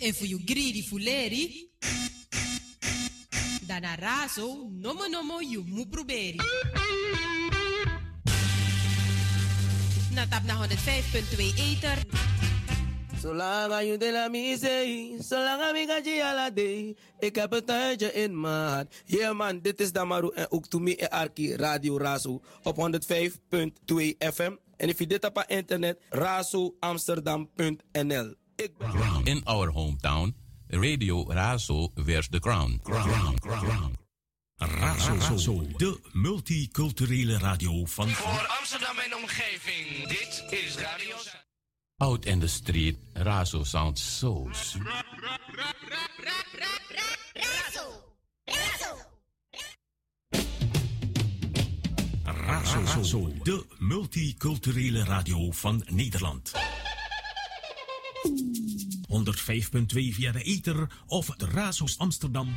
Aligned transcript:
En 0.00 0.14
voor 0.14 0.26
je 0.26 0.38
greedy 0.44 0.82
fuleri. 0.82 1.70
Dana 3.66 3.94
raso, 3.94 4.68
nomo 4.70 5.06
nomo, 5.06 5.40
je 5.40 5.62
moet 5.66 5.90
proberen. 5.90 6.44
Na 10.14 10.26
tap 10.28 10.42
na 10.44 10.68
105.2 10.68 10.74
Eter. 11.56 11.98
Zolang 13.20 13.82
je 13.82 13.98
de 13.98 14.12
la 14.12 14.28
misei, 14.28 15.16
zolang 15.20 15.62
aan 15.62 15.76
ik 15.76 15.88
la 16.34 16.50
day. 16.50 16.96
Ik 17.18 17.34
heb 17.34 17.50
het 17.50 17.66
tijdje 17.66 18.12
in 18.12 18.40
maat. 18.40 18.86
Yeah 19.04 19.36
man, 19.36 19.60
dit 19.60 19.80
is 19.80 19.92
Damaru 19.92 20.30
en 20.34 20.50
ook 20.50 20.68
Tumi 20.68 20.94
en 20.94 21.10
Arki 21.10 21.56
Radio 21.56 21.98
Razo 21.98 22.42
op 22.62 22.76
105.2 22.76 22.82
FM. 24.18 24.56
En 24.76 24.88
if 24.88 24.98
je 24.98 25.06
dit 25.06 25.24
op 25.24 25.44
internet, 25.46 25.98
razoamsterdam.nl. 26.08 28.39
In 29.24 29.42
our 29.44 29.70
hometown. 29.72 30.34
Radio 30.72 31.24
Razo 31.24 31.90
wears 31.94 32.28
The 32.28 32.38
Crown. 32.38 32.80
Crown, 32.82 33.96
Razo, 34.56 35.66
de 35.76 36.00
multiculturele 36.12 37.38
radio 37.38 37.84
van... 37.84 38.08
Voor 38.08 38.46
Amsterdam 38.58 38.98
en 38.98 39.16
omgeving, 39.16 40.08
dit 40.08 40.44
is 40.50 40.76
Radio... 40.76 41.16
Out 41.96 42.24
in 42.24 42.40
the 42.40 42.46
street, 42.46 42.96
Razo 43.12 43.64
sounds 43.64 44.18
so 44.18 44.48
sweet. 44.52 45.04
Razo, 52.24 53.32
de 53.42 53.64
multiculturele 53.78 55.04
radio 55.04 55.50
van 55.50 55.82
Nederland. 55.88 56.52
105.2 59.08 60.14
via 60.14 60.32
de 60.32 60.42
ether 60.42 60.88
of 61.06 61.26
de 61.26 61.46
Razos 61.46 61.98
Amsterdam. 61.98 62.56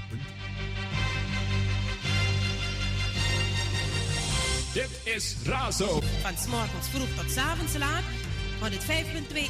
Dit 4.73 5.01
is 5.03 5.35
Razo. 5.45 6.01
Van 6.21 6.37
s'morgens 6.37 6.87
vroeg 6.87 7.09
tot 7.15 7.31
s'avonds 7.31 7.77
laat. 7.77 8.03
5.2 8.63 8.71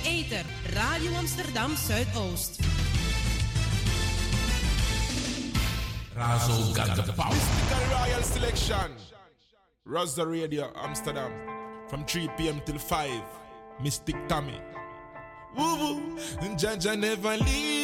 Eter, 0.03 0.45
Radio 0.73 1.13
Amsterdam 1.13 1.75
Zuidoost. 1.75 2.59
Razo 6.15 6.73
got 6.73 7.05
the 7.05 7.13
power. 7.13 7.33
Mystical 7.33 7.97
Royal 7.97 8.23
Selection. 8.23 8.91
Razo 9.83 10.25
Radio 10.25 10.71
Amsterdam. 10.75 11.31
From 11.87 12.05
3 12.05 12.29
p.m. 12.37 12.61
till 12.63 12.79
5. 12.79 13.09
Mystic 13.79 14.15
Tommy. 14.27 14.72
Woo 15.55 15.75
woo. 15.79 16.01
Jaja 16.57 16.97
never 16.97 17.37
leave. 17.37 17.82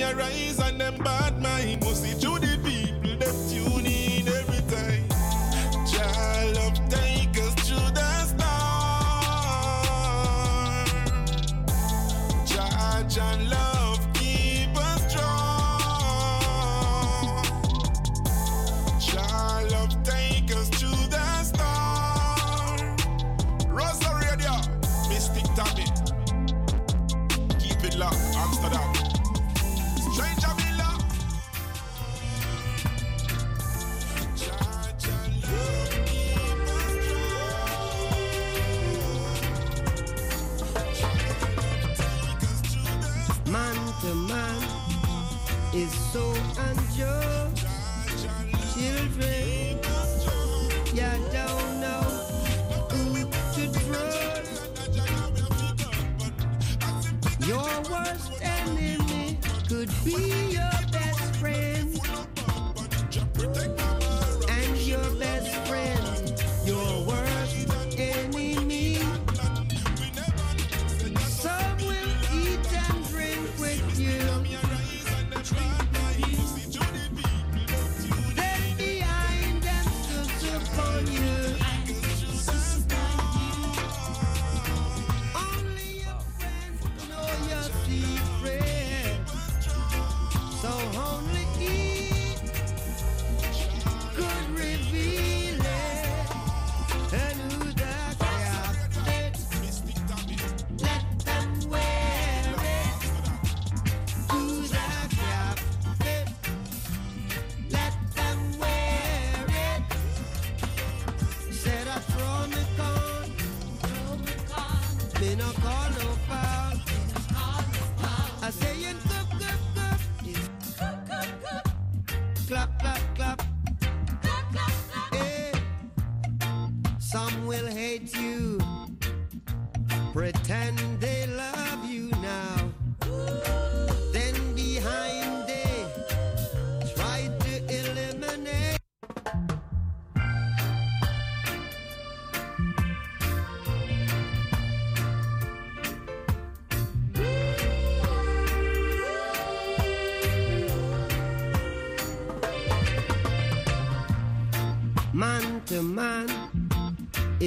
you 0.00 0.12
rise 0.14 0.69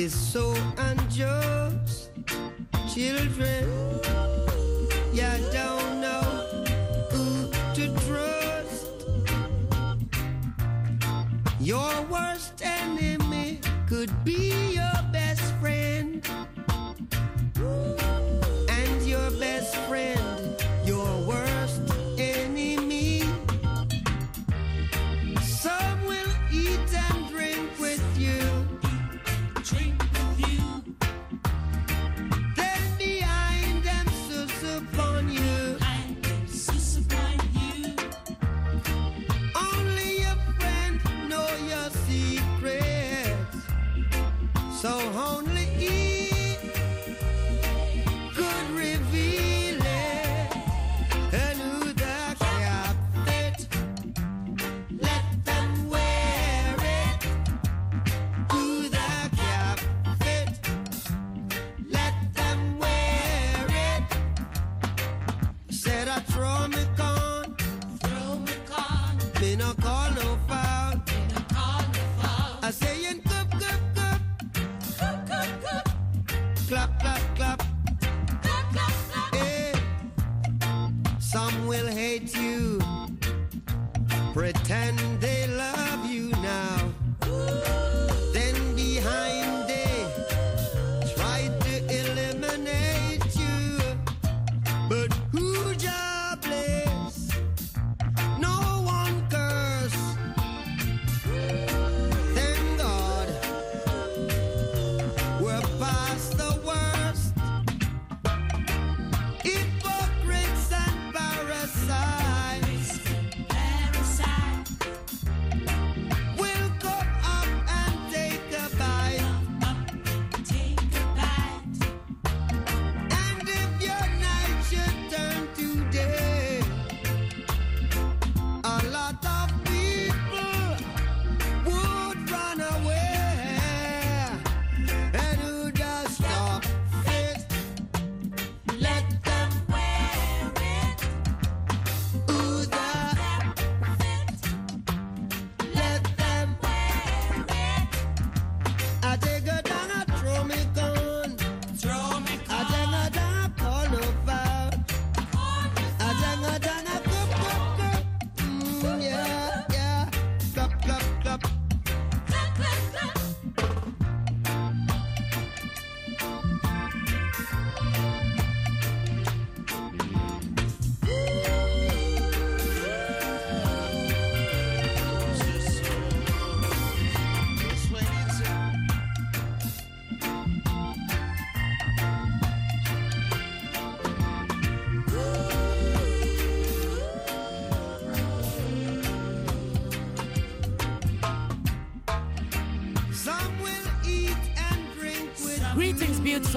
is 0.03 0.13
so 0.13 0.72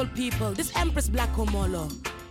people. 0.05 0.53
This 0.53 0.71
Empress 0.77 1.09
Black 1.09 1.33
Omolo. 1.37 1.91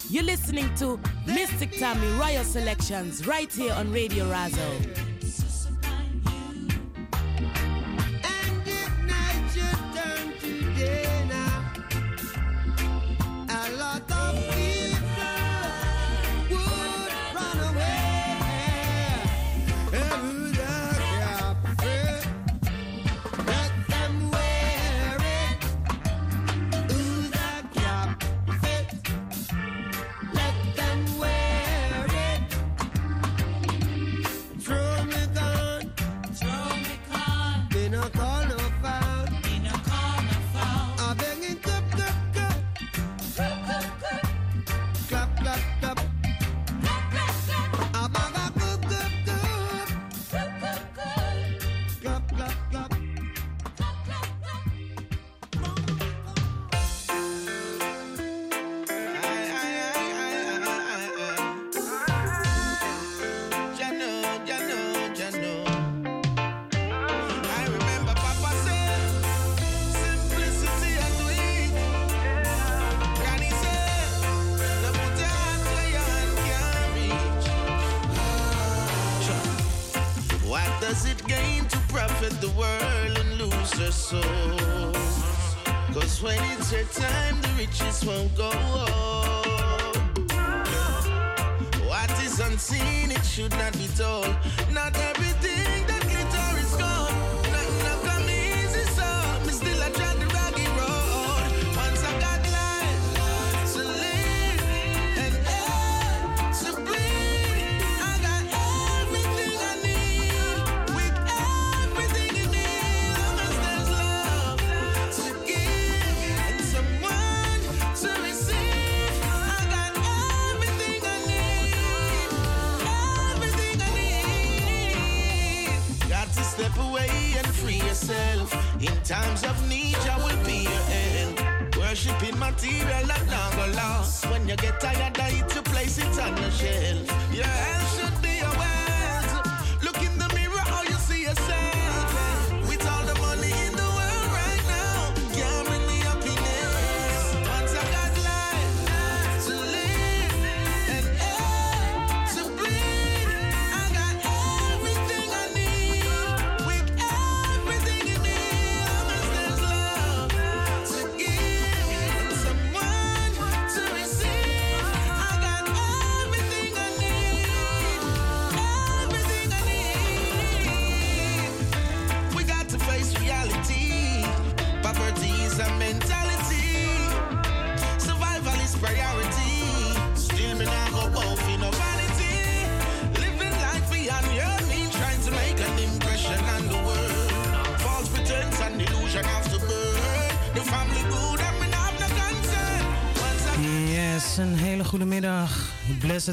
You're 0.09 0.23
listening 0.23 0.73
to 0.75 0.99
Mystic 1.25 1.71
Tammy 1.71 2.07
Royal 2.19 2.43
Selections 2.43 3.25
right 3.25 3.51
here 3.51 3.73
on 3.73 3.91
Radio 3.91 4.25
Razo. 4.25 5.04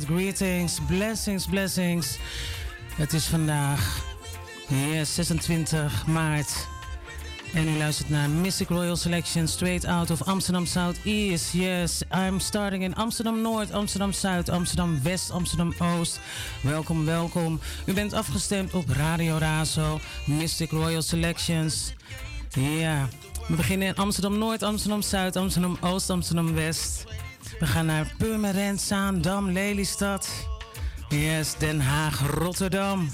Greetings, 0.01 0.79
blessings, 0.87 1.47
blessings. 1.47 2.19
Het 2.95 3.13
is 3.13 3.27
vandaag 3.27 4.05
yes, 4.69 5.15
26 5.15 6.07
maart. 6.07 6.67
En 7.55 7.69
u 7.69 7.77
luistert 7.77 8.09
naar 8.09 8.31
Mystic 8.31 8.69
Royal 8.69 8.97
Selection 8.97 9.49
straight 9.49 9.85
out 9.85 10.11
of 10.11 10.23
Amsterdam 10.23 10.67
Southeast. 10.67 11.53
Yes, 11.53 12.03
I'm 12.15 12.41
starting 12.41 12.83
in 12.83 12.95
Amsterdam 12.95 13.41
Noord, 13.41 13.73
Amsterdam 13.73 14.13
Zuid, 14.13 14.49
Amsterdam 14.49 15.03
West, 15.03 15.31
Amsterdam 15.31 15.75
Oost. 15.79 16.21
Welkom, 16.63 17.05
welkom. 17.05 17.61
U 17.87 17.93
bent 17.93 18.13
afgestemd 18.13 18.75
op 18.75 18.89
Radio 18.89 19.37
Razo, 19.37 20.01
Mystic 20.27 20.71
Royal 20.71 21.03
Selections. 21.03 21.95
Ja, 22.49 23.09
we 23.49 23.55
beginnen 23.57 23.89
in 23.89 23.97
Amsterdam 23.97 24.39
Noord, 24.39 24.63
Amsterdam 24.63 25.03
Zuid, 25.03 25.37
Amsterdam 25.37 25.77
Oost, 25.81 26.11
Amsterdam 26.11 26.55
West. 26.55 27.05
We 27.59 27.67
gaan 27.67 27.87
naar 27.87 28.15
Purmerend, 28.19 28.81
Zaandam, 28.81 29.51
Lelystad. 29.51 30.29
Yes, 31.09 31.59
Den 31.59 31.81
Haag, 31.81 32.21
Rotterdam. 32.21 33.09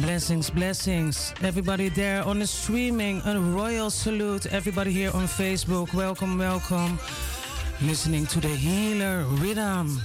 Blessings, 0.00 0.50
blessings. 0.50 1.32
Everybody 1.42 1.90
there 1.90 2.24
on 2.24 2.38
the 2.38 2.46
streaming, 2.46 3.22
a 3.24 3.34
royal 3.34 3.90
salute. 3.90 4.48
Everybody 4.48 4.90
here 4.90 5.12
on 5.14 5.28
Facebook, 5.28 5.92
welcome, 5.92 6.38
welcome. 6.38 6.98
Listening 7.80 8.26
to 8.26 8.40
the 8.40 8.48
healer 8.48 9.24
rhythm. 9.40 10.00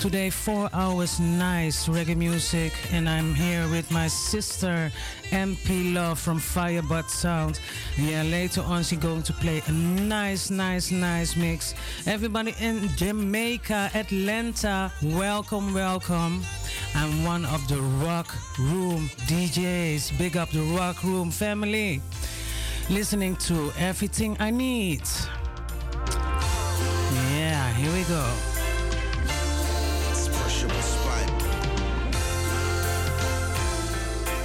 Today, 0.00 0.30
four 0.30 0.70
hours 0.72 1.20
nice 1.20 1.86
reggae 1.86 2.16
music, 2.16 2.72
and 2.90 3.06
I'm 3.06 3.34
here 3.34 3.68
with 3.68 3.90
my 3.90 4.08
sister 4.08 4.90
MP 5.28 5.92
Love 5.92 6.18
from 6.18 6.38
Firebird 6.38 7.10
Sound. 7.10 7.60
Yeah, 7.98 8.22
later 8.22 8.62
on 8.62 8.82
she's 8.82 8.98
going 8.98 9.22
to 9.24 9.34
play 9.34 9.62
a 9.66 9.72
nice, 9.72 10.48
nice, 10.48 10.90
nice 10.90 11.36
mix. 11.36 11.74
Everybody 12.06 12.54
in 12.58 12.88
Jamaica, 12.96 13.90
Atlanta, 13.92 14.90
welcome, 15.02 15.74
welcome. 15.74 16.44
I'm 16.94 17.22
one 17.22 17.44
of 17.44 17.68
the 17.68 17.82
Rock 18.02 18.34
Room 18.58 19.10
DJs. 19.28 20.16
Big 20.16 20.34
up 20.38 20.48
the 20.48 20.62
Rock 20.78 21.04
Room 21.04 21.30
family. 21.30 22.00
Listening 22.88 23.36
to 23.36 23.70
everything 23.78 24.34
I 24.40 24.50
need. 24.50 25.02
Yeah, 27.36 27.70
here 27.74 27.92
we 27.92 28.04
go. 28.04 28.59
Expressionable 30.60 30.82
spike. 30.82 31.42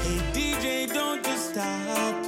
Hey 0.02 0.20
DJ, 0.34 0.88
don't 0.94 1.22
just 1.26 1.50
stop. 1.50 2.24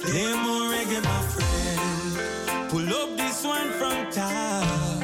Play 0.00 0.32
more 0.34 0.70
reggae, 0.70 1.02
my 1.02 1.22
friend. 1.32 2.70
Pull 2.70 2.88
up 2.94 3.16
this 3.16 3.44
one 3.44 3.70
from 3.70 4.12
top 4.12 4.99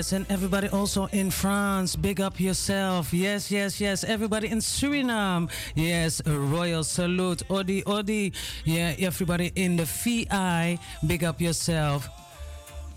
Yes, 0.00 0.12
and 0.12 0.24
everybody 0.30 0.66
also 0.68 1.08
in 1.12 1.30
France, 1.30 1.94
big 1.94 2.22
up 2.22 2.40
yourself. 2.40 3.12
Yes, 3.12 3.50
yes, 3.50 3.82
yes. 3.82 4.02
Everybody 4.02 4.48
in 4.48 4.60
Suriname, 4.60 5.50
yes, 5.74 6.22
a 6.24 6.32
royal 6.32 6.84
salute. 6.84 7.42
Odi, 7.50 7.84
Odi. 7.84 8.32
Yeah, 8.64 8.94
everybody 8.98 9.52
in 9.56 9.76
the 9.76 9.84
VI, 9.84 10.78
big 11.06 11.22
up 11.22 11.38
yourself. 11.38 12.08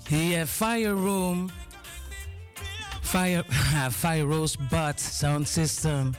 Yeah, 0.10 0.46
Fire 0.46 0.96
Room, 0.96 1.52
Fire, 3.02 3.44
Fire 3.92 4.26
Rose 4.26 4.56
Butt 4.56 4.98
Sound 4.98 5.46
System. 5.46 6.16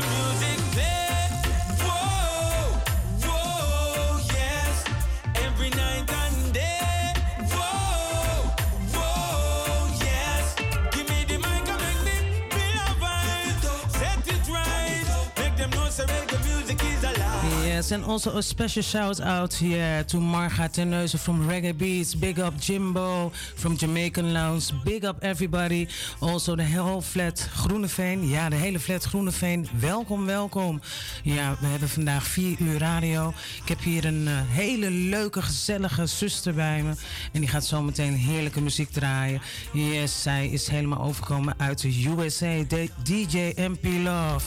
Yes, 17.91 17.99
and 17.99 18.11
also 18.11 18.37
a 18.37 18.43
special 18.43 18.83
shout 18.83 19.21
out 19.21 19.53
here 19.55 20.05
to 20.05 20.19
Marga 20.19 20.69
Terneuzen 20.69 21.19
from 21.19 21.49
Reggae 21.49 21.77
Beats. 21.77 22.15
Big 22.15 22.39
up 22.39 22.55
Jimbo 22.61 23.31
from 23.57 23.77
Jamaican 23.77 24.33
Lounge. 24.33 24.73
Big 24.85 25.05
up 25.05 25.25
everybody. 25.25 25.89
Also 26.21 26.55
de 26.57 26.63
whole 26.63 27.03
flat 27.03 27.49
Groeneveen. 27.55 28.29
Ja, 28.29 28.49
de 28.49 28.57
hele 28.57 28.79
flat 28.79 29.05
Groeneveen. 29.05 29.69
Welkom, 29.81 30.27
welkom. 30.27 30.81
Ja, 31.23 31.57
we 31.61 31.67
hebben 31.67 31.89
vandaag 31.89 32.27
vier 32.27 32.57
uur 32.61 32.79
radio. 32.79 33.33
Ik 33.63 33.69
heb 33.69 33.81
hier 33.81 34.05
een 34.05 34.29
eh, 34.29 34.35
hele 34.49 34.91
leuke, 34.91 35.43
gezellige 35.43 36.07
zuster 36.07 36.55
bij 36.55 36.83
me. 36.83 36.95
En 37.33 37.41
die 37.41 37.49
gaat 37.49 37.65
zo 37.65 37.83
meteen 37.83 38.15
heerlijke 38.15 38.61
muziek 38.61 38.91
draaien. 38.91 39.41
Yes, 39.73 40.23
zij 40.23 40.49
is 40.49 40.69
helemaal 40.69 41.01
overgekomen 41.01 41.55
uit 41.57 41.81
de 41.81 42.15
USA. 42.19 42.65
De 42.69 42.89
DJ 43.03 43.53
MP 43.57 43.85
Love. 43.85 44.47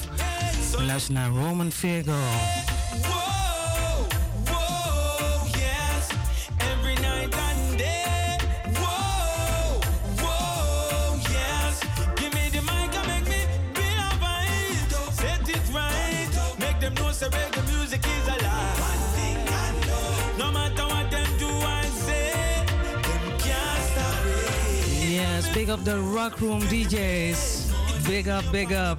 We 0.77 0.83
luisteren 0.83 1.21
naar 1.21 1.43
Roman 1.43 1.71
Virgo. 1.71 2.19
Big 25.53 25.69
up 25.69 25.83
the 25.83 25.99
Rock 25.99 26.41
Room 26.41 26.61
DJs. 26.61 28.07
Big 28.07 28.27
up, 28.27 28.43
big 28.51 28.73
up. 28.73 28.97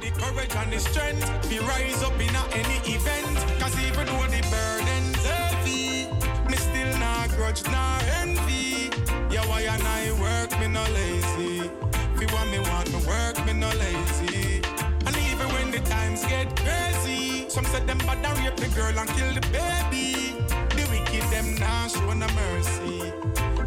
The 0.00 0.10
courage 0.18 0.54
and 0.56 0.72
the 0.72 0.80
strength, 0.80 1.50
we 1.50 1.58
rise 1.60 2.02
up 2.02 2.14
in 2.14 2.34
any 2.60 2.78
event. 2.96 3.36
Cause 3.60 3.78
even 3.86 4.06
though 4.06 4.26
the 4.34 4.42
burden's 4.50 5.24
heavy, 5.24 6.08
me 6.50 6.56
still 6.56 6.98
not 6.98 7.28
grudge 7.36 7.62
nor 7.64 7.98
envy. 8.20 8.90
Yeah, 9.32 9.46
why 9.46 9.62
and 9.62 9.82
I 9.82 10.10
work, 10.20 10.50
me 10.58 10.66
no 10.66 10.82
lazy. 10.98 11.70
If 12.14 12.20
you 12.20 12.28
want 12.34 12.50
me, 12.50 12.58
want 12.58 12.88
me 12.92 12.98
work, 13.06 13.36
me 13.46 13.52
no 13.52 13.68
lazy. 13.68 14.62
And 15.06 15.16
even 15.30 15.46
when 15.54 15.70
the 15.70 15.80
times 15.88 16.24
get 16.26 16.48
crazy, 16.56 17.29
some 17.50 17.64
said 17.64 17.84
them 17.84 17.98
bad 17.98 18.24
and 18.24 18.38
rape 18.38 18.56
the 18.56 18.68
girl 18.76 18.96
and 18.96 19.08
kill 19.10 19.34
the 19.34 19.40
baby. 19.50 20.38
The 20.76 20.86
wicked 20.88 21.26
them 21.34 21.56
now 21.56 21.88
show 21.88 22.12
no 22.12 22.28
mercy. 22.38 23.12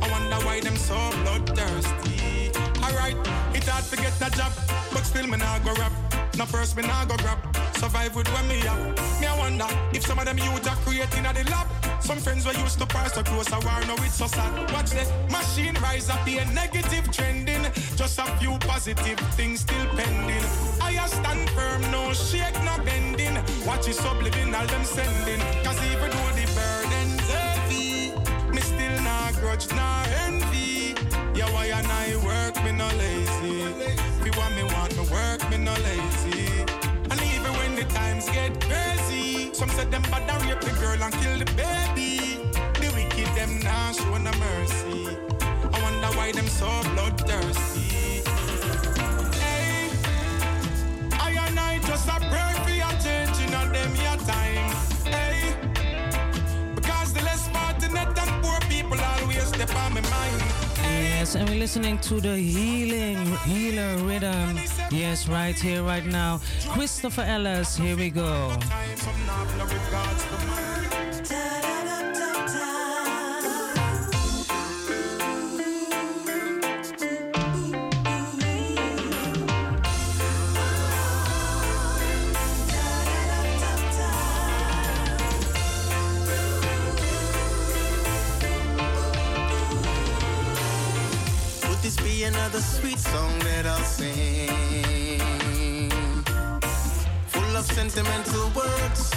I 0.01 0.07
wonder 0.09 0.39
why 0.45 0.61
them 0.61 0.77
so 0.77 0.95
bloodthirsty. 1.23 2.51
Alright, 2.81 3.17
it 3.53 3.67
hard 3.67 3.83
to 3.91 3.97
get 3.97 4.15
a 4.21 4.29
job, 4.37 4.53
but 4.93 5.03
still 5.03 5.27
me 5.27 5.37
nah 5.37 5.59
go 5.59 5.73
rap. 5.73 5.91
No 6.37 6.45
first 6.45 6.77
me 6.77 6.83
nah 6.83 7.03
go 7.03 7.17
grab. 7.17 7.39
Survive 7.75 8.15
with 8.15 8.31
when 8.33 8.47
me 8.47 8.65
up. 8.65 8.79
Me 9.19 9.27
I 9.27 9.37
wonder 9.37 9.67
if 9.91 10.05
some 10.05 10.17
of 10.17 10.25
them 10.25 10.37
youth 10.37 10.65
are 10.65 10.77
creating 10.87 11.25
at 11.25 11.35
the 11.35 11.43
lab. 11.51 11.67
Some 12.01 12.19
friends 12.19 12.45
were 12.45 12.53
used 12.53 12.79
to 12.79 12.85
pass 12.85 13.13
so 13.13 13.23
close 13.23 13.51
a 13.51 13.59
war, 13.59 13.81
now 13.85 13.95
it's 13.99 14.15
so 14.15 14.27
sad. 14.27 14.71
Watch 14.71 14.91
the 14.91 15.05
machine 15.29 15.75
rise 15.83 16.09
up 16.09 16.25
here, 16.25 16.45
negative 16.53 17.11
trending. 17.11 17.52
Just 17.95 18.19
a 18.19 18.25
few 18.37 18.57
positive 18.59 19.19
things 19.35 19.61
still 19.61 19.85
pending. 19.95 20.43
I 20.81 21.07
stand 21.07 21.49
firm, 21.51 21.81
no 21.91 22.13
shake, 22.13 22.55
no 22.63 22.77
bending. 22.83 23.35
Watch 23.65 23.87
it 23.87 23.95
subliminal 23.95 24.65
them 24.67 24.83
sending. 24.83 25.41
Cause 25.63 25.79
even 25.91 26.09
though 26.09 26.31
the 26.39 26.45
burden's 26.55 27.29
heavy, 27.29 28.13
me 28.51 28.61
still 28.61 29.01
not 29.03 29.33
grudge, 29.35 29.67
nor 29.71 30.03
envy. 30.25 30.95
Yeah, 31.35 31.51
why 31.51 31.65
and 31.67 31.87
I 31.87 32.15
work, 32.23 32.55
me 32.63 32.71
no 32.71 32.87
lazy. 32.97 33.57
You 34.23 34.31
want 34.37 34.55
me, 34.55 34.63
want 34.63 34.95
me 34.97 35.03
work, 35.11 35.49
me 35.49 35.57
no 35.57 35.73
lazy. 35.73 36.61
And 37.11 37.19
even 37.35 37.51
when 37.59 37.75
the 37.75 37.85
times 37.93 38.29
get 38.29 38.59
crazy, 38.61 39.53
some 39.53 39.69
said 39.69 39.91
them 39.91 40.03
bad 40.03 40.29
and 40.29 40.49
rape 40.49 40.61
the 40.61 40.71
girl 40.79 41.03
and 41.03 41.13
kill 41.13 41.37
the 41.37 41.45
baby. 41.53 42.39
The 42.79 42.91
wicked 42.95 43.35
them 43.35 43.59
now 43.59 43.91
show 43.91 44.17
no 44.17 44.31
mercy. 44.39 45.22
Why 46.23 46.31
them 46.31 46.47
so 46.47 46.67
bloodthirsty. 46.95 48.23
Hey, 49.43 49.89
I 51.19 51.31
and 51.47 51.59
I 51.59 51.79
just 51.79 52.07
a 52.07 52.17
pray 52.31 52.53
for 52.63 52.69
your 52.71 52.95
change 53.03 53.37
in 53.45 53.53
all 53.53 53.67
them 53.67 53.93
your 53.97 54.17
time. 54.23 54.71
Hey, 55.03 55.53
because 56.75 57.11
the 57.11 57.21
less 57.23 57.49
fortunate 57.49 58.17
and 58.17 58.41
poor 58.41 58.57
people 58.69 58.97
always 59.01 59.47
step 59.47 59.75
on 59.75 59.95
my 59.95 59.99
mind. 59.99 60.41
Yes, 60.77 61.35
and 61.35 61.49
we're 61.49 61.59
listening 61.59 61.97
to 62.07 62.21
the 62.21 62.37
healing 62.37 63.35
healer 63.43 63.97
rhythm. 63.97 64.57
Yes, 64.91 65.27
right 65.27 65.59
here, 65.59 65.83
right 65.83 66.05
now. 66.05 66.39
Christopher 66.69 67.23
Ellis, 67.23 67.75
here 67.75 67.97
we 67.97 68.09
go. 68.09 68.49
Full 97.27 97.55
of 97.57 97.65
sentimental 97.65 98.49
words 98.55 99.11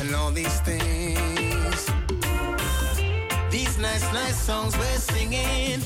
and 0.00 0.14
all 0.14 0.30
these 0.30 0.60
things. 0.60 1.90
These 3.50 3.78
nice, 3.78 4.10
nice 4.12 4.40
songs 4.40 4.76
we're 4.78 5.02
singing, 5.14 5.82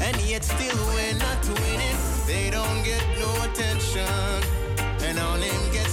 and 0.00 0.16
yet 0.22 0.44
still 0.44 0.76
we're 0.88 1.14
not 1.14 1.48
winning. 1.48 1.98
They 2.26 2.50
don't 2.50 2.82
get 2.84 3.04
no 3.18 3.30
attention, 3.44 4.42
and 5.06 5.18
our 5.18 5.38
name 5.38 5.72
gets 5.72 5.89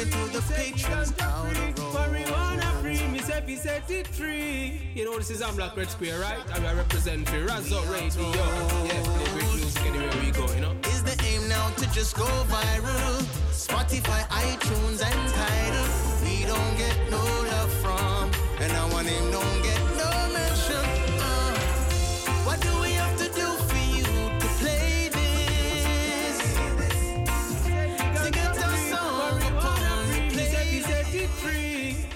it 0.00 0.10
to 0.12 0.32
the 0.32 0.42
patrons 0.54 1.10
down 1.12 1.52
the 1.52 1.60
road. 1.60 1.94
Marijuana 1.94 2.80
free, 2.80 3.06
me 3.08 3.18
say 3.18 3.40
fi 3.46 3.54
set 3.56 3.90
it 3.90 4.06
free. 4.06 4.80
You 4.94 5.04
know 5.04 5.16
this 5.18 5.30
is 5.30 5.42
I'm 5.42 5.54
Black 5.56 5.76
Red 5.76 5.90
Square, 5.90 6.20
right? 6.20 6.42
And 6.54 6.66
I 6.66 6.72
represent 6.72 7.28
for 7.28 7.40
Razo 7.46 7.80
Radio. 7.92 8.30
Yeah, 8.32 9.02
play 9.02 9.24
great 9.34 9.54
music 9.56 9.86
anywhere 9.86 10.10
we 10.24 10.30
go, 10.30 10.46
you 10.54 10.60
know. 10.62 10.74
Is 10.92 11.02
the 11.02 11.16
aim 11.26 11.46
now 11.48 11.68
to 11.70 11.86
just 11.92 12.16
go 12.16 12.24
viral? 12.48 13.20
Spotify, 13.52 14.22
iTunes, 14.28 15.02
and 15.04 15.20
Tidal. 15.36 15.88
We 16.24 16.46
don't 16.46 16.76
get 16.78 16.96
no 17.10 17.22
love 17.52 17.72
from, 17.82 18.30
and 18.60 18.72
our 18.72 19.02
name 19.02 19.30
don't 19.30 19.62
get 19.62 19.89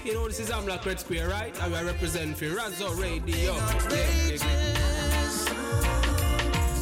You 0.05 0.13
know 0.13 0.27
this 0.27 0.39
is 0.39 0.51
Black 0.65 0.85
Red 0.85 0.99
Square, 0.99 1.29
right? 1.29 1.51
And 1.63 1.73
I 1.75 1.81
represent 1.81 2.37
for 2.37 2.45
Radio. 2.93 3.55
Yeah, 3.55 4.37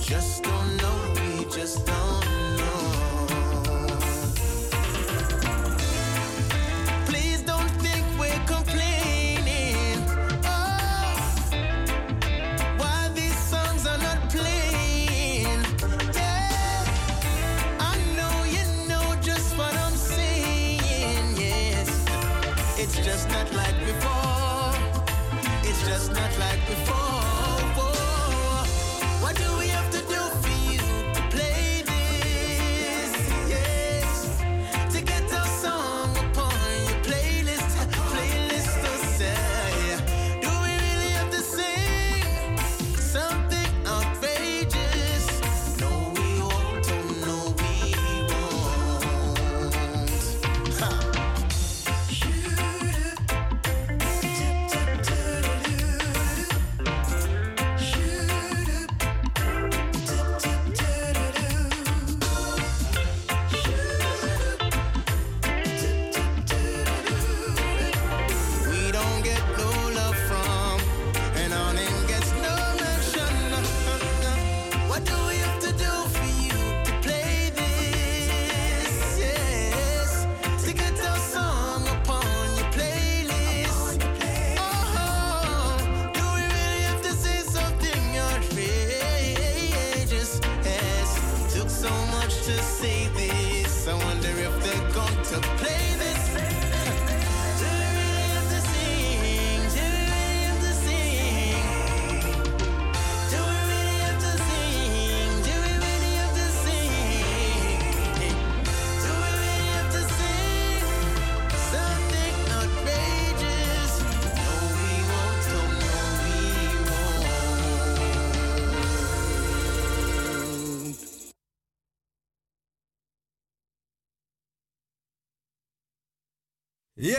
Just 0.02 0.44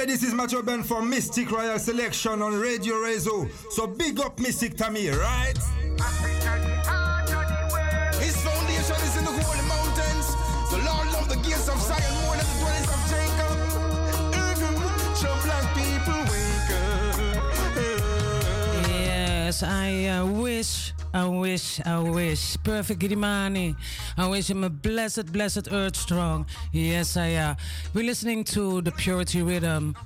Yeah, 0.04 0.10
this 0.10 0.22
is 0.22 0.34
Macho 0.34 0.60
Ben 0.60 0.82
from 0.82 1.08
Mystic 1.08 1.50
Royal 1.50 1.78
Selection 1.78 2.42
on 2.42 2.60
Radio 2.60 2.96
Razo. 2.96 3.48
So 3.70 3.86
big 3.86 4.20
up 4.20 4.38
Mystic 4.38 4.76
Tammy, 4.76 5.08
right? 5.08 5.56
His 8.20 8.36
foundation 8.44 8.96
is 8.96 9.16
in 9.16 9.24
the 9.24 9.32
holy 9.32 9.64
mountains. 9.66 10.36
The 10.70 10.76
Lord 10.84 11.08
loved 11.10 11.30
the 11.30 11.36
gates 11.36 11.68
of 11.70 11.80
Zion 11.80 12.14
more 12.20 12.36
than 12.36 12.44
the 12.44 12.52
dwellings 12.60 12.90
of 12.92 13.00
Jacob. 13.08 13.56
Show 15.16 15.34
black 15.42 15.64
people 15.72 16.20
wake 16.28 16.70
up. 16.84 17.16
Yes, 18.90 19.62
I 19.62 20.04
uh, 20.08 20.26
wish, 20.26 20.92
I 21.14 21.24
wish, 21.24 21.80
I 21.80 21.98
wish. 22.00 22.58
Perfect 22.62 23.00
Giddimani. 23.00 23.74
I 24.16 24.28
wish 24.28 24.48
him 24.48 24.64
a 24.64 24.70
blessed, 24.70 25.32
blessed 25.32 25.68
earth 25.72 25.96
strong. 25.96 26.46
Yes, 26.72 27.16
I 27.16 27.26
am. 27.26 27.56
We're 27.94 28.04
listening 28.04 28.44
to 28.44 28.80
the 28.82 28.92
Purity 28.92 29.42
Rhythm. 29.42 29.96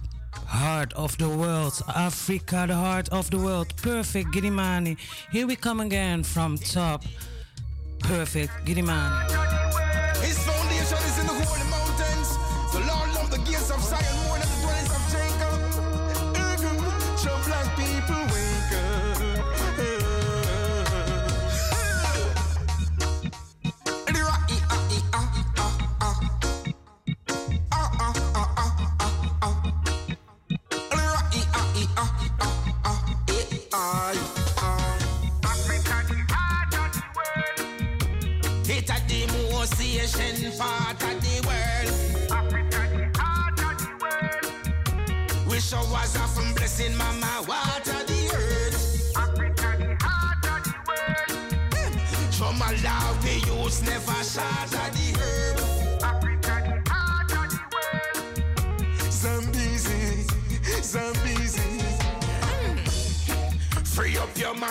Heart 0.46 0.92
of 0.94 1.16
the 1.18 1.28
world, 1.28 1.82
Africa, 1.94 2.64
the 2.66 2.74
heart 2.74 3.08
of 3.10 3.30
the 3.30 3.38
world. 3.38 3.74
Perfect 3.76 4.30
Giddimani. 4.30 4.96
Here 5.30 5.46
we 5.46 5.56
come 5.56 5.80
again 5.80 6.22
from 6.22 6.56
top. 6.56 7.04
Perfect 8.00 8.52
Giddimani. 8.64 9.47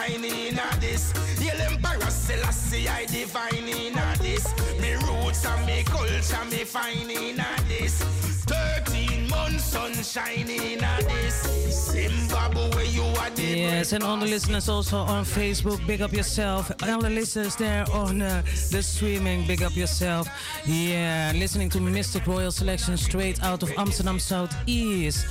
Mind 0.09 0.25
in 0.25 0.59
this. 0.79 1.13
Yell 1.41 1.61
Emperor 1.61 2.09
Selassie, 2.09 2.87
I 2.87 3.05
divine 3.05 3.67
in 3.67 3.93
this. 4.21 4.45
Me 4.79 4.93
roots 4.93 5.45
and 5.45 5.65
me 5.65 5.83
culture, 5.83 6.45
me 6.49 6.63
fine 6.63 7.09
in 7.09 7.37
this. 7.67 8.03
13 8.47 9.27
months 9.29 9.63
sunshine 9.65 10.49
in 10.49 10.79
this. 10.79 11.43
Zimbabwe, 11.91 12.87
you 12.87 13.03
are 13.03 13.29
the 13.31 13.43
Yes, 13.43 13.93
and 13.93 14.03
all 14.03 14.17
the 14.17 14.25
listeners 14.25 14.69
also 14.69 14.97
on 14.97 15.25
Facebook, 15.25 15.85
big 15.85 16.01
up 16.01 16.13
yourself. 16.13 16.71
All 16.83 17.01
the 17.01 17.09
listeners 17.09 17.55
there 17.55 17.85
on 17.91 18.21
uh, 18.21 18.41
the 18.71 18.81
streaming, 18.81 19.45
big 19.45 19.63
up 19.63 19.75
yourself. 19.75 20.27
Yeah, 20.65 21.33
listening 21.35 21.69
to 21.71 21.81
Mystic 21.81 22.25
Royal 22.27 22.51
Selection 22.51 22.97
straight 22.97 23.43
out 23.43 23.63
of 23.63 23.71
Amsterdam 23.77 24.19
Southeast. 24.19 25.25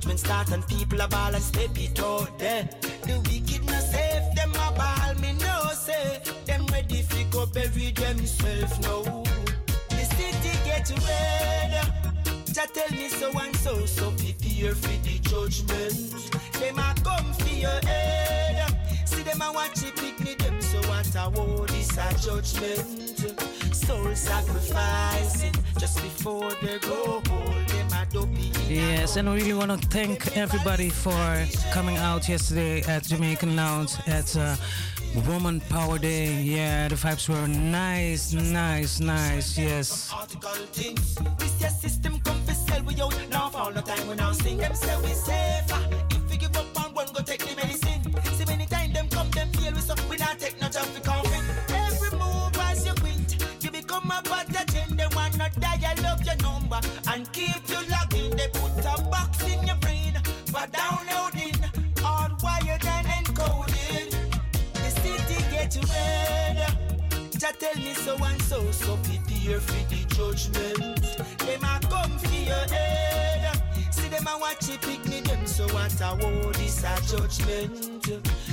judgment 0.02 0.20
start 0.20 0.52
and 0.52 0.68
people 0.68 1.00
are 1.00 1.08
ball 1.08 1.36
and 1.36 1.44
step 1.44 1.78
it 1.78 2.00
out 2.00 2.40
there. 2.40 2.68
The 3.04 3.20
wickedness 3.30 3.92
safe, 3.92 4.36
them 4.36 4.52
a 4.52 4.72
ball, 4.76 5.14
me 5.22 5.34
no 5.34 5.70
say. 5.74 6.22
Them 6.46 6.66
ready 6.72 7.04
fi 7.04 7.24
go 7.30 7.46
bury 7.46 7.92
themselves 7.92 8.80
now. 8.80 9.24
The 9.90 10.04
city 10.16 10.58
get 10.66 10.90
red. 10.90 11.94
Just 12.46 12.74
tell 12.74 12.90
me 12.92 13.10
so 13.10 13.32
and 13.40 13.56
so, 13.58 13.86
so 13.86 14.12
prepare 14.12 14.74
for 14.74 14.98
the 15.06 15.20
judgment. 15.22 16.32
Them 16.54 16.80
a 16.80 16.96
come 17.04 17.34
for 17.34 17.54
your 17.54 17.80
head. 17.86 18.76
See 19.06 19.22
them 19.22 19.42
a 19.42 19.52
watch 19.54 19.84
it 19.84 19.96
picnic 19.96 20.40
them, 20.40 20.60
so 20.62 20.80
what 20.90 21.16
a 21.16 21.30
war 21.30 21.68
this 21.68 21.96
a 21.98 22.10
judgment. 22.20 23.76
Soul 23.76 24.16
sacrificing 24.16 25.54
just 25.78 26.02
before 26.02 26.52
they 26.64 26.80
go 26.80 27.22
home. 27.28 27.71
Yes, 28.68 29.16
and 29.18 29.30
I 29.30 29.36
really 29.36 29.54
want 29.54 29.72
to 29.72 29.88
thank 29.90 30.36
everybody 30.36 30.90
for 30.90 31.46
coming 31.72 31.98
out 31.98 32.28
yesterday 32.28 32.82
at 32.84 33.04
Jamaican 33.04 33.56
Lounge 33.56 33.94
at 34.08 34.36
uh, 34.36 34.56
Woman 35.28 35.62
Power 35.70 36.00
Day. 36.00 36.42
Yeah, 36.42 36.88
the 36.88 36.96
vibes 36.96 37.30
were 37.30 37.48
nice, 37.48 38.34
nice, 38.34 39.00
nice. 39.00 39.58
Yes. 39.58 40.12
article 40.14 40.50
things. 40.74 41.16
This 41.38 41.62
tell 67.62 67.76
me 67.76 67.94
so 67.94 68.18
and 68.24 68.42
so, 68.42 68.72
so 68.72 68.98
prepare 69.04 69.60
for 69.60 69.84
the 69.90 70.04
judgment. 70.16 71.02
Them 71.38 71.64
a 71.64 71.80
come 71.88 72.18
for 72.18 72.34
your 72.34 72.66
head. 72.74 73.62
See 73.92 74.08
them 74.08 74.26
a 74.26 74.40
watch 74.40 74.68
it 74.68 74.82
picnic 74.82 75.26
them, 75.26 75.46
so 75.46 75.66
what 75.68 75.94
a 76.02 76.16
war 76.20 76.52
this 76.54 76.84
a 76.84 76.96
judgment. 77.06 78.02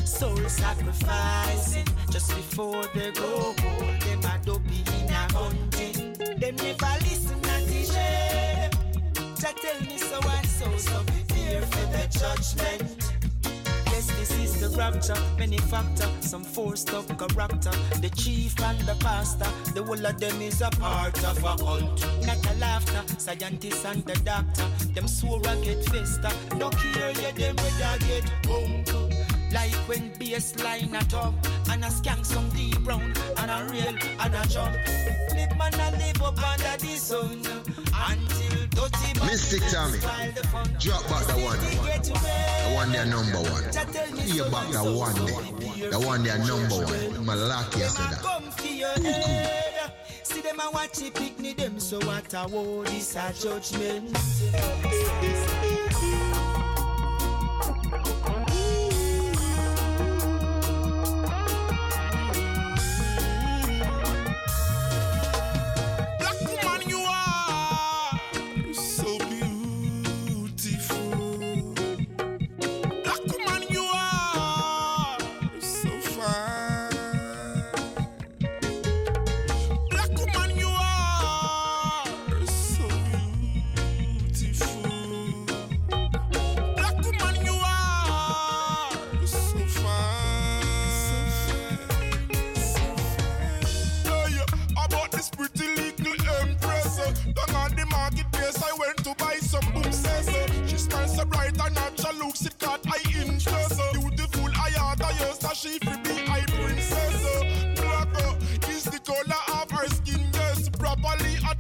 Soul 0.07 0.37
sacrificing 0.49 1.87
just 2.11 2.29
before 2.37 2.85
they 2.94 3.11
go 3.12 3.55
home. 3.59 3.99
Them 4.01 4.25
a 4.25 4.38
dopey 4.44 4.85
in 5.01 5.11
a 5.11 5.25
hunting. 5.33 6.12
Them 6.38 6.57
never 6.57 6.94
listen 7.07 7.40
at 7.47 7.64
the 7.66 7.83
shade. 7.90 8.71
Jah 9.40 9.55
tell 9.62 9.81
me 9.87 9.97
so 9.97 10.21
and 10.21 10.47
so, 10.47 10.77
so 10.77 11.03
prepare 11.05 11.62
for 11.62 11.87
the 11.97 12.07
judgment. 12.11 12.97
This 14.16 14.31
is 14.38 14.61
the 14.61 14.77
rapture, 14.77 15.16
many 15.38 15.59
factor, 15.59 16.09
some 16.21 16.44
forced 16.44 16.92
up 16.94 17.07
character. 17.18 17.71
The 18.01 18.11
chief 18.16 18.59
and 18.61 18.81
the 18.81 18.94
pastor, 18.97 19.51
the 19.75 19.83
whole 19.83 20.05
of 20.05 20.18
them 20.21 20.40
is 20.40 20.61
a 20.61 20.71
part 20.71 21.23
of 21.25 21.38
a 21.38 21.57
cult. 21.57 22.07
Not 22.27 22.51
a 22.51 22.55
laughter, 22.59 23.03
scientist 23.18 23.85
and 23.85 24.05
the 24.05 24.14
doctor, 24.25 24.66
them 24.94 25.09
swore 25.09 25.47
I 25.47 25.57
get 25.61 25.85
festa. 25.85 26.33
Don't 26.59 26.77
care 26.77 27.12
yeah, 27.21 27.33
them 27.33 27.57
whether 27.57 27.99
get 28.07 28.25
bunk. 28.44 28.97
Like 29.52 29.74
when 29.88 30.11
baseline 30.12 30.92
a 31.00 31.04
top 31.08 31.34
and 31.70 31.84
a 31.84 31.88
skank 31.88 32.24
some 32.24 32.48
deep 32.50 32.78
brown 32.80 33.14
and 33.38 33.50
a 33.50 33.72
real 33.72 33.94
and 34.20 34.34
a 34.34 34.46
jump. 34.48 34.76
Live 35.34 35.56
man 35.56 35.74
a 35.74 35.90
live 35.96 36.22
up 36.22 36.42
under 36.42 36.76
the 36.84 36.96
sun 36.96 37.40
until 37.94 38.66
dirty 38.70 39.18
man 39.18 39.26
Mystic 39.26 39.62
Tammy, 39.70 39.98
drop 40.78 41.02
back 41.08 41.26
the 41.26 41.34
one. 41.42 41.58
The 41.58 42.74
one 42.74 42.92
there 42.92 43.06
number 43.06 43.38
one. 43.38 43.64
Hear 44.18 44.50
back 44.50 44.70
the 44.70 44.82
one 44.84 45.14
there. 45.24 45.90
The 45.90 45.98
one 45.98 46.22
there 46.22 46.38
number 46.38 46.76
one. 46.76 47.26
Malaki 47.26 47.80
that. 47.80 48.52
for 48.52 48.66
your 48.66 48.88
head. 49.00 49.92
See 50.22 50.42
them 50.42 50.61
a 50.61 50.70
watch 50.70 51.00
it 51.00 51.14
picnic 51.14 51.56
them, 51.56 51.80
so 51.80 51.98
what 52.00 52.34
a 52.34 52.46
war 52.48 52.84
this 52.84 53.16
a 53.16 53.32
judgment. 53.32 54.14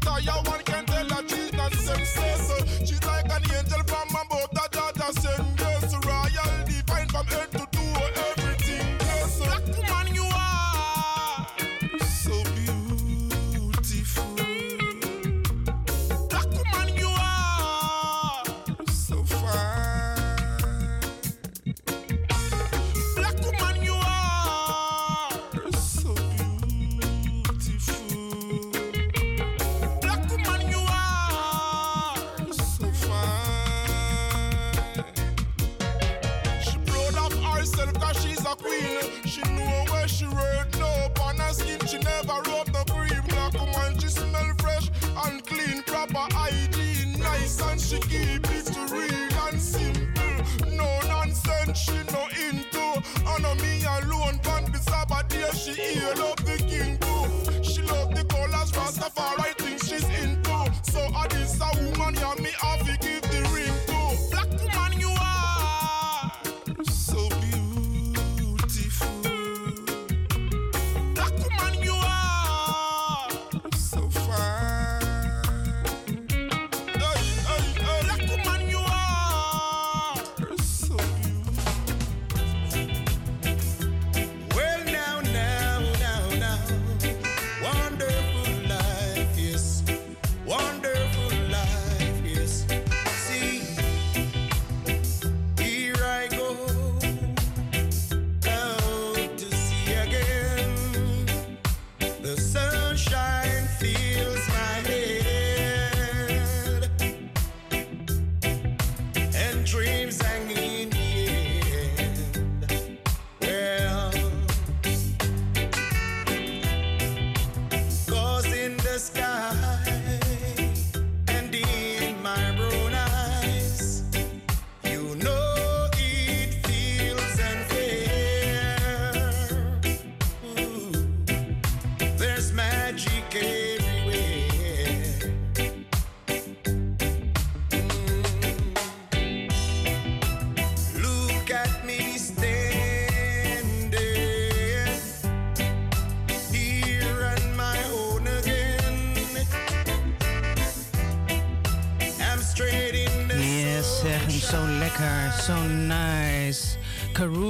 Properly 0.08 0.26
attire, 0.26 0.42
one 0.50 0.62
can 0.62 0.87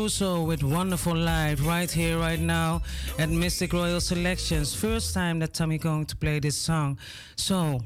Caruso 0.08 0.42
with 0.42 0.62
Wonderful 0.62 1.14
Life 1.14 1.66
right 1.66 1.90
here, 1.90 2.16
right 2.18 2.40
now 2.40 2.80
at 3.18 3.28
Mystic 3.28 3.74
Royal 3.74 4.00
Selections. 4.00 4.74
First 4.74 5.12
time 5.12 5.38
that 5.40 5.52
Tammy 5.52 5.76
going 5.76 6.06
to 6.06 6.16
play 6.16 6.38
this 6.40 6.56
song. 6.56 6.96
So, 7.36 7.80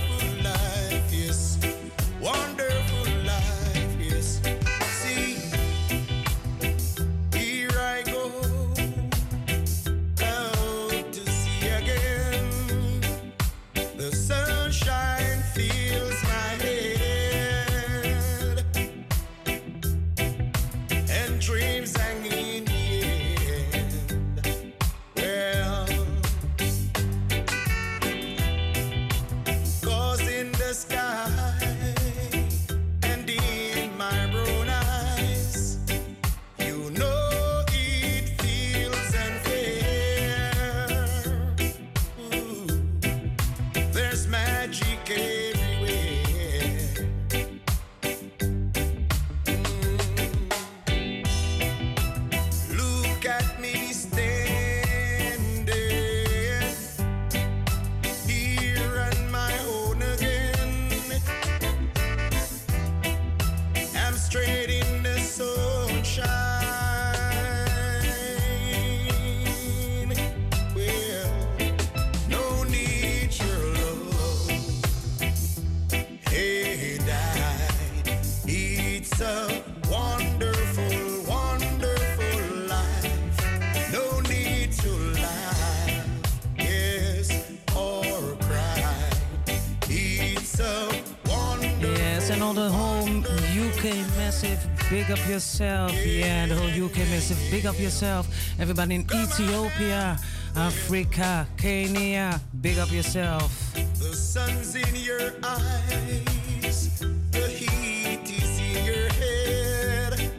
UK 93.80 93.95
massive, 94.17 94.59
big 94.89 95.09
up 95.09 95.25
yourself. 95.30 95.93
Yeah, 96.05 96.47
the 96.47 96.55
whole 96.55 96.86
UK 96.86 96.97
massive, 97.07 97.39
big 97.49 97.65
up 97.65 97.80
yourself. 97.80 98.27
Everybody 98.59 98.95
in 98.95 99.01
Ethiopia, 99.13 100.19
Africa, 100.53 101.47
Kenya, 101.55 102.41
big 102.59 102.77
up 102.77 102.91
yourself. 102.91 103.73
The 103.73 104.13
sun's 104.13 104.75
in 104.75 104.95
your 104.95 105.32
eyes, 105.43 106.99
the 107.32 107.47
heat 107.47 108.30
is 108.30 108.59
in 108.59 108.86
your 108.86 109.07
head. 109.13 110.30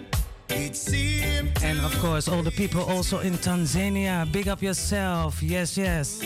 It 0.50 0.76
seems 0.76 1.64
And 1.64 1.80
of 1.80 1.98
course, 1.98 2.28
all 2.28 2.42
the 2.42 2.50
people 2.50 2.82
also 2.82 3.20
in 3.20 3.38
Tanzania, 3.38 4.30
big 4.30 4.48
up 4.48 4.60
yourself. 4.60 5.42
Yes, 5.42 5.78
yes. 5.78 6.20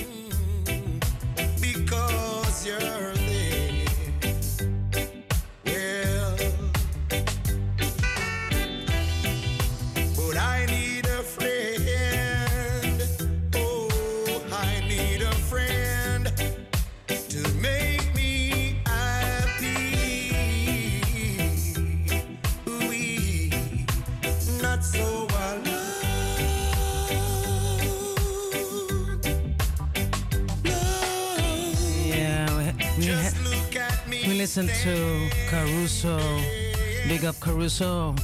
Caruso. 36.04 37.08
Big 37.08 37.24
up 37.24 37.40
Caruso. 37.40 38.14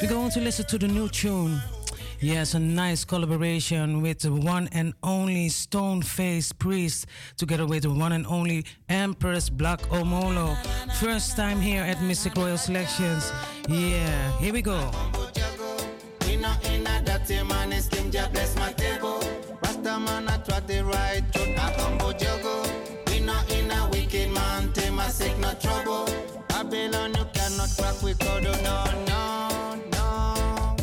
We're 0.00 0.08
going 0.08 0.30
to 0.32 0.40
listen 0.40 0.66
to 0.66 0.76
the 0.76 0.86
new 0.86 1.08
tune. 1.08 1.62
Yes, 2.20 2.52
a 2.52 2.58
nice 2.58 3.06
collaboration 3.06 4.02
with 4.02 4.18
the 4.18 4.32
one 4.32 4.68
and 4.72 4.92
only 5.02 5.48
Stone 5.48 6.02
Face 6.02 6.52
Priest, 6.52 7.06
together 7.38 7.66
with 7.66 7.84
the 7.84 7.90
one 7.90 8.12
and 8.12 8.26
only 8.26 8.66
Empress 8.88 9.48
Black 9.48 9.80
Omolo. 9.88 10.56
First 11.00 11.34
time 11.34 11.58
here 11.58 11.82
at 11.82 12.02
Mystic 12.02 12.36
Royal 12.36 12.58
Selections. 12.58 13.32
Yeah, 13.66 14.38
here 14.38 14.52
we 14.52 14.60
go. 14.60 14.90
Babylon, 27.62 27.68
you 27.68 27.68
cannot 27.68 27.70
crack 27.76 28.02
with 28.02 28.18
code, 28.18 28.46
oh, 28.46 28.52
no, 28.62 28.84
no, 29.06 29.76
no. 29.92 30.76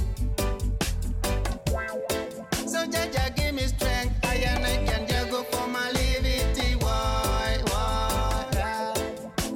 So 2.68 2.86
Jaja 2.86 3.36
give 3.36 3.56
me 3.56 3.64
strength, 3.64 4.16
I 4.24 4.36
and 4.36 4.66
I 4.66 4.78
can 4.86 5.08
juggle 5.08 5.44
for 5.44 5.68
my 5.68 5.92
liberty, 5.92 6.76
why, 6.76 7.58
why, 7.68 8.48
yeah. 8.54 8.94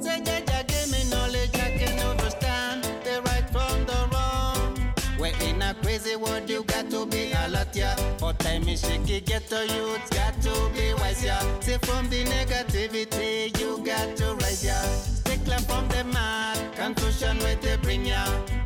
Say 0.00 0.20
Jaja 0.20 0.66
give 0.66 0.90
me 0.92 1.10
knowledge, 1.10 1.54
I 1.54 1.76
can 1.78 1.98
understand 2.00 2.84
the 3.04 3.22
right 3.22 3.48
from 3.50 3.86
the 3.86 4.08
wrong. 4.12 4.94
We're 5.18 5.36
in 5.42 5.62
a 5.62 5.74
crazy 5.82 6.16
world, 6.16 6.48
you 6.48 6.64
got 6.64 6.90
to 6.90 7.06
be 7.06 7.32
alert, 7.32 7.74
yeah. 7.74 7.96
But 8.20 8.38
time 8.40 8.68
is 8.68 8.80
shaky, 8.80 9.20
get 9.20 9.48
to 9.48 9.66
youth, 9.66 10.10
got 10.10 10.40
to 10.42 10.70
be 10.74 10.94
wise, 10.94 11.24
yeah. 11.24 11.60
Say 11.60 11.78
from 11.78 12.08
the 12.10 12.24
negativity, 12.24 13.58
you 13.58 13.78
got 13.84 14.16
to 14.16 14.34
rise, 14.34 14.64
yeah. 14.64 15.23
Stay 15.54 15.64
from 15.66 15.86
the 15.88 16.02
mad, 16.04 16.58
confusion 16.74 17.38
where 17.38 17.54
they 17.56 17.76
bring 17.76 18.04
ya. 18.04 18.24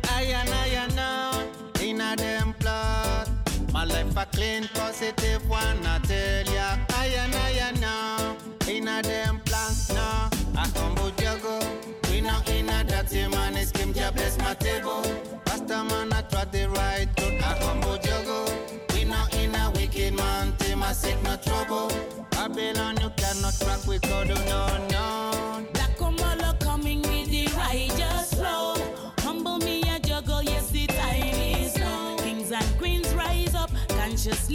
I 0.09 0.23
and 0.23 0.49
I 0.49 0.67
and 0.83 0.95
now, 0.95 1.43
in 1.81 2.01
a 2.01 2.15
them 2.15 2.53
plot. 2.53 3.29
My 3.71 3.83
life 3.83 4.17
a 4.17 4.25
clean, 4.25 4.67
positive 4.73 5.47
one, 5.47 5.85
I 5.85 5.99
tell 5.99 6.45
ya. 6.51 6.77
I 6.95 7.05
and 7.07 7.35
I 7.35 7.49
and 7.67 7.81
now, 7.81 8.35
in 8.67 8.87
a 8.87 9.03
them 9.03 9.39
plans, 9.45 9.89
no. 9.89 10.29
I 10.57 10.67
humble 10.75 11.11
juggle, 11.11 11.61
we 12.09 12.21
not 12.21 12.49
in 12.49 12.69
a 12.69 12.83
dirty 12.83 13.27
man, 13.27 13.55
it's 13.55 13.71
Kim 13.71 13.93
Jah 13.93 14.11
bless 14.11 14.39
my 14.39 14.55
table. 14.55 15.03
Pastor 15.45 15.83
man, 15.83 16.11
I 16.11 16.21
try 16.23 16.45
the 16.45 16.69
right 16.69 17.07
road, 17.21 17.39
I 17.43 17.99
juggle. 18.01 18.51
We 18.95 19.03
not 19.05 19.31
in 19.35 19.53
a 19.53 19.71
wicked 19.75 20.15
man, 20.15 20.55
team 20.57 20.81
I 20.81 20.93
seek 20.93 21.21
no 21.21 21.35
trouble. 21.35 21.91
Babylon, 22.31 22.97
you 22.99 23.11
cannot 23.15 23.53
crack 23.59 23.85
with 23.85 24.01
code, 24.01 24.29
no, 24.47 24.87
no. 24.89 25.38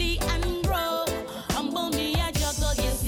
And 0.01 0.63
grow. 0.63 1.05
Humble 1.51 1.89
me 1.91 2.13
a 2.13 2.31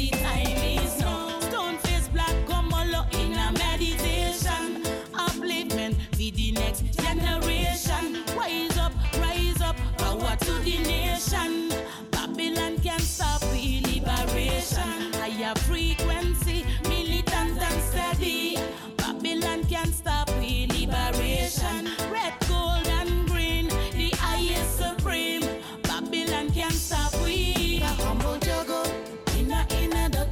time 0.10 0.46
is 0.48 1.00
now. 1.00 1.40
Face 1.84 2.08
black 2.10 2.36
Omolo 2.48 3.04
in 3.14 3.34
a 3.34 3.52
meditation. 3.52 4.84
The 6.18 6.52
next 6.52 6.84
generation. 7.00 8.24
Up, 8.80 8.94
rise 9.22 9.62
up, 9.62 9.76
power 9.98 10.36
to 10.36 10.54
the 10.60 10.78
nation. 10.80 11.72
Babylon 12.12 12.78
can't 12.80 13.02
stop 13.02 13.42
liberation. 13.82 15.14
Higher 15.14 15.56
frequency, 15.56 15.97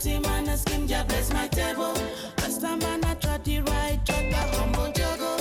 Skin, 0.06 0.22
bless 0.22 1.34
my 1.34 1.48
table. 1.48 1.96
Man, 2.62 3.04
I 3.06 3.16
try 3.16 3.40
the 3.40 3.62
right, 3.62 4.00
try 4.06 4.30
the 4.30 4.36
humble 4.36 4.92
juggle. 4.92 5.40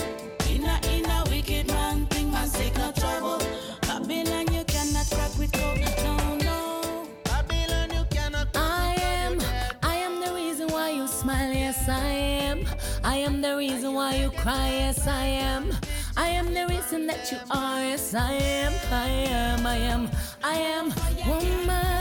Wicked 1.28 1.66
man, 1.66 2.06
think 2.06 2.32
man, 2.32 2.48
no 2.78 2.90
trouble. 2.92 3.38
Babylon, 3.82 4.46
you 4.54 4.64
cannot 4.64 5.06
crack 5.10 5.36
with 5.38 5.54
no, 5.54 6.36
no. 6.36 7.06
Babylon, 7.24 7.90
you 7.92 8.04
cannot 8.08 8.48
I 8.56 8.94
am, 9.00 9.38
I 9.82 9.96
am 9.96 10.20
the 10.24 10.32
reason 10.32 10.68
why 10.68 10.88
you 10.92 11.08
smile, 11.08 11.52
yes, 11.52 11.86
I 11.86 12.08
am. 12.08 12.64
I 13.04 13.16
am 13.16 13.42
the 13.42 13.56
reason 13.58 13.92
why 13.92 14.14
you 14.14 14.30
cry, 14.30 14.70
yes, 14.70 15.06
I 15.06 15.26
am. 15.26 15.72
I 16.16 16.28
am 16.28 16.54
the 16.54 16.66
reason 16.68 17.06
that 17.08 17.30
you 17.30 17.38
are, 17.50 17.82
yes, 17.82 18.14
I 18.14 18.32
am. 18.32 18.72
I 18.90 19.08
am, 19.08 19.66
I 19.66 19.76
am, 19.76 20.10
I 20.42 20.54
am 20.54 20.86
woman. 21.28 21.93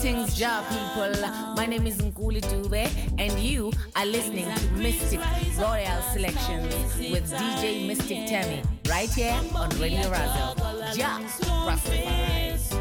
Greetings, 0.00 0.38
Ja 0.38 0.62
people. 0.68 1.12
My 1.56 1.66
name 1.66 1.88
is 1.88 1.96
Nkuli 1.96 2.40
Dube, 2.40 2.88
and 3.18 3.36
you 3.40 3.72
are 3.96 4.06
listening 4.06 4.46
to 4.54 4.70
Mystic 4.76 5.18
Royal 5.58 6.00
Selections 6.12 6.72
with 7.10 7.28
DJ 7.32 7.84
Mystic 7.84 8.28
Tammy, 8.28 8.62
right 8.88 9.10
here 9.10 9.34
on 9.56 9.70
Radio 9.80 10.08
Razo. 10.08 10.54
Ja 10.96 11.18
Rastafari. 11.66 12.78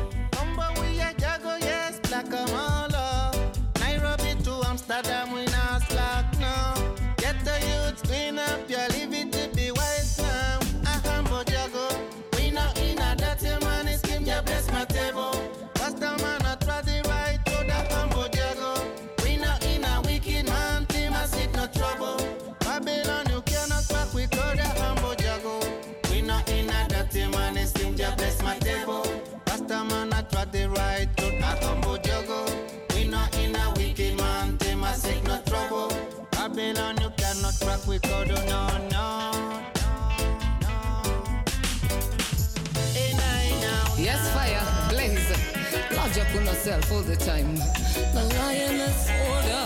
On 46.67 46.83
all 46.91 47.01
the 47.01 47.15
time. 47.15 47.55
The 47.55 48.23
lioness 48.39 49.09
order, 49.31 49.65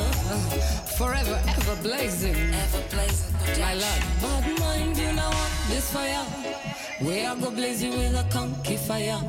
forever, 0.98 1.42
ever 1.48 1.76
blazing. 1.82 2.36
Ever 2.36 2.84
blazing. 2.92 3.34
My 3.60 3.74
love, 3.74 4.04
bad 4.22 4.60
mind, 4.60 4.98
you 4.98 5.12
know 5.14 5.30
what? 5.30 5.52
This 5.68 5.92
fire, 5.92 6.24
we 7.02 7.26
are 7.26 7.36
go 7.36 7.50
blaze 7.50 7.82
you 7.82 7.90
with 7.90 8.14
a 8.14 8.24
conky 8.32 8.78
fire. 8.78 9.20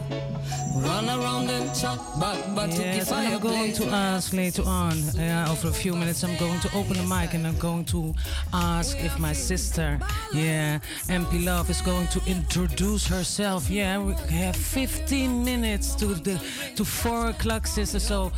Run 0.75 1.07
around 1.09 1.51
and 1.51 1.75
chat, 1.75 1.99
but 2.19 2.55
but 2.55 2.71
Yes, 2.71 3.13
and 3.13 3.35
I'm 3.35 3.41
going 3.41 3.73
to 3.75 3.85
ask 3.89 4.33
later 4.33 4.63
on, 4.67 4.93
uh, 5.19 5.49
over 5.51 5.69
a 5.69 5.73
few 5.73 5.95
minutes, 5.95 6.25
I'm 6.25 6.37
going 6.39 6.61
to 6.61 6.75
open 6.75 6.97
the 6.97 7.03
mic 7.03 7.35
and 7.35 7.47
I'm 7.47 7.59
going 7.59 7.85
to 7.87 8.15
ask 8.55 8.97
if 8.99 9.19
my 9.19 9.35
sister, 9.35 9.99
yeah, 10.33 10.79
MP 11.09 11.45
Love, 11.45 11.69
is 11.69 11.83
going 11.83 12.07
to 12.09 12.21
introduce 12.27 13.07
herself. 13.07 13.69
Yeah, 13.69 13.99
we 13.99 14.15
have 14.35 14.57
15 14.57 15.45
minutes 15.45 15.95
to 15.97 16.07
the 16.07 16.41
to 16.77 16.85
4 16.85 17.29
o'clock, 17.29 17.67
sister, 17.67 18.01
so 18.01 18.33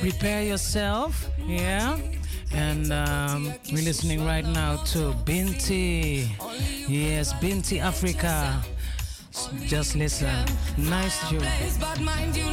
prepare 0.00 0.42
yourself, 0.42 1.28
yeah. 1.46 1.98
And 2.52 2.92
um, 2.92 3.52
we're 3.72 3.84
listening 3.84 4.24
right 4.24 4.46
now 4.46 4.76
to 4.92 5.12
Binti. 5.24 6.30
Yes, 6.88 7.32
Binti 7.40 7.80
Africa. 7.80 8.62
Just 9.66 9.96
listen. 9.96 10.28
Nice 10.76 11.28
tune. 11.28 11.40
Bad 11.80 12.00
mind, 12.00 12.36
you? 12.36 12.44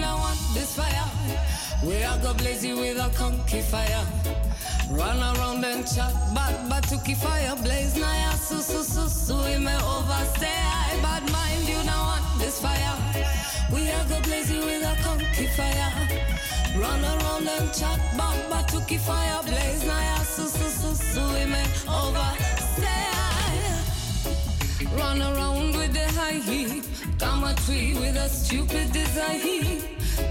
This 0.53 0.75
fire, 0.75 1.05
we 1.85 2.03
are 2.03 2.17
go 2.17 2.33
with 2.33 2.97
a 2.97 3.09
conky 3.15 3.61
fire. 3.61 4.03
Run 4.89 5.19
around 5.19 5.63
and 5.63 5.85
chat, 5.85 6.13
but 6.33 6.53
but 6.69 6.83
to 6.89 6.97
keep 7.05 7.17
fire 7.17 7.55
blaze. 7.63 7.95
Now 7.97 8.13
ya 8.13 8.31
su 8.31 8.61
su 8.61 8.83
su 8.83 9.07
su, 9.07 9.35
we 9.35 9.57
may 9.59 9.77
overstay. 9.77 10.57
Bad 11.03 11.23
mind, 11.31 11.67
you? 11.69 11.81
This 12.39 12.59
fire, 12.59 12.95
we 13.71 13.89
are 13.91 14.05
go 14.09 14.17
with 14.19 14.83
a 14.83 14.95
conky 15.03 15.47
fire. 15.55 15.91
Run 16.79 17.03
around 17.03 17.47
and 17.47 17.73
chat, 17.73 17.99
but 18.17 18.49
but 18.49 18.67
to 18.69 18.83
keep 18.87 19.01
fire 19.01 19.43
blaze. 19.43 19.85
Now 19.85 19.99
ya 19.99 20.17
su 20.23 20.47
su 20.47 20.69
su 20.69 20.95
su, 20.95 21.21
we 21.33 21.45
may 21.45 21.65
overstay. 21.87 22.50
Run 24.97 25.21
around 25.21 25.75
with 25.77 25.93
the 25.93 26.07
high 26.19 26.41
heat. 26.49 26.87
Come 27.19 27.43
a 27.43 27.53
tree 27.65 27.93
with 27.93 28.15
a 28.15 28.27
stupid 28.29 28.91
design. 28.91 29.81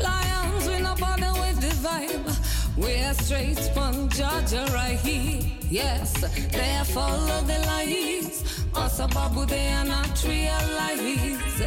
Lions, 0.02 0.68
we 0.68 0.80
no 0.80 0.94
bother 0.96 1.32
with 1.40 1.60
the 1.60 1.72
vibe. 1.86 2.28
We're 2.76 3.14
straight 3.14 3.58
from 3.74 4.08
Georgia 4.08 4.66
right 4.72 4.98
here. 4.98 5.40
Yes, 5.70 6.12
they 6.52 6.82
follow 6.92 7.40
the 7.42 7.58
lies. 7.66 8.64
Also, 8.74 9.06
babu, 9.08 9.46
they 9.46 9.72
are 9.72 9.84
not 9.84 10.24
realize. 10.24 11.60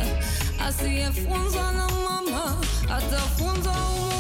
I 0.60 0.70
see 0.72 0.98
if 1.00 1.28
one's 1.28 1.56
on 1.56 1.76
a 1.76 1.88
mama, 2.06 2.62
at 2.90 3.04
the 3.10 3.18
phone's 3.38 3.68
on 3.68 4.14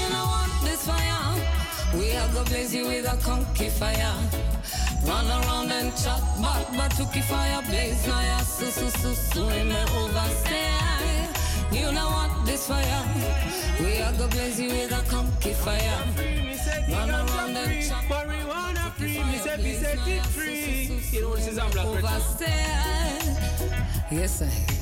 you 0.00 0.08
know 0.10 0.26
what? 0.32 0.50
This 0.64 0.86
fire, 0.86 1.98
we 1.98 2.16
are 2.16 2.28
go 2.32 2.44
blaze 2.44 2.74
you 2.74 2.86
with 2.86 3.12
a 3.12 3.16
conky 3.22 3.68
fire. 3.68 4.47
Run 5.06 5.26
around 5.26 5.70
and 5.72 5.94
chat, 5.96 6.20
but 6.40 6.66
but 6.76 6.90
to 6.96 7.04
keep 7.12 7.24
fire 7.24 7.62
blaze. 7.62 8.06
Now 8.06 8.20
ya 8.20 8.38
su 8.38 8.66
su 8.66 8.90
su 8.90 9.14
su, 9.14 9.46
we 9.46 9.62
may 9.62 9.84
overstay. 9.96 11.28
You 11.72 11.92
know 11.92 12.08
what? 12.08 12.46
This 12.46 12.66
fire, 12.66 13.02
we 13.80 14.00
are 14.00 14.12
go 14.12 14.28
blaze 14.28 14.60
you 14.60 14.70
with 14.70 14.92
a 14.92 15.02
conky 15.08 15.52
fire. 15.52 16.02
Run 16.90 17.10
around 17.10 17.56
and 17.56 17.86
chat. 17.86 18.04
Marijuana 18.08 18.92
free, 18.92 19.22
me 19.24 19.38
say 19.38 19.56
we 19.62 19.72
set 19.74 20.08
it 20.08 20.26
free. 20.26 21.00
You 21.12 21.22
know 21.22 21.36
this 21.36 21.48
is 21.48 21.58
black 21.58 21.86
Overstay. 21.86 22.48
Yes, 24.10 24.42
I. 24.42 24.78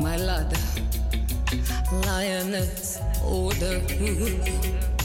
My 0.00 0.16
lord, 0.16 0.52
lioness, 2.06 3.00
oh, 3.22 3.46
order. 3.46 4.97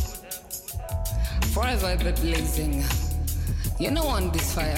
Forever 1.53 1.95
be 1.97 2.11
blazing. 2.13 2.83
You 3.79 3.91
know 3.91 4.07
on 4.07 4.31
this 4.31 4.55
fire, 4.55 4.75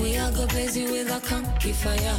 we 0.00 0.16
are 0.16 0.32
go 0.32 0.46
blaze 0.46 0.74
you 0.74 0.90
with 0.90 1.10
a 1.10 1.20
conky 1.20 1.72
fire. 1.72 2.16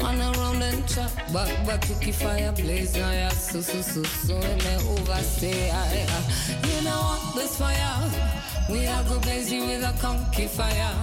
Run 0.00 0.18
around 0.20 0.62
and 0.62 0.88
chop, 0.88 1.10
but 1.30 1.52
but 1.66 1.82
to 1.82 2.12
fire 2.12 2.50
blaze. 2.52 2.96
Now 2.96 3.10
yeah, 3.10 3.28
so 3.28 3.60
so 3.60 3.82
so 3.82 4.02
so 4.04 4.38
me 4.38 4.74
overstay. 4.88 5.70
I, 5.70 6.06
I. 6.08 6.66
You 6.66 6.84
know 6.84 6.96
on 6.96 7.34
this 7.36 7.58
fire, 7.58 8.10
we 8.70 8.86
are 8.86 9.04
go 9.04 9.20
blaze 9.20 9.52
you 9.52 9.66
with 9.66 9.82
a 9.82 9.92
conky 10.00 10.46
fire. 10.46 10.94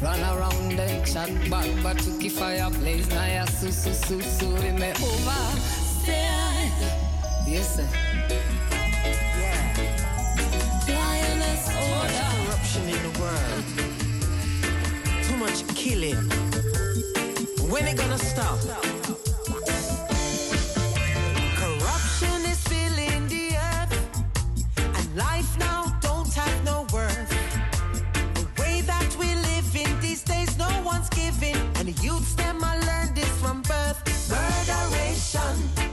Run 0.00 0.20
around 0.20 0.78
and 0.78 1.04
chat 1.06 1.28
back, 1.50 1.66
but 1.82 1.98
to 1.98 2.16
keep 2.18 2.32
fire 2.32 2.70
blaze. 2.70 3.08
Now 3.08 3.26
ya 3.26 3.44
su 3.44 3.72
su 3.72 3.92
su 3.92 4.20
su, 4.22 4.46
we 4.54 4.70
may 4.70 4.92
overstay. 4.92 6.70
Yes, 7.44 7.74
sir. 7.74 7.88
Lioness 10.88 11.68
order. 11.90 12.32
corruption 12.46 12.84
in 12.88 13.00
the 13.02 13.12
world. 13.20 13.64
Too 15.24 15.36
much 15.36 15.66
killing. 15.74 16.30
When 17.68 17.88
it 17.88 17.96
gonna 17.96 18.18
stop? 18.18 18.58
And 31.82 31.94
the 31.96 32.02
youths 32.02 32.34
them 32.34 32.62
I 32.62 32.78
learned 32.78 33.16
this 33.16 33.28
from 33.40 33.62
birth. 33.62 33.98
Murderation. 34.30 35.91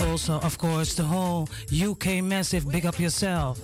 Also, 0.00 0.40
of 0.40 0.58
course, 0.58 0.94
the 0.94 1.02
whole 1.02 1.48
UK 1.72 2.22
massive 2.22 2.70
Big 2.70 2.86
Up 2.86 2.98
Yourself. 2.98 3.60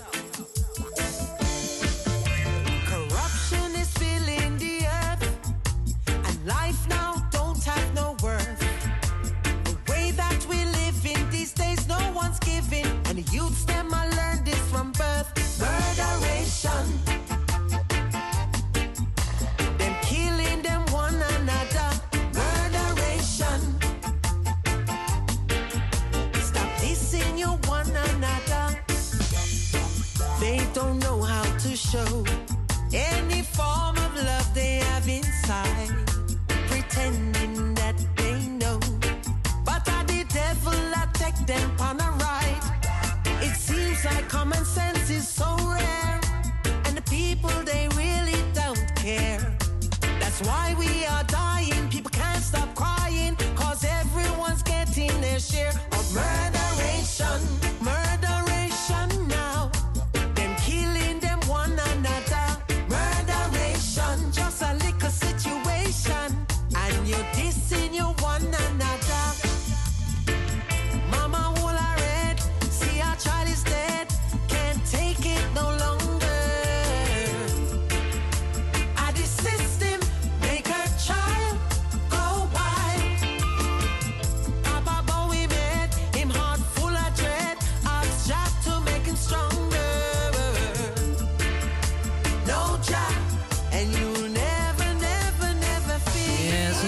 Corruption 2.86 3.74
is 3.76 3.90
filling 3.98 4.58
the 4.58 4.86
earth, 4.86 5.22
and 6.08 6.46
life 6.46 6.88
now 6.88 7.26
don't 7.30 7.62
have 7.64 7.94
no 7.94 8.16
worth. 8.22 8.60
The 9.64 9.76
way 9.92 10.10
that 10.12 10.46
we 10.48 10.64
live 10.64 11.06
in 11.06 11.30
these 11.30 11.52
days, 11.52 11.86
no 11.88 12.12
one's 12.14 12.38
giving, 12.40 12.86
and 13.06 13.18
the 13.18 13.32
youths 13.32 13.64
them 13.64 13.92
I 13.92 14.08
learned 14.08 14.46
this 14.46 14.60
from 14.70 14.92
birth. 14.92 15.30
Murderation. 15.60 17.23
Attack 41.44 41.76
them 41.76 42.00
a 42.00 42.10
ride? 42.24 43.42
It 43.42 43.54
seems 43.56 44.04
like 44.04 44.28
common 44.28 44.64
sense 44.64 45.10
is 45.10 45.28
so 45.28 45.56
rare, 45.58 46.20
and 46.86 46.96
the 46.96 47.02
people 47.02 47.50
they 47.64 47.88
really 47.94 48.40
don't 48.54 48.84
care. 48.96 49.56
That's 50.20 50.40
why 50.42 50.74
we 50.78 51.04
are 51.06 51.24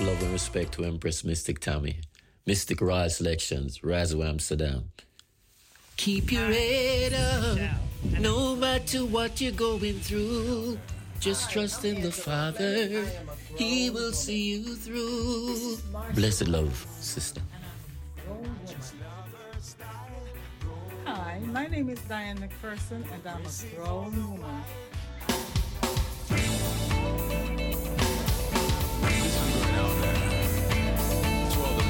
out 0.00 0.06
love 0.06 0.22
and 0.22 0.32
respect 0.32 0.72
to 0.72 0.84
Empress 0.84 1.24
Mystic 1.24 1.60
Tammy. 1.60 2.00
Mystic 2.46 2.80
Royal 2.80 3.10
Selections, 3.10 3.80
Razo 3.80 4.26
Amsterdam. 4.26 4.90
Keep 5.96 6.32
your 6.32 6.46
head 6.46 7.14
up, 7.14 7.58
no 8.20 8.56
matter 8.56 9.04
what 9.04 9.40
you're 9.40 9.52
going 9.52 9.98
through. 10.00 10.78
Just 11.20 11.50
trust 11.50 11.84
in 11.84 12.00
the 12.00 12.12
Father, 12.12 13.04
He 13.56 13.90
will 13.90 14.12
see 14.12 14.52
you 14.52 14.76
through. 14.76 15.78
Blessed 16.14 16.48
love, 16.48 16.86
sister. 17.00 17.40
Hi, 21.04 21.40
my 21.46 21.66
name 21.66 21.88
is 21.88 22.00
Diane 22.02 22.38
McPherson, 22.38 23.02
and 23.12 23.26
I'm 23.26 23.44
a 23.44 23.74
grown 23.74 24.38
woman. 24.38 24.62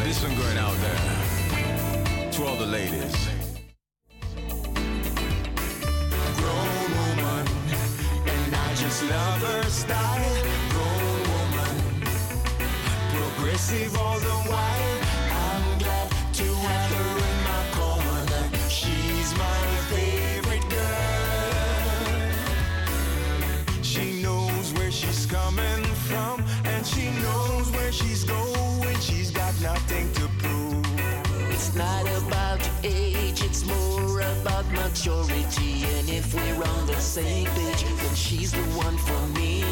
This 0.09 0.22
one 0.22 0.34
going 0.36 0.56
out 0.56 0.74
there 0.76 2.30
to 2.32 2.44
all 2.46 2.56
the 2.56 2.64
ladies. 2.64 3.28
Grown 6.38 6.80
woman, 6.96 7.46
and 8.26 8.56
I 8.56 8.74
just 8.74 9.02
love 9.04 9.42
her 9.42 9.64
style. 9.64 10.44
Grown 10.70 11.14
woman, 11.34 11.74
progressive 13.12 13.94
all 13.98 14.18
the 14.18 14.36
while. 14.50 14.88
Maturity. 34.89 35.84
And 35.97 36.09
if 36.09 36.34
we're 36.34 36.62
on 36.62 36.86
the 36.86 37.01
same 37.01 37.47
page, 37.47 37.84
then 37.84 38.14
she's 38.14 38.53
the 38.53 38.66
one 38.84 38.97
for 38.97 39.22
me. 39.39 39.64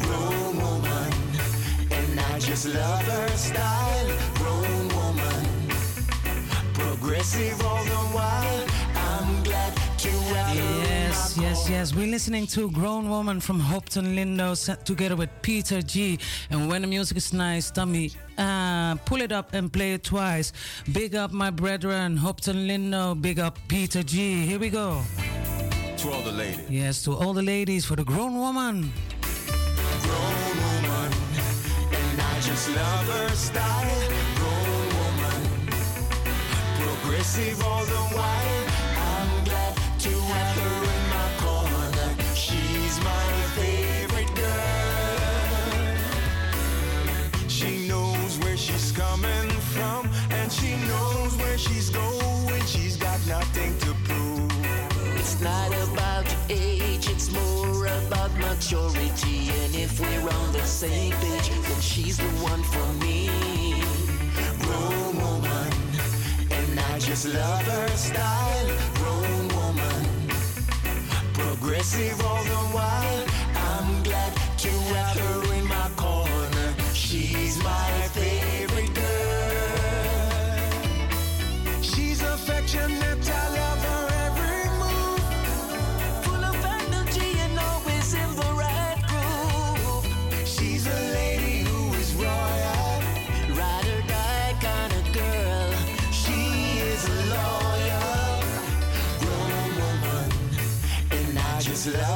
Grown 0.00 0.56
woman, 0.56 1.12
and 1.90 2.20
I 2.20 2.38
just 2.38 2.66
love 2.66 3.02
her 3.02 3.28
style. 3.36 4.10
Grown 4.34 4.88
woman, 4.98 5.44
progressive 6.74 7.64
all 7.64 7.84
the 7.84 8.02
while. 8.16 8.73
Yes, 11.14 11.38
yes, 11.38 11.70
yes. 11.70 11.94
We're 11.94 12.08
listening 12.08 12.44
to 12.48 12.68
Grown 12.72 13.08
Woman 13.08 13.38
from 13.40 13.60
Hopeton 13.60 14.16
Lindo 14.16 14.56
set 14.56 14.84
together 14.84 15.14
with 15.14 15.30
Peter 15.42 15.80
G. 15.80 16.18
And 16.50 16.68
when 16.68 16.82
the 16.82 16.88
music 16.88 17.16
is 17.16 17.32
nice, 17.32 17.70
Tammy, 17.70 18.10
uh, 18.36 18.96
pull 19.06 19.20
it 19.20 19.30
up 19.30 19.54
and 19.54 19.72
play 19.72 19.94
it 19.94 20.02
twice. 20.02 20.52
Big 20.92 21.14
up 21.14 21.30
my 21.30 21.50
brethren, 21.50 22.18
Hopeton 22.18 22.66
Lindo. 22.66 23.14
Big 23.14 23.38
up 23.38 23.56
Peter 23.68 24.02
G. 24.02 24.44
Here 24.44 24.58
we 24.58 24.70
go. 24.70 25.02
To 25.98 26.10
all 26.10 26.22
the 26.22 26.32
ladies. 26.32 26.68
Yes, 26.68 27.04
to 27.04 27.12
all 27.14 27.32
the 27.32 27.42
ladies 27.42 27.84
for 27.84 27.94
the 27.94 28.04
Grown 28.04 28.34
Woman. 28.36 28.92
Grown 30.02 30.56
woman, 30.66 31.12
and 31.94 32.20
I 32.20 32.40
just 32.40 32.68
love 32.74 33.06
her 33.06 33.28
style. 33.36 34.10
Grown 34.34 34.88
woman, 34.98 35.68
progressive 36.76 37.62
all 37.62 37.84
the 37.84 38.02
while. 38.16 38.73
And 58.76 59.74
if 59.76 60.00
we're 60.00 60.28
on 60.28 60.52
the 60.52 60.64
same 60.66 61.12
page, 61.12 61.48
then 61.48 61.80
she's 61.80 62.16
the 62.18 62.28
one 62.42 62.62
for 62.64 62.92
me. 63.04 63.30
Grown 64.62 65.16
woman, 65.16 65.72
and 66.50 66.80
I 66.80 66.98
just 66.98 67.26
love 67.26 67.62
her 67.62 67.88
style. 67.90 68.66
Grown 68.94 69.48
woman, 69.58 70.28
progressive 71.34 72.20
all 72.26 72.42
the 72.42 72.62
while. 72.74 73.24
I'm 73.54 74.02
glad 74.02 74.34
to 74.58 74.70
have 74.70 75.18
her 75.18 75.54
in 75.54 75.68
my 75.68 75.88
corner. 75.96 76.74
She's 76.92 77.62
my 77.62 78.08
love 101.86 102.13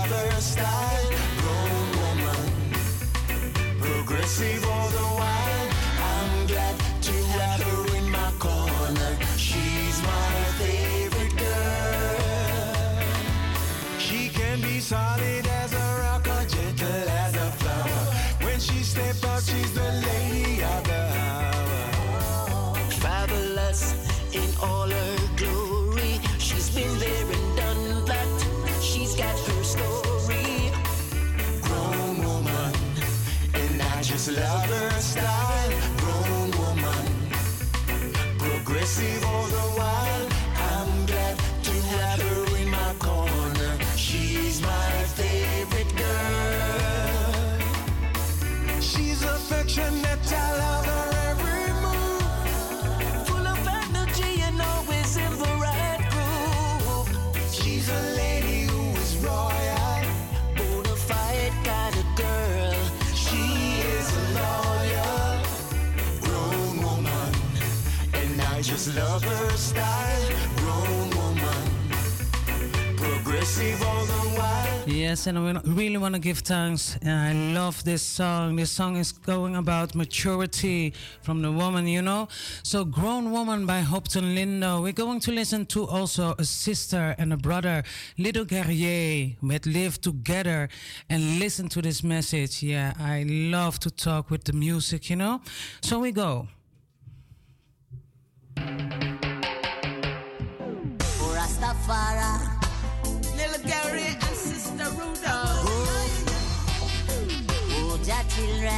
style. 35.01 35.72
Grown 35.97 36.51
woman, 36.59 37.07
progressive 38.39 39.24
Yes, 75.09 75.26
and 75.26 75.38
I 75.38 75.61
really 75.64 75.96
want 75.96 76.14
to 76.14 76.20
give 76.20 76.38
thanks. 76.40 76.99
And 77.03 77.11
I 77.11 77.32
love 77.59 77.82
this 77.84 78.03
song. 78.03 78.57
This 78.57 78.70
song 78.70 78.96
is 78.96 79.12
going 79.12 79.57
about 79.57 79.94
maturity 79.94 80.92
from 81.22 81.40
the 81.40 81.51
woman, 81.51 81.86
you 81.86 82.03
know. 82.03 82.28
So, 82.62 82.84
Grown 82.84 83.30
Woman 83.30 83.64
by 83.64 83.82
Hopeton 83.82 84.34
Lindo. 84.34 84.82
We're 84.82 84.92
going 84.92 85.20
to 85.20 85.32
listen 85.32 85.66
to 85.66 85.86
also 85.86 86.34
a 86.38 86.44
sister 86.44 87.14
and 87.18 87.32
a 87.32 87.36
brother, 87.36 87.84
Little 88.18 88.44
Guerrier, 88.44 89.36
with 89.40 89.66
Live 89.66 90.01
Together, 90.01 90.68
and 91.09 91.38
listen 91.38 91.68
to 91.68 91.80
this 91.80 92.03
message. 92.03 92.62
Yeah, 92.62 92.92
I 92.99 93.24
love 93.28 93.78
to 93.80 93.90
talk 93.90 94.30
with 94.30 94.44
the 94.44 94.53
music, 94.53 95.11
you 95.11 95.16
know. 95.16 95.40
So, 95.80 96.01
we 96.01 96.12
go. 96.12 96.49
Rastafari. 101.36 102.32
Little 103.36 103.62
Gary 103.64 104.06
and 104.06 104.36
Sister 104.36 104.90
Rudolph. 104.90 105.68
Oh, 107.70 107.98
children. 108.28 108.72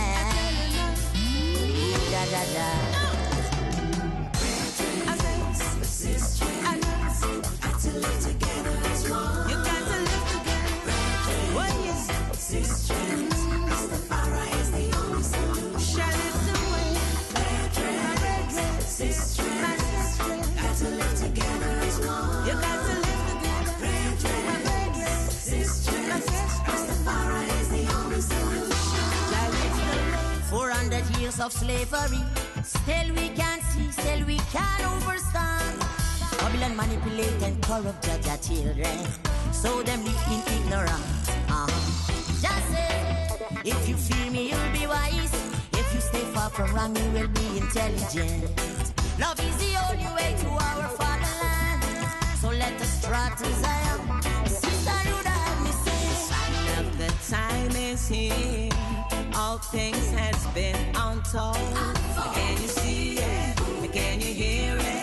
You 1.75 1.99
got 2.11 2.29
to 7.81 7.91
live 7.99 8.21
together. 8.21 8.77
Oh, 11.53 11.85
yes. 11.85 12.09
Rastafari 12.39 13.10
years 31.31 31.41
of 31.41 31.53
slavery. 31.53 32.23
Still 32.63 33.15
we 33.15 33.29
can't 33.31 33.63
see, 33.63 33.91
still 33.91 34.27
we 34.27 34.39
can 34.53 34.81
overstand. 34.95 35.79
Babylon 36.39 36.77
manipulate 36.77 37.43
and 37.43 37.63
corrupt 37.63 38.05
judge 38.05 38.27
our 38.29 38.39
children. 38.39 38.99
So 39.53 39.83
them 39.83 40.05
live 40.05 40.27
in 40.31 40.41
ignorance. 40.57 41.29
Uh-huh. 41.49 41.67
Just 42.45 42.67
say, 42.73 43.61
if 43.65 43.89
you 43.89 43.97
feel 43.97 44.33
me, 44.33 44.51
you'll 44.51 44.73
be 44.73 44.87
wise. 44.87 45.35
If 45.73 45.95
you 45.95 46.01
stay 46.01 46.25
far 46.35 46.51
from 46.51 46.75
wrong, 46.75 46.97
you 46.97 47.11
will 47.13 47.29
be 47.29 47.47
intelligent. 47.59 48.45
Love 49.19 49.39
is 49.41 49.57
the 49.59 49.73
only 49.87 50.11
way 50.17 50.35
to 50.43 50.49
our 50.49 50.89
fatherland. 50.99 51.83
So 52.41 52.49
let 52.49 52.81
us 52.81 53.05
trot 53.05 53.39
to 53.39 53.49
Zion. 53.63 54.23
Sister 54.47 54.91
help 54.91 55.61
me 55.65 55.73
say. 55.85 56.01
The 56.99 57.13
time 57.31 57.77
is 57.77 58.09
here. 58.09 58.70
Things 59.63 60.11
has 60.13 60.47
been 60.49 60.77
untold. 60.97 61.57
Can 62.35 62.61
you 62.61 62.69
see 62.69 63.19
it? 63.19 63.57
Can 63.93 64.21
you 64.21 64.35
hear 64.35 64.77
it? 64.79 65.01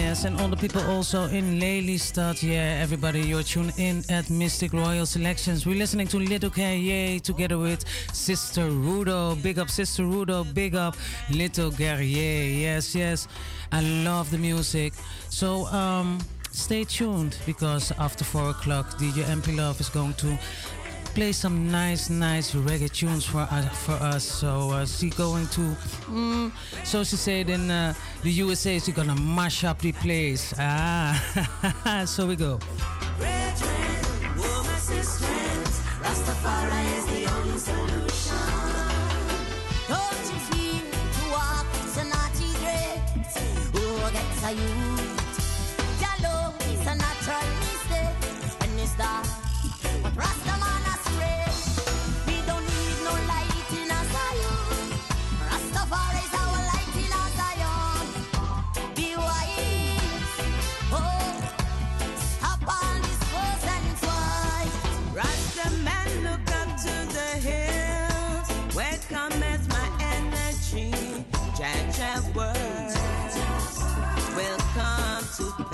Yes, 0.00 0.24
and 0.24 0.40
all 0.40 0.48
the 0.48 0.56
people 0.56 0.82
also 0.82 1.24
in 1.26 1.58
Lelystad. 1.60 2.42
Yeah, 2.42 2.80
everybody, 2.82 3.20
you're 3.20 3.42
tuned 3.42 3.72
in 3.78 4.04
at 4.08 4.28
Mystic 4.28 4.72
Royal 4.72 5.06
Selections. 5.06 5.66
We're 5.66 5.78
listening 5.78 6.08
to 6.08 6.18
Little 6.18 6.50
Guerrier 6.50 7.20
together 7.20 7.58
with 7.58 7.84
Sister 8.12 8.62
Rudo. 8.62 9.40
Big 9.42 9.58
up, 9.58 9.70
Sister 9.70 10.02
Rudo. 10.02 10.44
Big 10.52 10.74
up, 10.74 10.96
Little 11.30 11.70
Guerrier. 11.70 12.44
Yes, 12.44 12.94
yes. 12.94 13.28
I 13.72 13.80
love 14.04 14.30
the 14.30 14.38
music. 14.38 14.92
So, 15.30 15.66
um, 15.66 16.18
stay 16.52 16.84
tuned 16.84 17.36
because 17.46 17.92
after 17.98 18.24
4 18.24 18.50
o'clock, 18.50 18.98
DJ 18.98 19.24
MP 19.24 19.56
Love 19.56 19.80
is 19.80 19.88
going 19.88 20.14
to 20.14 20.38
play 21.14 21.32
some 21.32 21.70
nice, 21.70 22.10
nice 22.10 22.54
reggae 22.54 22.90
tunes 22.90 23.24
for 23.24 23.46
us. 23.50 23.84
For 23.86 23.92
us. 23.92 24.24
So 24.24 24.70
uh, 24.70 24.86
she 24.86 25.10
going 25.10 25.46
to, 25.48 25.60
mm, 26.10 26.52
so 26.84 27.04
she 27.04 27.16
said 27.16 27.48
in 27.50 27.70
uh, 27.70 27.94
the 28.22 28.30
USA, 28.30 28.78
she 28.80 28.92
gonna 28.92 29.14
mash 29.14 29.64
up 29.64 29.78
the 29.78 29.92
place. 29.92 30.52
Ah, 30.58 32.04
so 32.06 32.26
we 32.26 32.36
go. 32.36 32.58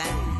Come 0.00 0.39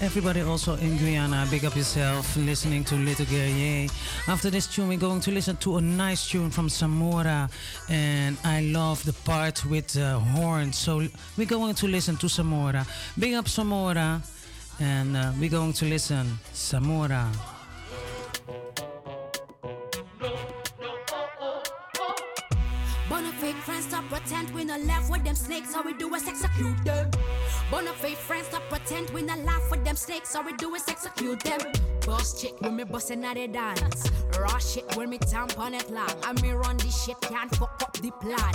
everybody 0.00 0.42
also 0.42 0.74
in 0.76 0.96
Guyana, 0.98 1.46
big 1.50 1.64
up 1.64 1.76
yourself, 1.76 2.36
listening 2.36 2.84
to 2.84 2.94
Little 2.96 3.26
Guerrier. 3.26 3.88
After 4.28 4.50
this 4.50 4.66
tune, 4.66 4.88
we're 4.88 4.98
going 4.98 5.20
to 5.20 5.30
listen 5.30 5.56
to 5.58 5.76
a 5.76 5.80
nice 5.80 6.28
tune 6.28 6.50
from 6.50 6.68
Samora, 6.68 7.50
and 7.88 8.36
I 8.44 8.62
love 8.62 9.04
the 9.04 9.12
part 9.12 9.64
with 9.66 9.88
the 9.88 10.18
horns. 10.18 10.78
So 10.78 11.02
we're 11.36 11.46
going 11.46 11.74
to 11.74 11.86
listen 11.86 12.16
to 12.18 12.26
Samora. 12.26 12.86
Big 13.18 13.34
up 13.34 13.46
Samora, 13.46 14.20
and 14.80 15.16
uh, 15.16 15.32
we're 15.38 15.50
going 15.50 15.72
to 15.74 15.84
listen 15.86 16.38
Samora. 16.52 17.32
Pretend 24.26 24.50
we 24.54 24.64
no 24.64 24.76
laugh 24.78 25.08
with 25.08 25.22
them 25.22 25.36
snakes, 25.36 25.72
all 25.76 25.84
we 25.84 25.94
do 25.94 26.12
is 26.14 26.26
execute 26.26 26.84
them. 26.84 27.08
Bona 27.70 27.92
fake 27.92 28.16
friends 28.16 28.48
stop 28.48 28.62
pretend 28.68 29.08
we 29.10 29.22
no 29.22 29.36
laugh 29.36 29.70
with 29.70 29.84
them 29.84 29.94
snakes, 29.94 30.34
all 30.34 30.42
we 30.42 30.52
do 30.54 30.74
is 30.74 30.88
execute 30.88 31.38
them. 31.40 31.95
Boss 32.06 32.40
chick 32.40 32.54
when 32.60 32.76
me 32.76 32.84
bustin' 32.84 33.24
at 33.24 33.34
the 33.34 33.48
dance, 33.48 34.08
raw 34.38 34.58
shit 34.58 34.84
when 34.96 35.10
me 35.10 35.18
tamp 35.18 35.58
on 35.58 35.74
it 35.74 35.90
long, 35.90 36.08
and 36.24 36.40
me 36.40 36.52
run 36.52 36.76
this 36.76 37.04
shit 37.04 37.20
can't 37.20 37.52
fuck 37.56 37.82
up 37.82 37.92
the 37.94 38.12
plan. 38.20 38.54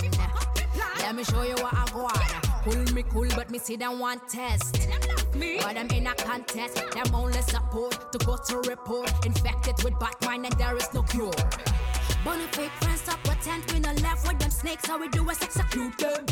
Let 1.00 1.14
me 1.14 1.22
show 1.22 1.42
you 1.42 1.54
what 1.56 1.74
I 1.74 1.84
got. 1.92 2.64
Cool 2.64 2.94
me 2.94 3.02
cool, 3.10 3.28
but 3.36 3.50
me 3.50 3.58
see 3.58 3.76
them 3.76 3.98
want 3.98 4.26
test. 4.26 4.88
Me, 5.34 5.58
but 5.60 5.76
I'm 5.76 5.88
in 5.90 6.06
a 6.06 6.14
contest. 6.14 6.76
Them 6.94 7.14
only 7.14 7.42
support 7.42 8.10
to 8.12 8.18
go 8.24 8.38
to 8.48 8.56
report. 8.70 9.12
Infected 9.26 9.82
with 9.84 9.98
Batman 9.98 10.46
and 10.46 10.54
there 10.54 10.76
is 10.78 10.88
no 10.94 11.02
cure. 11.02 11.32
Bona 12.24 12.46
fake 12.52 12.70
friends 12.80 13.02
stop 13.02 13.22
pretend 13.24 13.70
we 13.72 13.80
no 13.80 13.92
laugh 14.02 14.26
with 14.26 14.38
them 14.38 14.50
snakes, 14.50 14.88
all 14.88 14.98
we 14.98 15.08
do 15.08 15.28
is 15.28 15.42
execute 15.42 15.98
them. 15.98 16.24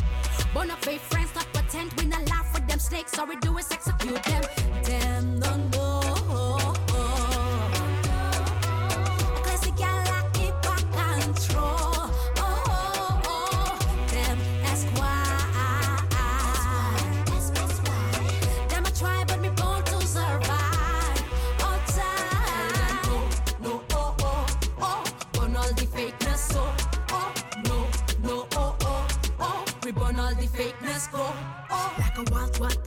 Bona 0.55 0.77
fake 0.77 1.01
friends 1.01 1.31
stop 1.31 1.47
pretend 1.53 1.93
we 1.95 2.07
no 2.07 2.19
laugh 2.31 2.55
with 2.55 2.67
them 2.67 2.79
snakes, 2.79 3.19
all 3.19 3.27
we 3.27 3.37
do 3.37 3.59
is 3.59 3.71
execute 3.71 4.23
them. 4.23 4.43
Them 4.85 5.41
don't 5.41 5.71
know. 5.73 6.20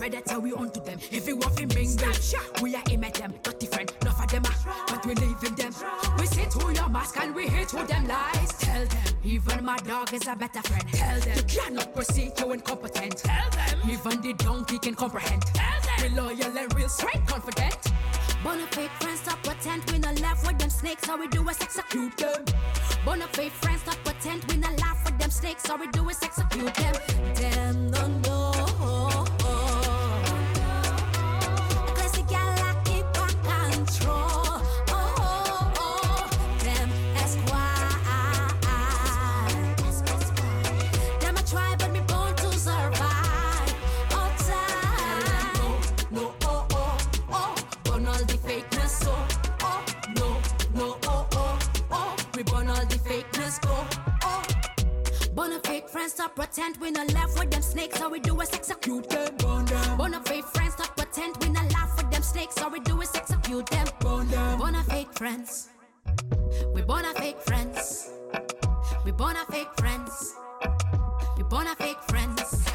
Predator, 0.03 0.37
we 0.37 0.51
onto 0.51 0.81
them. 0.81 0.99
If 1.11 1.29
you 1.29 1.37
want 1.37 1.55
to 1.55 1.65
mingle, 1.67 2.11
we 2.61 2.75
are 2.75 2.83
aim 2.89 3.05
at 3.05 3.13
them. 3.13 3.33
Not 3.45 3.57
different, 3.57 3.93
enough 4.01 4.21
of 4.21 4.29
them, 4.29 4.43
are, 4.45 4.75
but 4.87 5.05
we 5.05 5.15
leaving 5.15 5.55
them. 5.55 5.73
We 6.19 6.25
see 6.25 6.43
through 6.43 6.73
your 6.73 6.89
mask 6.89 7.15
and 7.21 7.33
we 7.33 7.47
hit 7.47 7.69
through 7.69 7.87
them 7.87 8.05
lies. 8.05 8.51
Tell 8.59 8.85
them, 8.85 9.03
even 9.23 9.63
my 9.63 9.77
dog 9.77 10.13
is 10.13 10.27
a 10.27 10.35
better 10.35 10.61
friend. 10.61 10.83
Tell 10.91 11.19
them, 11.21 11.37
you 11.37 11.43
cannot 11.43 11.95
proceed, 11.95 12.33
you 12.37 12.51
incompetent. 12.51 13.17
Tell 13.19 13.49
them, 13.51 13.79
even 13.89 14.21
the 14.21 14.33
donkey 14.33 14.77
can 14.77 14.93
comprehend. 14.93 15.41
Tell 15.53 15.81
them, 15.81 16.11
we 16.11 16.17
loyal 16.17 16.57
and 16.57 16.75
real 16.75 16.89
straight 16.89 17.25
confident. 17.25 17.77
Bona 18.43 18.67
fake 18.71 18.91
friends 18.99 19.21
stop 19.21 19.41
pretend 19.41 19.89
we 19.89 19.99
no 19.99 20.11
laugh 20.21 20.45
with 20.45 20.59
them 20.59 20.69
snakes, 20.69 21.07
all 21.07 21.17
we 21.17 21.29
do 21.29 21.47
is 21.47 21.61
execute 21.61 22.17
them. 22.17 22.43
Bona 23.05 23.27
fake 23.27 23.53
friends 23.53 23.83
stop 23.83 23.95
pretend 24.03 24.43
we 24.49 24.57
no 24.57 24.67
laugh 24.81 25.01
with 25.05 25.17
them 25.17 25.31
snakes, 25.31 25.69
all 25.69 25.77
we 25.77 25.87
do 25.87 26.09
is 26.09 26.21
execute 26.21 26.75
them. 26.75 26.93
Them 27.35 27.91
don't 27.91 28.32
We 52.45 52.51
burn 52.51 52.67
all 52.67 52.85
the 52.85 52.95
fakeness, 52.95 53.61
go, 53.61 53.87
oh. 54.23 54.43
Bona 55.33 55.59
fake 55.63 55.87
friends 55.87 56.13
stop 56.13 56.35
pretend 56.35 56.77
we 56.77 56.91
no 56.91 57.03
laugh 57.13 57.39
with 57.39 57.51
them 57.51 57.61
snakes, 57.61 58.01
all 58.01 58.11
we 58.11 58.19
do 58.19 58.39
is 58.41 58.51
execute 58.53 59.09
them. 59.09 59.35
Burn 59.37 59.65
them. 59.65 59.97
Bona 59.97 60.19
fake 60.25 60.45
friends 60.45 60.73
stop 60.73 60.95
pretend 60.97 61.37
we 61.41 61.49
no 61.49 61.61
laugh 61.73 61.95
with 61.95 62.11
them 62.11 62.21
snakes, 62.21 62.57
all 62.61 62.69
we 62.69 62.81
do 62.81 62.99
is 63.01 63.15
execute 63.15 63.65
them. 63.67 63.87
Burn 63.99 64.27
them. 64.27 64.59
Bona 64.59 64.83
fake 64.83 65.13
friends. 65.13 65.69
We 66.73 66.81
bona 66.81 67.13
fake 67.15 67.39
friends. 67.41 68.09
We 69.05 69.11
bona 69.11 69.45
fake 69.49 69.73
friends. 69.77 70.35
We 71.37 71.43
bona 71.43 71.75
fake 71.77 72.01
friends. 72.09 72.72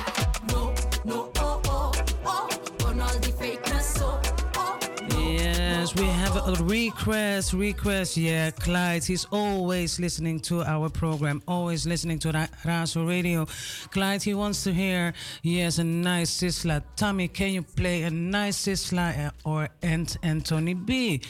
Request. 6.56 7.52
Request, 7.52 8.16
yeah. 8.16 8.50
Clyde, 8.50 9.04
he's 9.04 9.26
always 9.26 10.00
listening 10.00 10.40
to 10.40 10.62
our 10.62 10.88
program, 10.88 11.42
always 11.46 11.86
listening 11.86 12.18
to 12.20 12.32
Ra- 12.32 12.46
Razo 12.64 13.06
Radio. 13.06 13.46
Clyde, 13.90 14.22
he 14.22 14.34
wants 14.34 14.64
to 14.64 14.72
hear, 14.72 15.12
yes, 15.42 15.78
a 15.78 15.84
nice 15.84 16.30
Sizzla. 16.30 16.82
Tommy, 16.96 17.28
can 17.28 17.52
you 17.52 17.62
play 17.62 18.02
a 18.04 18.10
nice 18.10 18.66
Sizzla 18.66 19.26
uh, 19.26 19.30
or 19.44 19.68
Ant 19.82 20.16
Anthony 20.22 20.74
B? 20.74 21.20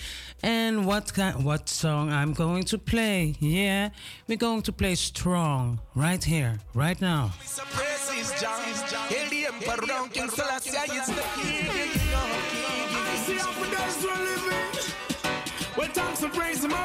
And 0.42 0.86
what 0.86 1.12
kind, 1.12 1.44
what 1.44 1.68
song 1.68 2.12
I'm 2.12 2.32
going 2.32 2.62
to 2.64 2.78
play? 2.78 3.34
Yeah, 3.40 3.90
we're 4.28 4.38
going 4.38 4.62
to 4.62 4.72
play 4.72 4.94
Strong 4.94 5.80
right 5.94 6.22
here, 6.22 6.58
right 6.74 7.00
now. 7.00 7.32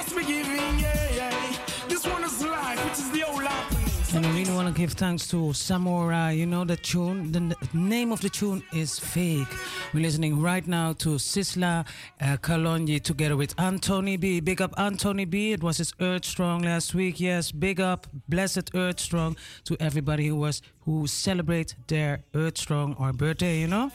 And 0.03 0.11
praise 0.11 0.25
must 0.25 0.27
be 0.27 0.33
giving, 0.33 0.79
yeah, 0.79 1.11
yeah. 1.15 1.57
This 1.87 2.05
one 2.05 2.23
is 2.23 2.45
life, 2.45 2.83
which 2.85 2.93
is 2.93 3.11
the 3.11 3.23
old 3.23 3.43
happiness. 3.43 4.13
And 4.13 4.25
we 4.25 4.31
really 4.31 4.51
want 4.51 4.63
want 4.65 4.75
to 4.75 4.81
give 4.81 4.93
thanks 4.93 5.27
to 5.27 5.53
Samurai. 5.53 6.31
You 6.31 6.45
know 6.45 6.63
the 6.65 6.77
tune. 6.77 7.31
The 7.31 7.39
n- 7.39 7.55
name 7.73 8.11
of 8.11 8.21
the 8.21 8.29
tune 8.29 8.63
is 8.73 8.99
Fake. 8.99 9.47
We're 9.93 10.01
listening 10.01 10.39
right 10.41 10.65
now 10.67 10.93
to 10.93 11.17
Sizzla 11.17 11.85
uh, 12.21 12.37
Kalonji 12.37 13.01
together 13.01 13.35
with 13.35 13.59
Anthony 13.59 14.17
B. 14.17 14.39
Big 14.39 14.61
up 14.61 14.73
Anthony 14.77 15.25
B. 15.25 15.51
It 15.53 15.63
was 15.63 15.77
his 15.77 15.93
Earth 15.99 16.25
Strong 16.25 16.61
last 16.63 16.93
week. 16.93 17.19
Yes, 17.19 17.51
big 17.51 17.79
up, 17.81 18.07
blessed 18.29 18.69
Earth 18.75 18.99
Strong 18.99 19.35
to 19.65 19.75
everybody 19.79 20.27
who 20.27 20.35
was 20.35 20.61
who 20.85 21.07
celebrate 21.07 21.75
their 21.87 22.23
Earth 22.35 22.57
Strong 22.57 22.95
or 22.99 23.11
birthday. 23.13 23.59
You 23.59 23.67
know. 23.67 23.91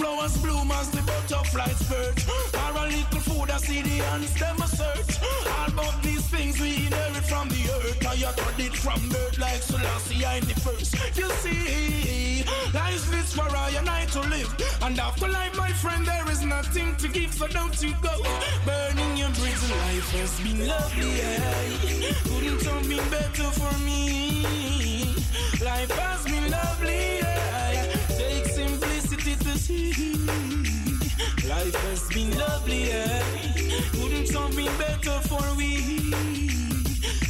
Flowers 0.00 0.36
bloom 0.38 0.70
as 0.72 0.88
the 0.90 1.02
butterflies 1.02 1.82
perch. 1.90 2.20
Or 2.62 2.72
a 2.82 2.86
little 2.88 3.20
food, 3.28 3.50
I 3.50 3.58
see 3.58 3.82
the 3.82 3.96
ants 4.12 4.32
them 4.40 4.56
a 4.56 4.66
search. 4.66 5.12
All 5.56 5.68
about 5.68 6.02
these 6.02 6.26
things 6.34 6.58
we 6.58 6.70
inherit 6.86 7.26
from 7.32 7.48
the 7.48 7.62
earth. 7.76 8.06
I 8.06 8.16
got 8.20 8.58
it 8.58 8.74
from 8.84 9.00
birth 9.10 9.38
like 9.38 9.62
Selassie 9.62 10.24
I 10.24 10.36
in 10.38 10.46
the 10.46 10.56
first. 10.64 10.94
You 11.18 11.28
see, 11.42 12.44
life's 12.72 13.10
this 13.10 13.34
for 13.34 13.48
I 13.64 13.70
and 13.78 13.88
I 13.88 14.06
to 14.14 14.20
live. 14.34 14.50
And 14.82 14.98
after 14.98 15.28
life, 15.28 15.56
my 15.56 15.72
friend, 15.82 16.06
there 16.06 16.28
is 16.30 16.42
nothing 16.42 16.96
to 16.96 17.08
give, 17.08 17.34
so 17.34 17.46
don't 17.46 17.76
you 17.82 17.92
go 18.00 18.16
burning 18.64 19.16
your 19.16 19.32
bridge. 19.38 19.62
Life 19.84 20.10
has 20.18 20.32
been 20.40 20.66
lovely, 20.66 21.12
couldn't 22.28 22.62
have 22.70 22.88
been 22.88 23.06
better 23.10 23.50
for 23.60 23.74
me. 23.84 24.46
Life 25.62 25.92
has 26.02 26.24
been 26.24 26.50
lovely, 26.50 27.18
yeah. 27.18 27.99
Life 31.48 31.74
has 31.84 32.08
been 32.08 32.30
lovely, 32.38 32.88
yeah. 32.88 33.22
couldn't 33.92 34.34
been 34.56 34.72
better 34.78 35.20
for 35.28 35.44
we. 35.54 36.10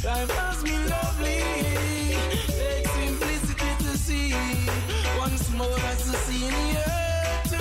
Life 0.03 0.31
has 0.31 0.63
been 0.63 0.87
lovely, 0.89 1.43
take 2.47 2.87
simplicity 2.87 3.71
to 3.83 3.97
see. 3.97 4.33
Once 5.17 5.51
more 5.51 5.77
as 5.91 6.05
the 6.07 6.17
earth, 6.77 7.51
to 7.51 7.57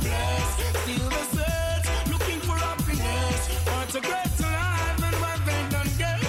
blessed. 0.00 0.56
Still 0.82 1.08
the 1.10 1.24
search, 1.36 1.86
looking 2.10 2.40
for 2.40 2.56
happiness. 2.56 3.40
Want 3.66 3.94
a 3.94 4.00
greater 4.00 4.50
life 4.50 5.02
and 5.08 5.16
what 5.20 5.40
they 5.44 5.62
don't 5.68 5.98
get. 5.98 6.20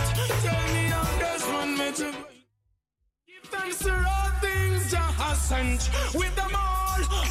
Tell 0.44 0.64
me 0.74 0.90
one 1.48 1.78
Give 3.28 3.46
thanks 3.50 3.78
all 4.06 4.30
things 4.42 4.92
Jah 4.92 4.98
has 4.98 5.42
sent. 5.42 5.90
With 6.14 6.36
all, 6.56 6.71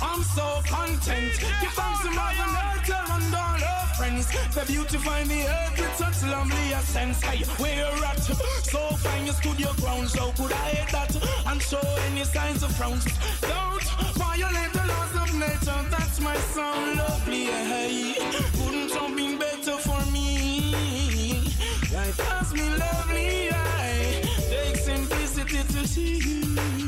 I'm 0.02 0.22
so 0.22 0.60
content. 0.66 1.32
Give 1.60 1.72
thanks 1.72 2.00
to 2.04 2.10
Mother 2.10 2.48
Nature 2.58 3.04
and 3.14 3.34
all 3.34 3.58
her 3.58 3.94
friends. 3.96 4.26
The 4.54 4.64
beauty 4.66 4.98
find 4.98 5.28
the 5.28 5.46
earth 5.46 5.78
with 5.78 5.96
such 5.96 6.28
lovely 6.30 6.72
a 6.72 6.80
sense. 6.80 7.22
Hey, 7.22 7.44
where 7.62 7.76
you're 7.76 8.04
at? 8.04 8.20
So 8.20 8.78
fine, 8.96 9.26
you 9.26 9.32
stood 9.32 9.60
your 9.60 9.74
ground. 9.74 10.08
So 10.08 10.32
could 10.32 10.52
I 10.52 10.66
hate 10.74 10.92
that 10.92 11.12
and 11.46 11.62
show 11.62 11.82
any 12.06 12.24
signs 12.24 12.62
of 12.62 12.74
frowns? 12.76 13.04
Don't 13.40 13.84
violate 14.14 14.72
the 14.72 14.84
laws 14.86 15.14
of 15.22 15.34
nature. 15.34 15.80
That's 15.90 16.20
my 16.20 16.36
sound, 16.54 16.98
lovely. 16.98 17.44
Hey, 17.46 18.14
couldn't 18.56 19.16
been 19.16 19.38
better 19.38 19.76
for 19.78 20.00
me. 20.12 21.44
Life 21.92 22.18
has 22.20 22.52
been 22.52 22.78
lovely. 22.78 23.48
Hey, 23.48 24.22
take 24.48 24.76
simplicity 24.76 25.62
to 25.72 25.88
see. 25.88 26.79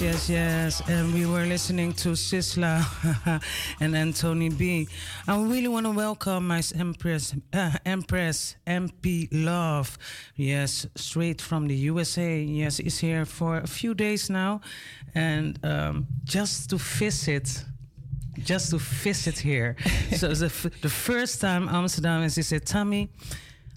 Yes, 0.00 0.30
yes. 0.30 0.80
And 0.88 1.12
we 1.12 1.26
were 1.26 1.44
listening 1.44 1.92
to 1.94 2.10
Sizzla 2.10 3.42
and 3.80 3.96
Anthony 3.96 4.48
B. 4.48 4.86
I 5.26 5.36
really 5.42 5.66
want 5.66 5.86
to 5.86 5.90
welcome 5.90 6.46
my 6.46 6.62
Empress, 6.76 7.34
uh, 7.52 7.72
Empress 7.84 8.54
Emp 8.64 8.94
Love. 9.32 9.98
Yes, 10.36 10.86
straight 10.94 11.42
from 11.42 11.66
the 11.66 11.74
USA. 11.74 12.40
Yes, 12.40 12.78
is 12.78 13.00
here 13.00 13.24
for 13.24 13.56
a 13.56 13.66
few 13.66 13.92
days 13.92 14.30
now, 14.30 14.60
and 15.16 15.58
um, 15.64 16.06
just 16.22 16.70
to 16.70 16.76
visit. 16.76 17.64
Just 18.38 18.70
to 18.70 18.78
visit 18.78 19.36
here. 19.40 19.74
so 20.16 20.28
the, 20.28 20.70
the 20.80 20.88
first 20.88 21.40
time 21.40 21.68
Amsterdam, 21.68 22.22
and 22.22 22.32
she 22.32 22.42
said, 22.42 22.64
Tommy, 22.64 23.10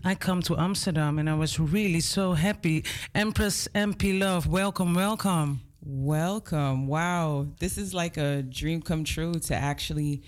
I 0.03 0.13
come 0.13 0.43
to 0.43 0.55
Amsterdam 0.55 1.17
and 1.17 1.27
I 1.27 1.33
was 1.33 1.59
really 1.59 1.99
so 1.99 2.33
happy. 2.33 2.83
Empress 3.15 3.67
Emp 3.73 4.03
Love, 4.03 4.45
welcome, 4.45 4.93
welcome. 4.93 5.61
Welcome. 5.83 6.87
Wow. 6.87 7.47
This 7.59 7.79
is 7.79 7.93
like 7.93 8.17
a 8.17 8.43
dream 8.43 8.83
come 8.83 9.03
true 9.03 9.33
to 9.33 9.55
actually, 9.55 10.21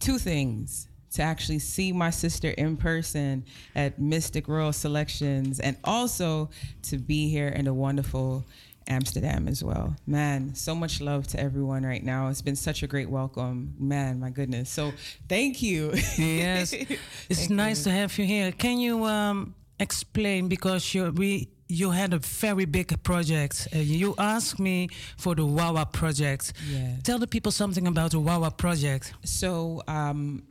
two 0.00 0.18
things 0.18 0.88
to 1.12 1.22
actually 1.22 1.60
see 1.60 1.92
my 1.92 2.10
sister 2.10 2.50
in 2.50 2.76
person 2.76 3.44
at 3.76 4.00
Mystic 4.00 4.48
Royal 4.48 4.72
Selections 4.72 5.60
and 5.60 5.76
also 5.84 6.50
to 6.82 6.98
be 6.98 7.28
here 7.28 7.48
in 7.48 7.66
the 7.66 7.72
wonderful 7.72 8.44
Amsterdam 8.88 9.46
as 9.46 9.62
well. 9.62 9.94
Man, 10.08 10.54
so 10.56 10.74
much 10.74 11.00
love 11.00 11.28
to 11.28 11.40
everyone 11.40 11.84
right 11.84 12.02
now. 12.02 12.26
It's 12.28 12.42
been 12.42 12.56
such 12.56 12.82
a 12.82 12.88
great 12.88 13.08
welcome. 13.08 13.74
Man, 13.78 14.18
my 14.18 14.30
goodness. 14.30 14.70
So 14.70 14.92
thank 15.28 15.62
you. 15.62 15.92
yes, 16.16 16.72
it's 17.28 17.48
nice 17.48 17.84
to 17.84 17.90
have 17.90 18.16
you 18.18 18.24
here. 18.24 18.50
Can 18.50 18.78
you 18.78 19.04
um, 19.04 19.54
explain 19.78 20.48
because 20.48 20.94
you 20.94 21.10
we 21.12 21.48
you 21.68 21.90
had 21.90 22.12
a 22.12 22.18
very 22.18 22.64
big 22.64 23.02
project. 23.02 23.68
Uh, 23.74 23.78
you 23.78 24.14
asked 24.18 24.58
me 24.58 24.88
for 25.16 25.34
the 25.34 25.44
Wawa 25.44 25.86
project. 25.86 26.52
Yeah. 26.70 26.96
Tell 27.02 27.18
the 27.18 27.26
people 27.26 27.52
something 27.52 27.86
about 27.86 28.12
the 28.12 28.20
Wawa 28.20 28.50
project. 28.50 29.12
So, 29.24 29.82
um, 29.88 30.44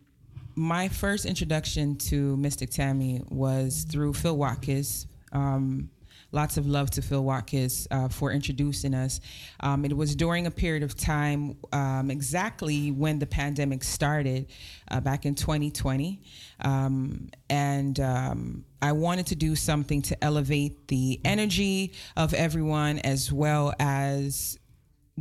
my 0.56 0.88
first 0.88 1.26
introduction 1.26 1.98
to 1.98 2.38
Mystic 2.38 2.70
Tammy 2.70 3.22
was 3.30 3.86
through 3.90 4.14
Phil 4.14 4.38
Watkins. 4.38 5.08
Um, 5.32 5.90
lots 6.36 6.58
of 6.58 6.68
love 6.68 6.92
to 6.92 7.02
Phil 7.02 7.24
Watkins 7.24 7.88
uh, 7.90 8.10
for 8.10 8.32
introducing 8.32 8.94
us. 8.94 9.22
Um, 9.62 9.86
it 9.86 9.96
was 9.96 10.16
during 10.16 10.46
a 10.46 10.52
period 10.52 10.84
of 10.84 10.96
time, 10.96 11.58
um, 11.72 12.12
exactly 12.12 12.92
when 12.92 13.20
the 13.20 13.26
pandemic 13.26 13.84
started, 13.84 14.48
uh, 14.92 15.00
back 15.00 15.26
in 15.26 15.34
2020. 15.34 16.22
Um, 16.60 17.30
and 17.50 17.98
um, 18.02 18.66
I 18.82 18.92
wanted 18.92 19.28
to 19.28 19.36
do 19.36 19.56
something 19.56 20.02
to 20.04 20.24
elevate 20.24 20.90
the 20.90 21.22
energy 21.24 21.94
of 22.18 22.34
everyone 22.34 23.00
as 23.00 23.32
well 23.32 23.74
as 23.80 24.60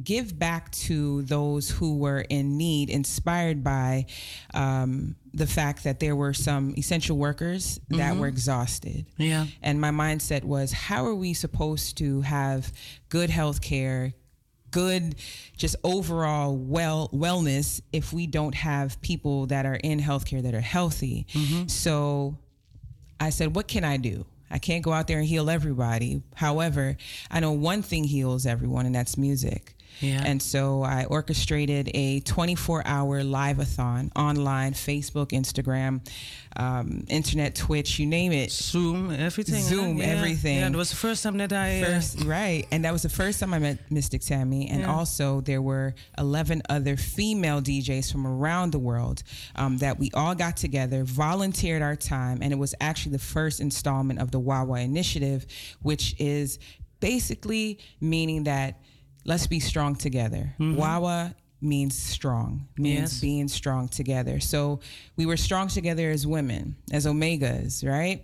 give 0.02 0.36
back 0.38 0.70
to 0.72 1.22
those 1.22 1.70
who 1.70 1.96
were 1.98 2.20
in 2.22 2.56
need, 2.58 2.90
inspired 2.90 3.62
by 3.62 4.06
um, 4.52 5.14
the 5.32 5.46
fact 5.46 5.84
that 5.84 6.00
there 6.00 6.16
were 6.16 6.34
some 6.34 6.74
essential 6.76 7.16
workers 7.16 7.78
that 7.90 8.14
Mhm. 8.14 8.18
were 8.18 8.26
exhausted. 8.26 9.06
Yeah. 9.18 9.46
And 9.62 9.80
my 9.80 9.90
mindset 9.90 10.42
was, 10.44 10.72
how 10.72 11.06
are 11.06 11.14
we 11.14 11.32
supposed 11.32 11.96
to 11.98 12.22
have 12.22 12.72
good 13.08 13.30
health 13.30 13.60
care? 13.60 14.14
good 14.70 15.14
just 15.56 15.76
overall 15.84 16.56
well 16.56 17.08
wellness 17.14 17.80
if 17.92 18.12
we 18.12 18.26
don't 18.26 18.56
have 18.56 19.00
people 19.02 19.46
that 19.46 19.64
are 19.66 19.76
in 19.76 20.00
healthcare 20.00 20.42
that 20.42 20.52
are 20.52 20.60
healthy 20.60 21.24
so 21.68 22.36
i 23.20 23.30
said 23.30 23.54
what 23.54 23.68
can 23.68 23.84
i 23.84 23.96
do 23.96 24.26
i 24.50 24.58
can't 24.58 24.82
go 24.82 24.92
out 24.92 25.06
there 25.06 25.18
and 25.20 25.28
heal 25.28 25.48
everybody 25.48 26.20
however 26.34 26.96
i 27.30 27.38
know 27.38 27.52
one 27.52 27.82
thing 27.82 28.02
heals 28.02 28.46
everyone 28.46 28.84
and 28.84 28.92
that's 28.96 29.16
music 29.16 29.76
Yeah. 30.00 30.22
and 30.24 30.40
so 30.42 30.82
I 30.82 31.04
orchestrated 31.04 31.90
a 31.94 32.20
24 32.20 32.82
hour 32.86 33.22
live 33.24 33.58
a 33.58 33.64
thon 33.64 34.10
online, 34.16 34.72
Facebook, 34.74 35.28
Instagram, 35.28 36.00
um, 36.56 37.04
internet, 37.08 37.54
Twitch, 37.54 37.98
you 37.98 38.06
name 38.06 38.32
it. 38.32 38.50
Zoom, 38.52 39.10
everything. 39.10 39.62
Zoom, 39.62 39.98
Yeah. 39.98 40.04
everything. 40.06 40.58
Yeah, 40.58 40.66
it 40.68 40.76
was 40.76 40.90
the 40.90 40.96
first 40.96 41.22
time 41.22 41.36
that 41.38 41.52
I. 41.52 41.82
uh, 41.82 41.84
First, 41.86 42.20
right. 42.24 42.66
And 42.70 42.84
that 42.84 42.92
was 42.92 43.02
the 43.02 43.08
first 43.08 43.40
time 43.40 43.52
I 43.54 43.58
met 43.58 43.90
Mystic 43.90 44.20
Tammy. 44.22 44.68
And 44.68 44.80
Yeah. 44.80 44.94
also, 44.94 45.40
there 45.40 45.60
were 45.62 45.94
11 46.18 46.62
other 46.68 46.96
female 46.96 47.60
DJs 47.60 48.10
from 48.12 48.26
around 48.26 48.70
the 48.72 48.78
world 48.78 49.22
um, 49.56 49.78
that 49.78 49.98
we 49.98 50.10
all 50.14 50.34
got 50.34 50.56
together, 50.56 51.02
volunteered 51.04 51.82
our 51.82 51.96
time. 51.96 52.38
And 52.40 52.52
it 52.52 52.56
was 52.58 52.74
actually 52.80 53.12
the 53.12 53.18
first 53.20 53.60
installment 53.60 54.20
of 54.20 54.30
the 54.30 54.38
Wawa 54.38 54.80
Initiative, 54.80 55.46
which 55.82 56.14
is 56.20 56.58
basically 57.00 57.78
meaning 58.00 58.44
that 58.44 58.80
let's 59.24 59.46
be 59.46 59.60
strong 59.60 59.94
together. 59.96 60.54
Mhm. 60.58 60.76
Wawa 60.76 61.34
means 61.60 61.96
strong, 61.96 62.68
means 62.76 63.12
Yes. 63.14 63.20
being 63.20 63.48
strong 63.48 63.88
together. 63.88 64.38
So 64.40 64.80
we 65.16 65.24
were 65.26 65.36
strong 65.38 65.68
together 65.68 66.10
as 66.10 66.26
women, 66.26 66.76
as 66.92 67.06
Omegas, 67.06 67.88
right? 67.88 68.22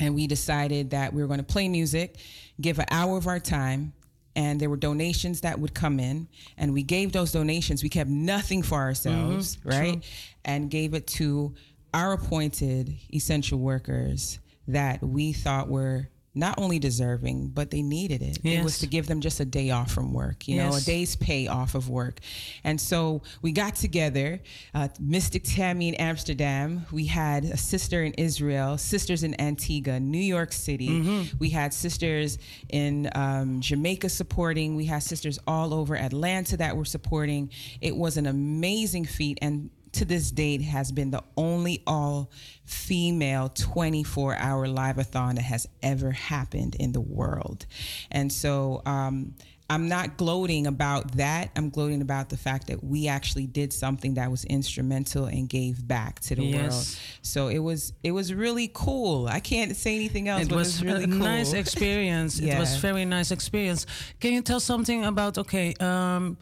And 0.00 0.14
we 0.14 0.26
decided 0.26 0.90
that 0.90 1.12
we 1.14 1.22
were 1.22 1.28
going 1.28 1.38
to 1.38 1.44
play 1.44 1.68
music, 1.68 2.16
give 2.60 2.78
an 2.78 2.86
hour 2.90 3.16
of 3.16 3.26
our 3.26 3.40
time, 3.40 3.92
and 4.36 4.60
there 4.60 4.70
were 4.70 4.76
donations 4.76 5.40
that 5.42 5.58
would 5.58 5.74
come 5.74 5.98
in, 6.00 6.28
and 6.56 6.72
we 6.72 6.82
gave 6.82 7.12
those 7.12 7.32
donations. 7.32 7.82
We 7.82 7.88
kept 7.88 8.10
nothing 8.10 8.62
for 8.62 8.78
ourselves, 8.78 9.56
Mhm, 9.56 9.70
right? 9.70 9.92
true. 9.94 10.02
And 10.44 10.70
gave 10.70 10.94
it 10.94 11.06
to 11.18 11.54
our 11.94 12.12
appointed 12.12 12.96
essential 13.12 13.58
workers 13.58 14.38
that 14.68 15.02
we 15.02 15.32
thought 15.32 15.68
were 15.68 16.08
not 16.34 16.58
only 16.58 16.78
deserving, 16.78 17.48
but 17.48 17.70
they 17.70 17.82
needed 17.82 18.22
it. 18.22 18.38
It 18.44 18.62
was 18.62 18.78
to 18.80 18.86
give 18.86 19.06
them 19.06 19.20
just 19.20 19.40
a 19.40 19.44
day 19.44 19.70
off 19.70 19.90
from 19.90 20.12
work, 20.12 20.46
you 20.46 20.56
know, 20.56 20.74
a 20.74 20.80
day's 20.80 21.16
pay 21.16 21.48
off 21.48 21.74
of 21.74 21.88
work. 21.88 22.20
And 22.64 22.80
so 22.80 23.22
we 23.42 23.50
got 23.52 23.74
together, 23.74 24.40
uh, 24.74 24.88
Mystic 25.00 25.42
Tammy 25.44 25.88
in 25.88 25.94
Amsterdam. 25.94 26.86
We 26.92 27.06
had 27.06 27.44
a 27.44 27.56
sister 27.56 28.04
in 28.04 28.12
Israel, 28.14 28.78
sisters 28.78 29.22
in 29.22 29.40
Antigua, 29.40 29.98
New 30.00 30.18
York 30.18 30.52
City. 30.52 30.88
Mhm. 30.88 31.38
We 31.40 31.50
had 31.50 31.74
sisters 31.74 32.38
in 32.68 33.10
um, 33.14 33.60
Jamaica 33.60 34.08
supporting. 34.08 34.76
We 34.76 34.84
had 34.84 35.02
sisters 35.02 35.38
all 35.46 35.74
over 35.74 35.96
Atlanta 35.96 36.56
that 36.58 36.76
were 36.76 36.84
supporting. 36.84 37.50
It 37.80 37.96
was 37.96 38.16
an 38.16 38.26
amazing 38.26 39.06
feat. 39.06 39.38
And 39.42 39.70
to 39.92 40.04
this 40.04 40.30
date 40.30 40.62
has 40.62 40.92
been 40.92 41.10
the 41.10 41.22
only 41.36 41.82
all 41.86 42.30
female 42.64 43.48
24 43.48 44.36
hour 44.36 44.68
live-a-thon 44.68 45.36
that 45.36 45.42
has 45.42 45.66
ever 45.82 46.10
happened 46.10 46.74
in 46.76 46.92
the 46.92 47.00
world. 47.00 47.66
And 48.10 48.32
so 48.32 48.82
um, 48.86 49.34
I'm 49.70 49.88
not 49.88 50.16
gloating 50.16 50.66
about 50.66 51.12
that. 51.12 51.50
I'm 51.56 51.68
gloating 51.70 52.00
about 52.02 52.28
the 52.30 52.36
fact 52.36 52.68
that 52.68 52.82
we 52.82 53.06
actually 53.08 53.46
did 53.46 53.72
something 53.72 54.14
that 54.14 54.30
was 54.30 54.44
instrumental 54.44 55.26
and 55.26 55.48
gave 55.48 55.86
back 55.86 56.20
to 56.20 56.34
the 56.34 56.44
Yes. 56.44 56.72
world. 56.72 56.86
So 57.22 57.48
it 57.48 57.58
was 57.58 57.92
it 58.02 58.12
was 58.12 58.32
really 58.32 58.70
cool. 58.72 59.26
I 59.28 59.40
can't 59.40 59.76
say 59.76 59.94
anything 59.94 60.28
else. 60.28 60.42
It 60.42 60.48
but 60.48 60.56
was 60.56 60.80
it 60.80 60.84
was 60.86 60.92
really 60.92 61.04
a 61.04 61.08
cool. 61.08 61.16
nice 61.18 61.52
experience. 61.52 62.38
It 62.38 62.58
was 62.58 62.76
very 62.88 63.04
nice 63.04 63.30
experience. 63.30 63.84
Can 64.20 64.32
you 64.32 64.42
tell 64.42 64.60
something 64.60 65.04
about? 65.04 65.36
Okay, 65.38 65.74
um, 65.80 66.38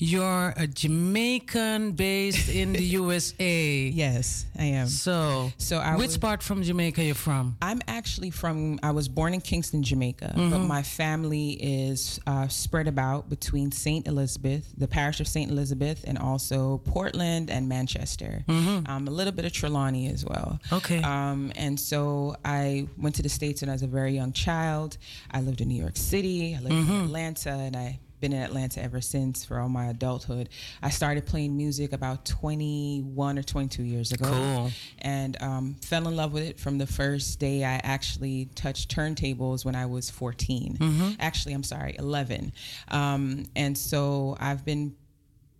you're 0.00 0.54
a 0.56 0.66
Jamaican 0.66 1.92
based 1.92 2.48
in 2.48 2.72
the 2.72 2.82
USA. 3.00 3.90
Yes, 3.92 4.46
I 4.58 4.64
am. 4.64 4.86
So, 4.88 5.52
So 5.58 5.78
I 5.78 5.96
which 5.96 6.06
was- 6.08 6.18
part 6.18 6.42
from 6.42 6.62
Jamaica 6.62 7.02
you're 7.04 7.14
from? 7.14 7.56
I'm 7.60 7.80
actually 7.86 8.30
from. 8.30 8.78
I 8.82 8.90
was 8.92 9.08
born 9.08 9.34
in 9.34 9.40
Kingston, 9.40 9.82
Jamaica, 9.82 10.32
but 10.34 10.40
Mhm. 10.60 10.66
my 10.66 10.82
family 10.82 11.50
is 11.52 12.18
uh, 12.26 12.48
spread 12.48 12.88
about 12.88 13.28
between 13.28 13.70
Saint 13.72 14.06
Elizabeth, 14.06 14.64
the 14.76 14.88
parish 14.88 15.20
of 15.20 15.28
Saint 15.28 15.50
Elizabeth, 15.50 16.04
and 16.06 16.16
also 16.18 16.78
Portland 16.84 17.50
and 17.50 17.68
Manchester. 17.68 18.44
Mhm. 18.48 18.88
Um, 18.88 19.06
a 19.08 19.10
little 19.10 19.32
bit 19.32 19.44
of 19.44 19.52
Trelawny 19.52 20.12
as 20.12 20.24
well. 20.24 20.58
Okay. 20.72 21.02
Um, 21.02 21.52
and 21.56 21.78
so 21.78 22.36
I 22.44 22.86
went 22.96 23.14
to 23.16 23.22
the 23.22 23.28
states 23.28 23.60
when 23.60 23.68
I 23.68 23.72
was 23.72 23.82
a 23.82 23.86
very 23.86 24.14
young 24.14 24.32
child. 24.32 24.96
I 25.30 25.40
lived 25.40 25.60
in 25.60 25.68
New 25.68 25.80
York 25.80 25.96
City. 25.96 26.56
I 26.56 26.60
lived 26.60 26.74
in 26.74 26.86
Mhm. 26.86 27.04
Atlanta, 27.04 27.50
and 27.50 27.76
I. 27.76 27.98
Been 28.20 28.32
in 28.34 28.42
Atlanta 28.42 28.82
ever 28.82 29.00
since 29.00 29.44
for 29.46 29.58
all 29.58 29.68
my 29.70 29.86
adulthood. 29.86 30.50
I 30.82 30.90
started 30.90 31.24
playing 31.24 31.56
music 31.56 31.92
about 31.94 32.26
21 32.26 33.38
or 33.38 33.42
22 33.42 33.82
years 33.82 34.12
ago 34.12 34.28
Cool. 34.30 34.70
and 34.98 35.40
um, 35.42 35.76
fell 35.82 36.06
in 36.06 36.16
love 36.16 36.32
with 36.34 36.42
it 36.42 36.60
from 36.60 36.76
the 36.76 36.86
first 36.86 37.38
day 37.38 37.64
I 37.64 37.80
actually 37.82 38.50
touched 38.54 38.94
turntables 38.94 39.64
when 39.64 39.74
I 39.74 39.86
was 39.86 40.10
14. 40.10 40.76
Mhm. 40.78 41.16
Actually, 41.18 41.54
I'm 41.54 41.62
sorry, 41.62 41.96
11. 41.98 42.52
Um, 42.88 43.46
and 43.56 43.76
so 43.78 44.36
I've 44.38 44.64
been 44.66 44.94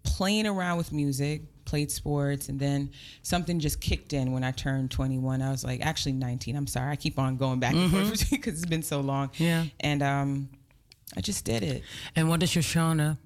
playing 0.03 0.47
around 0.47 0.77
with 0.77 0.93
music, 0.93 1.43
played 1.65 1.91
sports, 1.91 2.49
and 2.51 2.59
then 2.61 2.91
something 3.23 3.59
just 3.59 3.81
kicked 3.81 4.13
in 4.13 4.33
when 4.33 4.45
I 4.45 4.51
turned 4.51 4.91
21. 4.91 5.41
I 5.41 5.51
was 5.51 5.65
like, 5.65 5.81
actually 5.81 6.13
19. 6.13 6.57
I'm 6.57 6.67
sorry. 6.67 6.91
I 6.91 6.97
keep 6.97 7.19
on 7.19 7.37
going 7.37 7.59
back 7.61 7.73
and 7.75 7.91
Mhm. 7.91 8.07
forth 8.09 8.31
because 8.31 8.55
it's 8.55 8.67
been 8.67 8.83
so 8.83 9.01
long. 9.01 9.31
Yeah. 9.39 9.65
And 9.81 10.03
um, 10.03 10.49
I 11.17 11.21
just 11.21 11.45
did 11.45 11.63
it. 11.63 11.83
And 12.17 12.29
what 12.29 12.43
is 12.43 12.55
your 12.55 12.63
genre? 12.63 13.19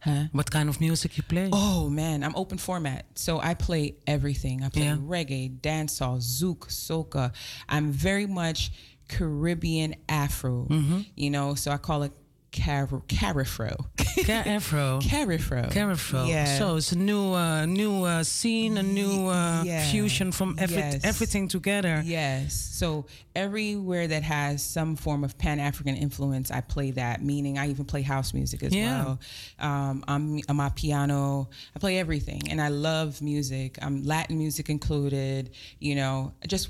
Huh? 0.00 0.24
What 0.32 0.50
kind 0.50 0.68
of 0.68 0.80
music 0.80 1.16
you 1.16 1.22
play? 1.22 1.48
Oh 1.52 1.88
man, 1.88 2.24
I'm 2.24 2.34
open 2.34 2.58
format. 2.58 3.06
So 3.14 3.38
I 3.38 3.54
play 3.54 3.94
everything. 4.06 4.64
I 4.64 4.68
play 4.68 4.84
Yeah. 4.86 4.96
reggae, 4.96 5.60
dancehall, 5.60 6.18
zouk, 6.20 6.66
soca. 6.68 7.32
I'm 7.68 7.92
very 7.92 8.26
much 8.26 8.72
Caribbean 9.08 9.94
Afro. 10.08 10.66
Mhm. 10.68 11.06
You 11.14 11.30
know, 11.30 11.54
so 11.54 11.70
I 11.70 11.76
call 11.76 12.02
it 12.02 12.12
carifro. 12.52 13.02
Carifro. 13.06 15.00
Carifro. 15.02 15.70
Carifro. 15.72 16.28
Yeah. 16.28 16.58
So 16.58 16.76
it's 16.76 16.92
a 16.92 16.98
new, 16.98 17.32
uh, 17.32 17.66
new 17.66 18.04
uh, 18.04 18.22
scene, 18.22 18.76
a 18.78 18.82
new 18.82 19.26
uh, 19.28 19.62
Yeah. 19.64 19.84
fusion 19.90 20.32
from 20.32 20.56
Yes. 20.58 21.00
everything 21.04 21.48
together. 21.48 22.02
Yes. 22.04 22.54
So 22.54 23.06
everywhere 23.34 24.06
that 24.08 24.22
has 24.22 24.62
some 24.62 24.96
form 24.96 25.24
of 25.24 25.38
Pan 25.38 25.58
African 25.60 25.96
influence, 25.96 26.50
I 26.50 26.60
play 26.60 26.90
that. 26.92 27.22
Meaning, 27.22 27.58
I 27.58 27.68
even 27.70 27.84
play 27.84 28.02
house 28.02 28.34
music 28.34 28.62
as 28.62 28.74
Yeah. 28.74 29.04
well. 29.04 29.20
Um, 29.58 30.04
I'm, 30.06 30.40
I'm 30.48 30.60
a 30.60 30.70
piano. 30.70 31.48
I 31.74 31.78
play 31.78 31.98
everything, 31.98 32.42
and 32.50 32.60
I 32.60 32.68
love 32.68 33.22
music. 33.22 33.78
Um, 33.82 34.02
Latin 34.04 34.38
music 34.38 34.68
included. 34.68 35.50
You 35.78 35.94
know, 35.94 36.34
just 36.46 36.68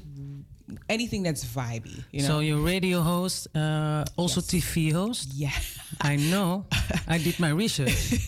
anything 0.88 1.22
that's 1.22 1.44
vibey. 1.44 2.04
You 2.10 2.22
know. 2.22 2.28
So 2.28 2.38
you're 2.40 2.60
radio 2.60 3.00
host, 3.00 3.48
uh, 3.56 4.04
also 4.16 4.40
TV 4.40 4.92
host. 4.92 5.32
Yeah, 5.34 5.52
I 6.00 6.16
know. 6.16 6.66
I 7.06 7.18
did 7.18 7.38
my 7.40 7.50
research. 7.50 7.92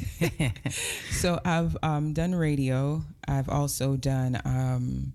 so 1.10 1.40
I've 1.44 1.76
um, 1.82 2.12
done 2.12 2.34
radio. 2.34 3.02
I've 3.26 3.48
also 3.48 3.96
done. 3.96 4.40
Um, 4.44 5.12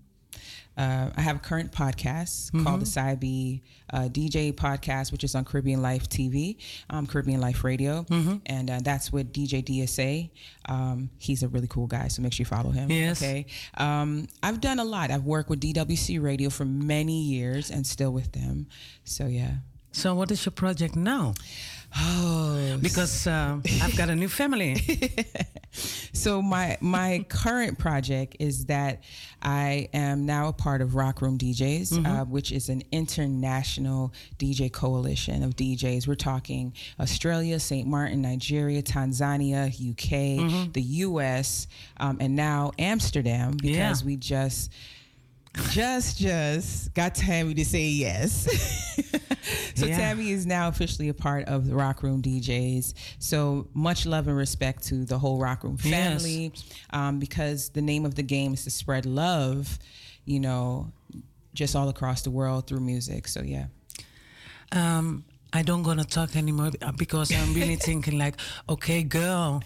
uh, 0.79 1.09
I 1.15 1.21
have 1.21 1.35
a 1.35 1.39
current 1.39 1.71
podcast 1.73 2.51
called 2.63 2.79
the 2.81 2.85
Cybe 2.85 3.61
uh, 3.91 3.99
DJ 4.03 4.53
podcast, 4.53 5.11
which 5.11 5.23
is 5.25 5.35
on 5.35 5.43
Caribbean 5.43 5.81
Life 5.81 6.07
TV, 6.09 6.55
um, 6.89 7.05
Caribbean 7.05 7.41
Life 7.41 7.63
Radio, 7.65 8.05
and 8.45 8.71
uh, 8.71 8.79
that's 8.81 9.11
with 9.11 9.33
DJ 9.33 9.61
DSA. 9.63 10.29
Um, 10.69 11.09
he's 11.19 11.43
a 11.43 11.47
really 11.49 11.67
cool 11.67 11.87
guy, 11.87 12.07
so 12.07 12.21
make 12.21 12.31
sure 12.33 12.43
you 12.43 12.45
follow 12.45 12.69
him. 12.71 12.89
Yes. 12.89 13.21
Okay. 13.21 13.45
Um, 13.77 14.27
I've 14.41 14.61
done 14.61 14.79
a 14.79 14.85
lot. 14.85 15.11
I've 15.11 15.25
worked 15.25 15.49
with 15.49 15.59
DWC 15.59 16.21
Radio 16.23 16.49
for 16.49 16.63
many 16.65 17.21
years 17.21 17.69
and 17.71 17.85
still 17.85 18.11
with 18.11 18.31
them. 18.31 18.67
So 19.03 19.27
yeah. 19.27 19.55
So 19.91 20.15
what 20.15 20.31
is 20.31 20.45
your 20.45 20.51
project 20.53 20.95
now? 20.95 21.33
Oh, 21.97 22.77
because 22.81 23.25
uh, 23.27 23.59
I've 23.81 23.97
got 23.97 24.09
a 24.09 24.15
new 24.15 24.27
family. 24.29 24.75
so 26.13 26.41
my 26.41 26.77
my 26.81 27.25
current 27.29 27.77
project 27.79 28.35
is 28.39 28.65
that 28.65 29.03
I 29.41 29.89
am 29.93 30.25
now 30.25 30.49
a 30.49 30.53
part 30.53 30.81
of 30.81 30.95
Rock 30.95 31.21
Room 31.21 31.37
DJs, 31.37 31.93
Mhm. 31.93 32.05
uh, 32.21 32.25
which 32.25 32.51
is 32.51 32.69
an 32.69 32.83
international 32.91 34.13
DJ 34.37 34.71
coalition 34.71 35.43
of 35.43 35.55
DJs. 35.55 36.07
We're 36.07 36.15
talking 36.15 36.73
Australia, 36.99 37.59
St. 37.59 37.87
Martin, 37.87 38.21
Nigeria, 38.21 38.81
Tanzania, 38.83 39.67
UK, 39.79 40.37
Mhm. 40.39 40.73
the 40.73 40.81
US, 40.81 41.67
um, 41.97 42.17
and 42.19 42.35
now 42.35 42.71
Amsterdam 42.77 43.57
because 43.57 44.01
Yeah. 44.01 44.05
we 44.05 44.15
just 44.17 44.69
just 45.71 46.17
just 46.17 46.93
got 46.93 47.15
Tammy 47.15 47.53
to 47.55 47.65
say 47.65 47.85
yes. 47.87 48.45
so 49.75 49.85
Yeah. 49.85 49.97
Tammy 49.97 50.31
is 50.31 50.45
now 50.45 50.67
officially 50.67 51.09
a 51.09 51.13
part 51.13 51.45
of 51.45 51.67
the 51.67 51.75
Rock 51.75 52.03
Room 52.03 52.21
DJs. 52.21 52.93
So 53.19 53.67
much 53.73 54.05
love 54.05 54.27
and 54.27 54.37
respect 54.37 54.83
to 54.87 55.05
the 55.05 55.17
whole 55.17 55.39
Rock 55.39 55.63
Room 55.63 55.77
Yes. 55.83 56.21
family, 56.21 56.53
um, 56.91 57.19
because 57.19 57.69
the 57.69 57.81
name 57.81 58.05
of 58.05 58.15
the 58.15 58.23
game 58.23 58.53
is 58.53 58.63
to 58.65 58.69
spread 58.69 59.05
love, 59.05 59.79
you 60.25 60.39
know, 60.39 60.91
just 61.53 61.75
all 61.75 61.89
across 61.89 62.21
the 62.21 62.31
world 62.31 62.67
through 62.67 62.81
music. 62.81 63.27
So 63.27 63.41
yeah. 63.41 63.65
Um, 64.71 65.25
I 65.51 65.63
don't 65.63 65.81
gonna 65.81 66.03
talk 66.03 66.35
anymore 66.35 66.69
uh, 66.83 66.91
because 66.91 67.33
I'm 67.33 67.55
really 67.55 67.75
thinking 67.87 68.19
like, 68.19 68.35
okay, 68.69 69.01
girl, 69.01 69.63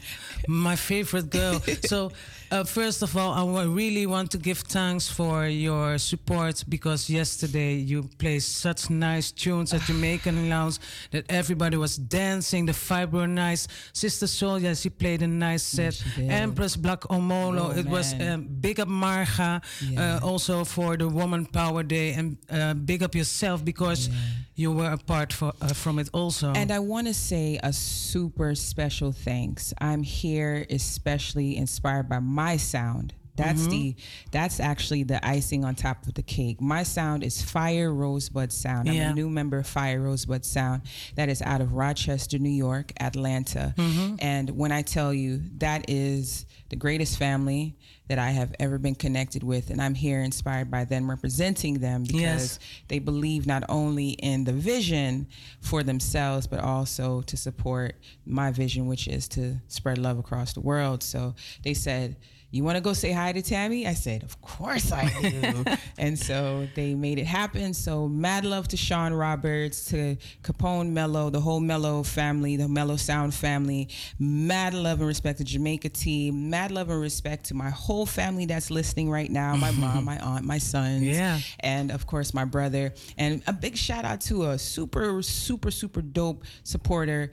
my 0.47 0.77
favorite 0.77 1.29
girl. 1.29 1.59
so 1.85 2.13
uh, 2.53 2.63
first 2.63 3.01
of 3.01 3.17
all, 3.17 3.31
I 3.33 3.63
really 3.65 4.05
want 4.05 4.29
to 4.31 4.37
give 4.37 4.59
thanks 4.59 5.09
for 5.09 5.47
your 5.47 5.97
support 5.97 6.63
because 6.69 7.09
yesterday 7.09 7.73
you 7.75 8.03
played 8.19 8.43
such 8.43 8.89
nice 8.91 9.31
tunes 9.31 9.73
at 9.73 9.81
Jamaican 9.81 10.49
Lounge 10.53 10.77
that 11.11 11.25
everybody 11.29 11.77
was 11.77 11.97
dancing. 11.97 12.67
The 12.67 12.73
vibe 12.73 13.11
were 13.11 13.27
nice. 13.27 13.67
Sister 13.93 14.27
Sonia, 14.27 14.75
she 14.75 14.89
played 14.89 15.21
a 15.23 15.27
nice 15.27 15.63
set. 15.63 15.95
did. 16.15 16.29
Empress 16.29 16.75
Black 16.75 17.01
Omolo, 17.09 17.69
Oh, 17.73 17.79
it 17.79 17.87
was 17.87 18.13
man. 18.15 18.33
um, 18.33 18.47
big 18.61 18.79
up 18.79 18.87
Marga 18.87 19.61
Yeah. 19.81 20.17
uh, 20.21 20.25
also 20.29 20.63
for 20.63 20.95
the 20.97 21.07
Woman 21.09 21.45
Power 21.47 21.81
Day 21.83 22.13
and 22.13 22.37
uh, 22.51 22.73
big 22.75 23.01
up 23.03 23.15
yourself 23.15 23.63
because 23.65 24.09
you 24.55 24.71
were 24.71 24.91
a 24.91 24.97
part 24.97 25.33
for, 25.33 25.51
uh, 25.61 25.73
from 25.73 25.97
it 25.97 26.09
also. 26.13 26.53
And 26.53 26.71
I 26.71 26.77
want 26.77 27.07
to 27.07 27.13
say 27.15 27.59
a 27.63 27.73
super 27.73 28.53
special 28.53 29.11
thanks. 29.11 29.73
I'm 29.81 30.03
here 30.03 30.67
especially 30.69 31.57
inspired 31.57 32.07
by 32.09 32.19
my 32.19 32.42
sound 32.57 33.13
That's 33.35 33.61
Mhm. 33.63 33.69
the 33.71 33.95
that's 34.29 34.59
actually 34.59 35.01
the 35.01 35.19
icing 35.27 35.65
on 35.65 35.73
top 35.73 36.05
of 36.05 36.13
the 36.13 36.21
cake. 36.21 36.61
My 36.61 36.83
sound 36.83 37.23
is 37.23 37.41
Fire 37.41 37.91
Rosebud 37.91 38.51
Sound. 38.51 38.87
I'm 38.87 38.95
a 38.95 39.13
new 39.15 39.27
member 39.27 39.57
of 39.57 39.65
Fire 39.65 39.99
Rosebud 40.01 40.45
Sound 40.45 40.83
that 41.15 41.29
is 41.29 41.41
out 41.41 41.59
of 41.59 41.73
Rochester, 41.73 42.37
New 42.37 42.51
York, 42.67 42.93
Atlanta. 42.99 43.73
Mhm. 43.75 44.17
And 44.21 44.51
when 44.51 44.71
I 44.71 44.83
tell 44.83 45.11
you 45.11 45.41
that 45.57 45.89
is 45.89 46.45
the 46.73 46.79
greatest 46.79 47.19
family 47.19 47.75
that 48.09 48.17
I 48.17 48.31
have 48.31 48.51
ever 48.59 48.79
been 48.79 48.95
connected 48.95 49.43
with, 49.43 49.69
and 49.69 49.79
I'm 49.79 49.93
here 49.93 50.21
inspired 50.23 50.71
by 50.71 50.85
them, 50.85 51.07
representing 51.07 51.75
them 51.77 52.01
because 52.01 52.19
Yes. 52.23 52.59
they 52.87 52.97
believe 52.97 53.45
not 53.45 53.63
only 53.69 54.09
in 54.13 54.43
the 54.45 54.53
vision 54.53 55.27
for 55.61 55.83
themselves, 55.83 56.47
but 56.47 56.61
also 56.61 57.21
to 57.21 57.37
support 57.37 57.93
my 58.25 58.49
vision, 58.51 58.87
which 58.87 59.07
is 59.07 59.27
to 59.29 59.61
spread 59.67 59.99
love 59.99 60.17
across 60.17 60.53
the 60.53 60.61
world. 60.61 61.03
So 61.03 61.35
they 61.63 61.75
said, 61.75 62.15
you 62.53 62.63
want 62.63 62.75
to 62.75 62.81
go 62.81 62.93
say 62.93 63.11
hi 63.11 63.31
to 63.31 63.41
Tammy? 63.41 63.87
I 63.87 63.95
said, 63.95 64.21
Of 64.21 64.39
course 64.39 64.91
I 64.91 65.09
do. 65.21 65.65
and 65.97 66.19
so 66.19 66.67
they 66.75 66.93
made 66.93 67.17
it 67.17 67.25
happen. 67.25 67.73
So 67.73 68.07
mad 68.07 68.45
love 68.45 68.67
to 68.67 68.77
Sean 68.77 69.11
Roberts, 69.11 69.85
to 69.85 70.17
Capone 70.43 70.91
Mello, 70.91 71.31
the 71.31 71.41
whole 71.41 71.59
Mello 71.59 72.03
family, 72.03 72.55
the 72.55 72.67
Mello 72.67 72.95
Sound 72.95 73.33
family. 73.33 73.89
Mad 74.19 74.75
love 74.75 74.99
and 74.99 75.07
respect 75.07 75.39
to 75.39 75.43
Jamaica 75.43 75.89
team. 75.89 76.51
Mad 76.51 76.69
love 76.69 76.91
and 76.91 77.01
respect 77.01 77.45
to 77.45 77.55
my 77.55 77.71
whole 77.71 78.05
family 78.05 78.45
that's 78.45 78.69
listening 78.69 79.09
right 79.09 79.31
now 79.31 79.55
my 79.55 79.71
mom, 79.79 80.05
my 80.05 80.19
aunt, 80.19 80.45
my 80.45 80.59
sons. 80.59 81.01
Yeah. 81.01 81.39
And 81.61 81.89
of 81.89 82.05
course, 82.05 82.35
my 82.35 82.45
brother. 82.45 82.93
And 83.17 83.41
a 83.47 83.53
big 83.53 83.75
shout 83.75 84.05
out 84.05 84.21
to 84.21 84.51
a 84.51 84.59
super, 84.59 85.23
super, 85.23 85.71
super 85.71 86.03
dope 86.03 86.43
supporter. 86.63 87.31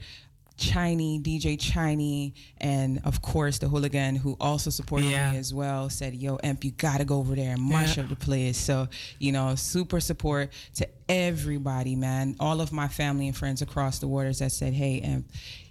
Chiney, 0.61 1.19
DJ 1.19 1.57
Chiney, 1.59 2.33
and 2.59 3.01
of 3.03 3.21
course 3.21 3.57
the 3.57 3.67
hooligan 3.67 4.15
who 4.15 4.37
also 4.39 4.69
supported 4.69 5.07
Yeah. 5.09 5.31
me 5.31 5.37
as 5.37 5.53
well 5.53 5.89
said, 5.89 6.13
Yo, 6.15 6.35
Emp, 6.37 6.63
you 6.63 6.71
gotta 6.71 7.03
go 7.03 7.17
over 7.17 7.35
there 7.35 7.53
and 7.55 7.67
mash 7.67 7.97
Yeah. 7.97 8.03
up 8.03 8.09
the 8.09 8.15
place. 8.15 8.57
So, 8.57 8.87
you 9.19 9.31
know, 9.31 9.55
super 9.55 9.99
support 9.99 10.51
to 10.75 10.87
everybody, 11.09 11.95
man. 11.95 12.35
All 12.39 12.61
of 12.61 12.71
my 12.71 12.87
family 12.87 13.27
and 13.27 13.35
friends 13.35 13.61
across 13.61 13.99
the 13.99 14.07
waters 14.07 14.39
that 14.39 14.51
said, 14.51 14.73
Hey, 14.73 14.99
Emp, 15.01 15.25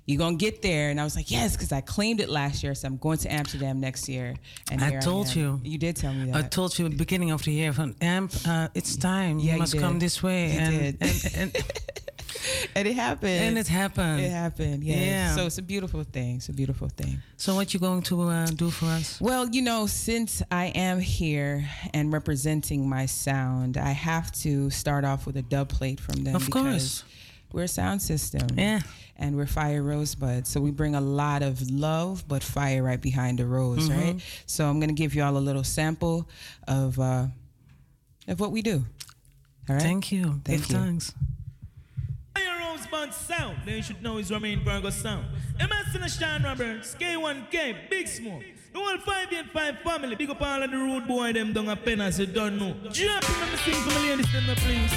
you're 0.06 0.18
gonna 0.18 0.36
get 0.36 0.60
there. 0.60 0.90
And 0.90 1.00
I 1.00 1.04
was 1.04 1.14
like, 1.14 1.30
Yes, 1.30 1.54
because 1.56 1.70
I 1.72 1.80
claimed 1.80 2.20
it 2.20 2.28
last 2.28 2.62
year, 2.64 2.74
so 2.74 2.88
I'm 2.88 2.96
going 2.96 3.18
to 3.18 3.32
Amsterdam 3.32 3.78
next 3.80 4.08
year. 4.08 4.34
And 4.72 4.82
I 4.82 4.98
told 4.98 5.28
am. 5.28 5.38
you. 5.38 5.60
You 5.62 5.78
did 5.78 5.94
tell 5.96 6.12
me 6.12 6.30
that. 6.32 6.36
I 6.44 6.48
told 6.48 6.76
you 6.78 6.86
at 6.86 6.90
the 6.92 6.96
beginning 6.98 7.30
of 7.30 7.44
the 7.44 7.52
year 7.52 7.72
from 7.72 7.94
Amp, 8.00 8.32
uh, 8.46 8.68
it's 8.74 8.96
time. 8.96 9.38
Yeah, 9.38 9.44
you 9.44 9.52
you 9.52 9.58
must 9.58 9.72
did. 9.72 9.80
come 9.82 9.98
this 10.00 10.20
way. 10.22 10.52
You 10.52 10.58
and, 10.58 10.98
did. 10.98 11.34
And, 11.36 11.56
and, 11.56 11.64
and 12.74 12.86
it 12.88 12.94
happened. 12.94 13.30
And 13.44 13.58
it 13.58 13.66
happened. 13.68 14.20
It 14.20 14.30
happened. 14.30 14.84
Yeah. 14.84 14.96
Yeah. 14.96 15.34
So 15.34 15.46
it's 15.46 15.58
a 15.58 15.62
beautiful 15.62 16.02
thing. 16.04 16.36
It's 16.36 16.48
a 16.48 16.52
beautiful 16.52 16.88
thing. 16.88 17.18
so 17.36 17.54
what 17.54 17.72
you 17.74 17.80
going 17.80 18.02
to 18.02 18.22
uh, 18.22 18.46
do 18.46 18.70
for 18.70 18.86
us? 18.86 19.20
Well, 19.20 19.48
you 19.48 19.62
know, 19.62 19.86
since 19.86 20.42
I 20.50 20.66
am 20.66 21.00
here 21.00 21.64
and 21.94 22.12
representing 22.12 22.88
my 22.88 23.06
sound, 23.06 23.76
I 23.76 23.90
have 23.92 24.30
to 24.42 24.70
start 24.70 25.04
off 25.04 25.26
with 25.26 25.36
a 25.36 25.42
dub 25.42 25.68
plate 25.68 26.00
from 26.00 26.24
them. 26.24 26.34
Of 26.36 26.50
course. 26.50 27.04
We're 27.52 27.64
a 27.64 27.68
sound 27.68 28.00
system. 28.00 28.46
Yeah. 28.56 28.80
And 29.16 29.36
we're 29.36 29.46
Fire 29.46 29.82
Rosebud. 29.82 30.46
So 30.46 30.60
we 30.60 30.70
bring 30.70 30.94
a 30.94 31.00
lot 31.00 31.42
of 31.42 31.68
love, 31.70 32.24
but 32.28 32.42
fire 32.42 32.82
right 32.82 33.00
behind 33.00 33.38
the 33.38 33.44
rose, 33.46 33.88
Mhm. 33.88 33.96
right? 34.00 34.20
So 34.46 34.66
I'm 34.70 34.78
going 34.78 34.88
to 34.88 34.94
give 34.94 35.14
you 35.16 35.22
all 35.24 35.36
a 35.36 35.44
little 35.48 35.64
sample 35.64 36.28
of, 36.68 36.98
uh, 36.98 37.26
of 38.28 38.38
what 38.40 38.52
we 38.52 38.62
do. 38.62 38.86
All 39.68 39.74
right? 39.76 39.82
Thank 39.82 40.10
you. 40.12 40.40
Thank 40.44 40.62
Give 40.62 40.70
you. 40.70 40.76
thanks. 40.78 41.12
Iron 42.92 43.12
sound, 43.12 43.58
then 43.64 43.76
you 43.76 43.82
should 43.82 44.02
know 44.02 44.18
it's 44.18 44.30
Romain 44.30 44.64
Virgo 44.64 44.90
sound. 44.90 45.26
Emerson 45.58 46.02
and 46.02 46.10
Sean 46.10 46.42
Roberts, 46.42 46.96
K1K, 46.98 47.88
Big 47.88 48.08
Smoke. 48.08 48.42
The 48.72 48.78
whole 48.78 48.98
585 48.98 49.78
family, 49.80 50.14
big 50.16 50.30
up 50.30 50.40
all 50.42 50.62
of 50.62 50.70
the 50.70 50.76
road 50.76 51.06
boy, 51.06 51.32
them 51.32 51.52
down 51.52 51.68
a 51.68 51.76
pen 51.76 52.00
as 52.00 52.18
you 52.18 52.26
don't 52.26 52.58
know. 52.58 52.72
Drop 52.92 53.22
them 53.22 53.48
and 53.48 53.58
sing 53.60 53.74
for 53.74 54.00
me 54.00 54.10
ladies, 54.10 54.32
the 54.32 54.54
please. 54.56 54.92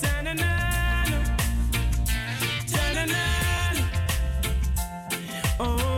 Ta-na-na-na. 0.00 0.64
Oh, 5.60 5.93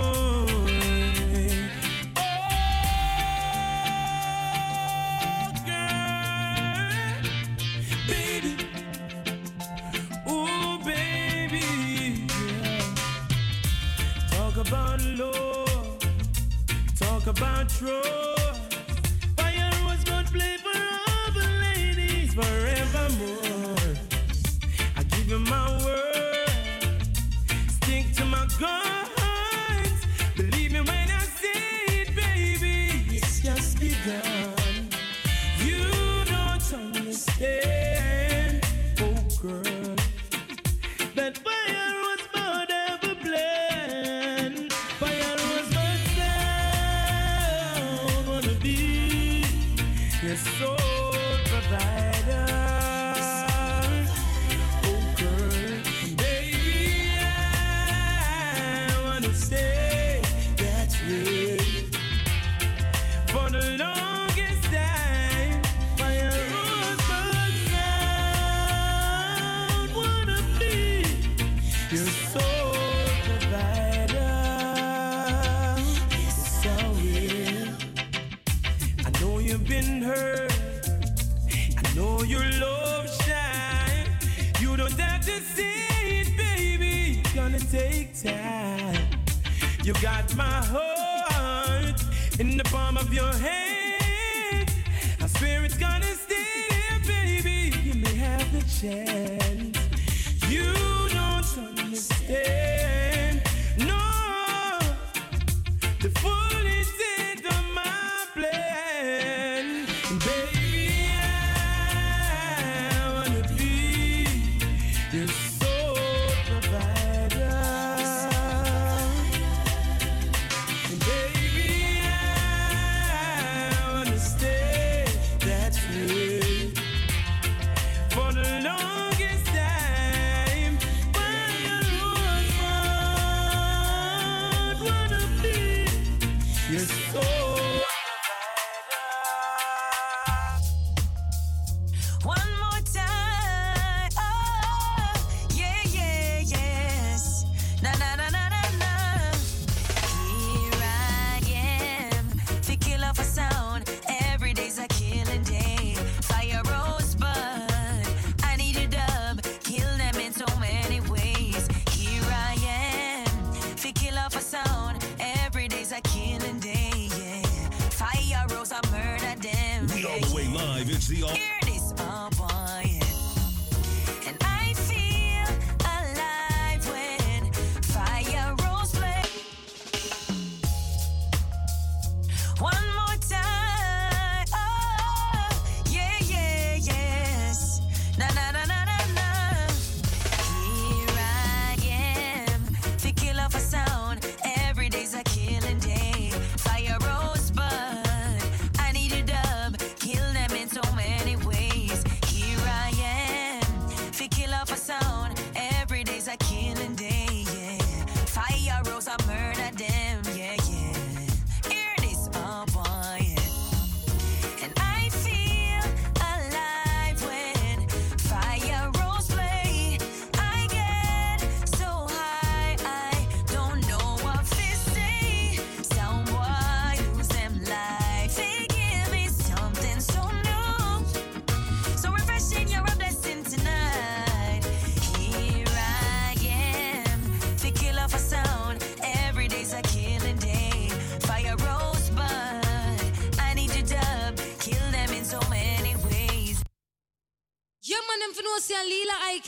about 17.38 17.68
trust. 17.68 18.74
Fire 19.36 19.70
was 19.86 20.04
gonna 20.04 20.28
play 20.28 20.56
for 20.58 20.78
all 20.78 21.32
the 21.32 21.48
ladies 21.64 22.34
forevermore. 22.34 23.96
I 24.96 25.02
give 25.04 25.28
you 25.28 25.38
my 25.40 25.68
word, 25.84 26.90
stick 27.68 28.12
to 28.16 28.24
my 28.24 28.46
guns. 28.58 30.00
Believe 30.36 30.72
me 30.72 30.80
when 30.80 31.10
I 31.10 31.24
say 31.40 32.02
it, 32.02 32.14
baby, 32.16 33.16
it's 33.16 33.40
just 33.40 33.80
begun. 33.80 34.88
You 35.64 35.84
don't 36.26 36.74
understand, 36.74 37.75
You 89.86 89.92
got 90.02 90.34
my 90.34 90.42
heart 90.42 92.02
in 92.40 92.56
the 92.56 92.64
palm 92.64 92.96
of 92.96 93.14
your 93.14 93.32
hand. 93.32 94.68
I 95.20 95.28
swear 95.28 95.64
it's 95.64 95.76
gonna 95.76 96.02
stay 96.06 96.64
there, 96.70 96.98
baby. 97.06 97.72
You 97.84 97.94
may 97.94 98.16
have 98.16 98.52
the 98.52 98.62
chance. 98.80 99.25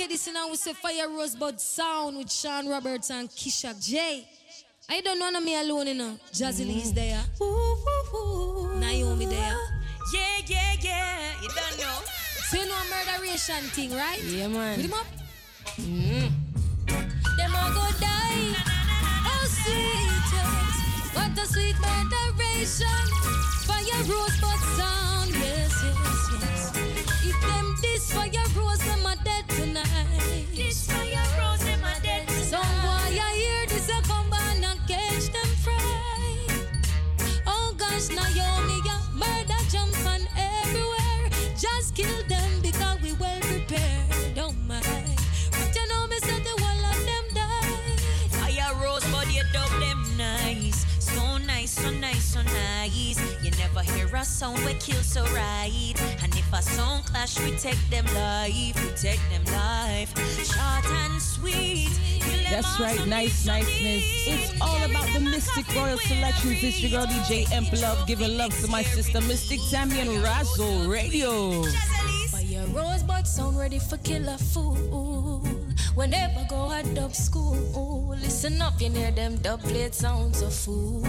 Ike 0.00 0.08
this 0.10 0.28
now 0.32 0.48
we 0.48 0.54
say 0.54 0.74
Fire 0.74 1.08
Rosebud 1.08 1.60
Sound 1.60 2.18
with 2.18 2.30
Sean 2.30 2.68
Roberts 2.68 3.10
and 3.10 3.28
Kisha 3.28 3.74
J. 3.84 4.24
I 4.88 5.00
don't 5.00 5.18
know 5.18 5.40
me 5.40 5.60
alone, 5.60 5.88
you 5.88 5.94
know. 5.94 6.16
Jazzy 6.32 6.66
Lee's 6.66 6.92
there. 6.92 7.20
Naomi 8.78 9.26
there. 9.26 9.56
Yeah, 10.14 10.38
yeah, 10.46 10.74
yeah. 10.80 11.32
You 11.42 11.48
don't 11.48 11.78
know. 11.80 11.98
So 12.48 12.58
you 12.58 12.68
know 12.68 12.76
a 12.76 13.16
murderation 13.16 13.62
thing, 13.74 13.90
right? 13.92 14.22
Yeah, 14.22 14.46
man. 14.46 14.76
Put 14.76 14.84
him 14.84 14.94
up. 14.94 15.17
Nice, 63.28 63.46
niceness. 63.46 64.04
It's 64.26 64.60
all 64.62 64.82
about 64.84 65.12
the 65.12 65.20
Mystic 65.20 65.68
Royal 65.76 65.98
Selections. 65.98 66.64
It's 66.64 66.80
your 66.80 66.92
girl 66.92 67.06
DJ 67.06 67.44
Emp 67.52 67.70
Love 67.72 68.06
giving 68.06 68.38
love 68.38 68.58
to 68.62 68.68
my 68.68 68.82
sister 68.82 69.20
Mystic 69.20 69.60
Tammy 69.68 70.00
and 70.00 70.24
Razo 70.24 70.90
Radio. 70.90 71.62
Fire 72.30 72.64
rosebud 72.68 73.26
sound 73.26 73.58
ready 73.58 73.78
for 73.80 73.98
kill 73.98 74.26
a 74.30 74.38
fool. 74.38 75.40
Whenever 75.94 76.46
go 76.48 76.70
a 76.72 76.82
dub 76.94 77.14
school, 77.14 78.16
listen 78.18 78.62
up, 78.62 78.80
you 78.80 78.90
hear 78.90 79.10
them 79.10 79.36
dub 79.36 79.60
plate 79.60 79.94
sounds 79.94 80.40
a 80.40 80.50
fool. 80.50 81.04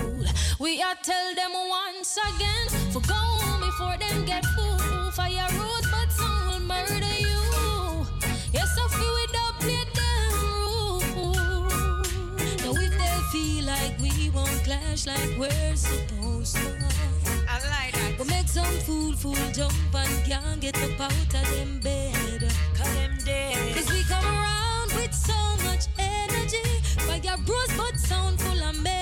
We 0.59 0.81
are 0.81 0.95
tell 1.01 1.35
them 1.35 1.51
once 1.53 2.17
again, 2.17 2.67
for 2.91 2.99
go 3.07 3.13
home 3.13 3.61
before 3.61 3.95
them 3.97 4.25
get 4.25 4.45
fool. 4.45 5.11
Fire 5.11 5.47
rosebud 5.57 6.11
sound 6.11 6.51
will 6.51 6.59
murder 6.67 7.13
you. 7.17 7.48
Clash 14.69 15.07
like 15.07 15.31
we're 15.35 15.75
supposed 15.75 16.55
to. 16.55 16.69
I 17.49 17.55
like 17.73 17.93
that. 17.93 18.19
We 18.19 18.25
make 18.25 18.47
some 18.47 18.75
fool 18.85 19.13
fool 19.13 19.33
jump 19.51 19.73
and 19.95 20.25
can't 20.25 20.61
get 20.61 20.77
up 20.83 21.01
out 21.01 21.11
of 21.11 21.49
them 21.55 21.79
bed. 21.79 22.53
Call 22.77 22.93
them 22.93 23.17
dead. 23.25 23.75
Cause 23.75 23.89
we 23.91 24.03
come 24.03 24.25
around 24.25 24.93
with 24.93 25.13
so 25.13 25.39
much 25.65 25.85
energy. 25.97 26.69
Fire 27.07 27.37
rosebud 27.47 27.99
sound 27.99 28.39
full 28.39 28.61
of 28.61 28.75
melodies. 28.83 28.98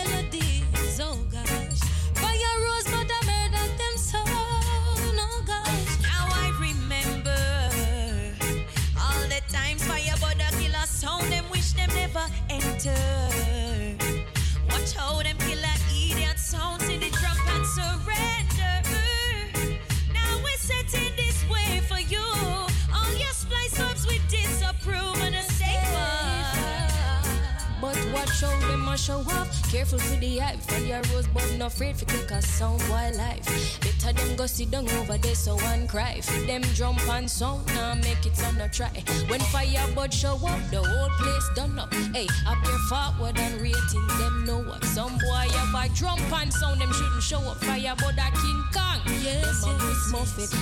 But 28.39 28.49
watch 28.49 28.61
how 28.61 28.67
them 28.67 28.87
a 28.87 28.97
show 28.97 29.19
off. 29.19 29.71
Careful 29.71 29.99
for 29.99 30.15
the 30.17 30.37
hype. 30.37 30.59
Fire 30.61 31.01
rosebud 31.13 31.57
not 31.57 31.73
afraid 31.73 31.97
for 31.97 32.05
take 32.05 32.31
a 32.31 32.41
sound 32.41 32.79
boy 32.87 33.11
life. 33.15 33.79
Better 33.81 34.13
them 34.13 34.35
go 34.35 34.45
sit 34.45 34.71
down 34.71 34.87
over 34.89 35.17
there 35.17 35.35
so 35.35 35.55
one 35.55 35.87
cry. 35.87 36.19
Feed 36.21 36.47
them 36.47 36.61
jump 36.73 37.01
and 37.09 37.29
sound 37.29 37.65
now 37.67 37.95
make 37.95 38.25
it 38.25 38.43
on 38.43 38.59
a 38.61 38.69
try. 38.69 38.89
When 39.27 39.39
firebud 39.39 40.11
show 40.11 40.35
up, 40.35 40.59
the 40.71 40.83
whole 40.83 41.09
place 41.17 41.49
done 41.55 41.79
up. 41.79 41.93
Hey, 42.13 42.27
up 42.47 42.57
there 42.63 42.77
forward 42.89 43.37
and 43.39 43.61
rating 43.61 44.07
them 44.19 44.45
know 44.45 44.61
up. 44.71 44.83
Some 44.85 45.17
boy 45.17 45.47
have 45.49 45.91
a 45.91 45.93
drum 45.95 46.19
and 46.33 46.53
sound 46.53 46.81
them 46.81 46.91
shouldn't 46.93 47.23
show 47.23 47.39
up. 47.39 47.57
Firebud 47.57 48.17
a 48.17 48.31
King 48.31 48.63
Kong. 48.73 49.01
Yes, 49.23 49.63
yes. 49.65 50.37
It. 50.37 50.53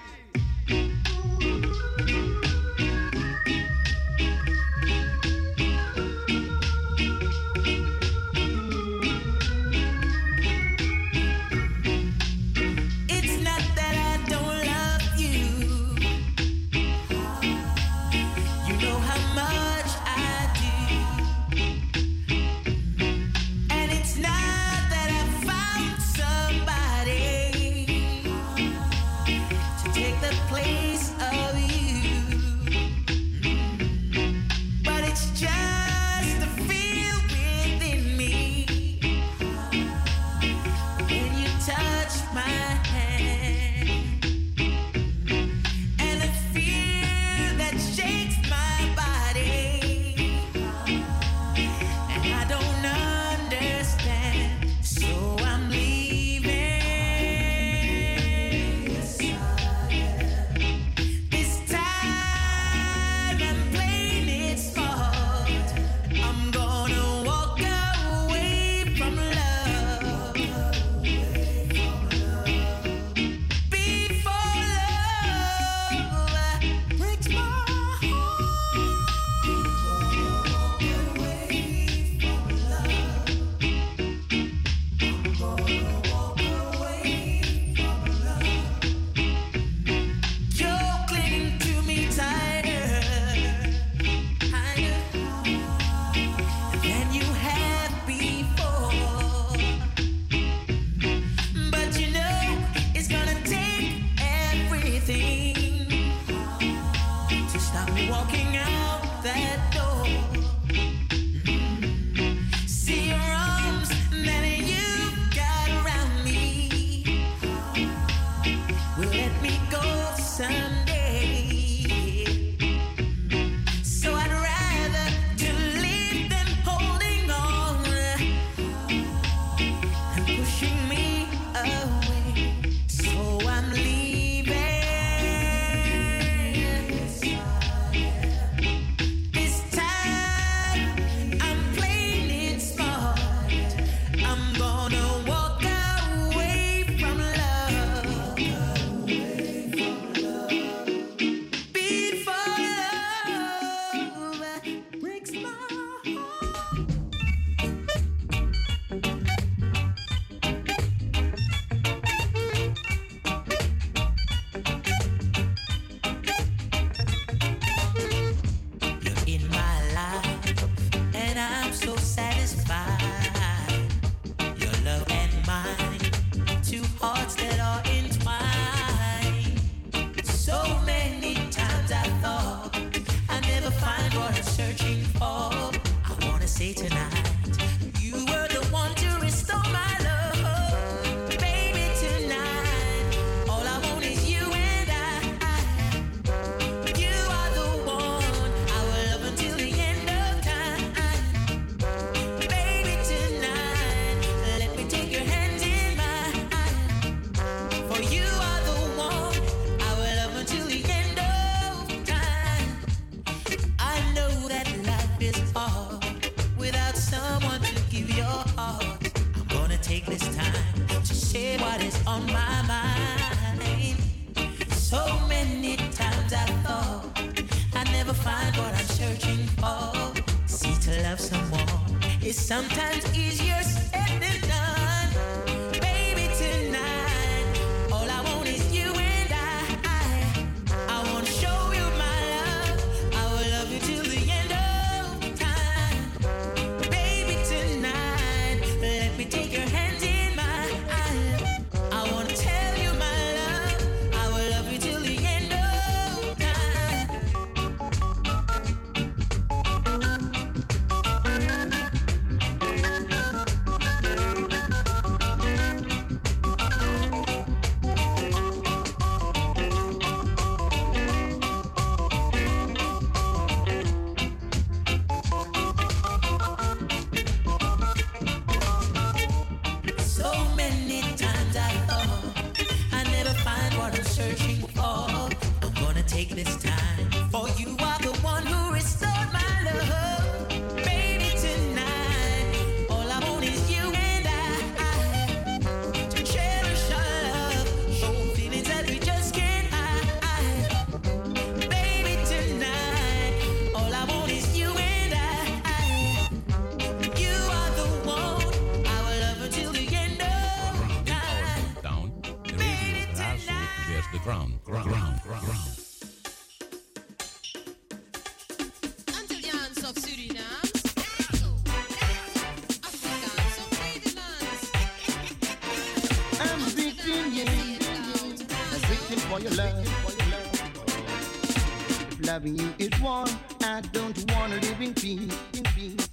Loving 332.34 332.58
you 332.58 332.74
is 332.80 332.90
war, 333.00 333.26
I 333.62 333.82
don't 333.92 334.18
wanna 334.32 334.56
live 334.56 334.82
in 334.82 334.96
peace. 334.96 335.38
In 335.54 335.64
peace. 335.76 336.10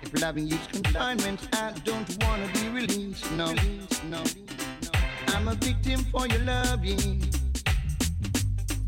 If 0.00 0.22
loving 0.22 0.46
you 0.46 0.56
is 0.56 0.66
confinement, 0.68 1.40
I 1.52 1.72
don't 1.84 2.10
wanna 2.24 2.48
be 2.54 2.66
released. 2.70 3.30
No, 3.32 3.52
no. 4.08 4.22
I'm 5.34 5.48
a 5.48 5.54
victim 5.56 6.00
for 6.10 6.26
your 6.28 6.42
loving, 6.44 7.22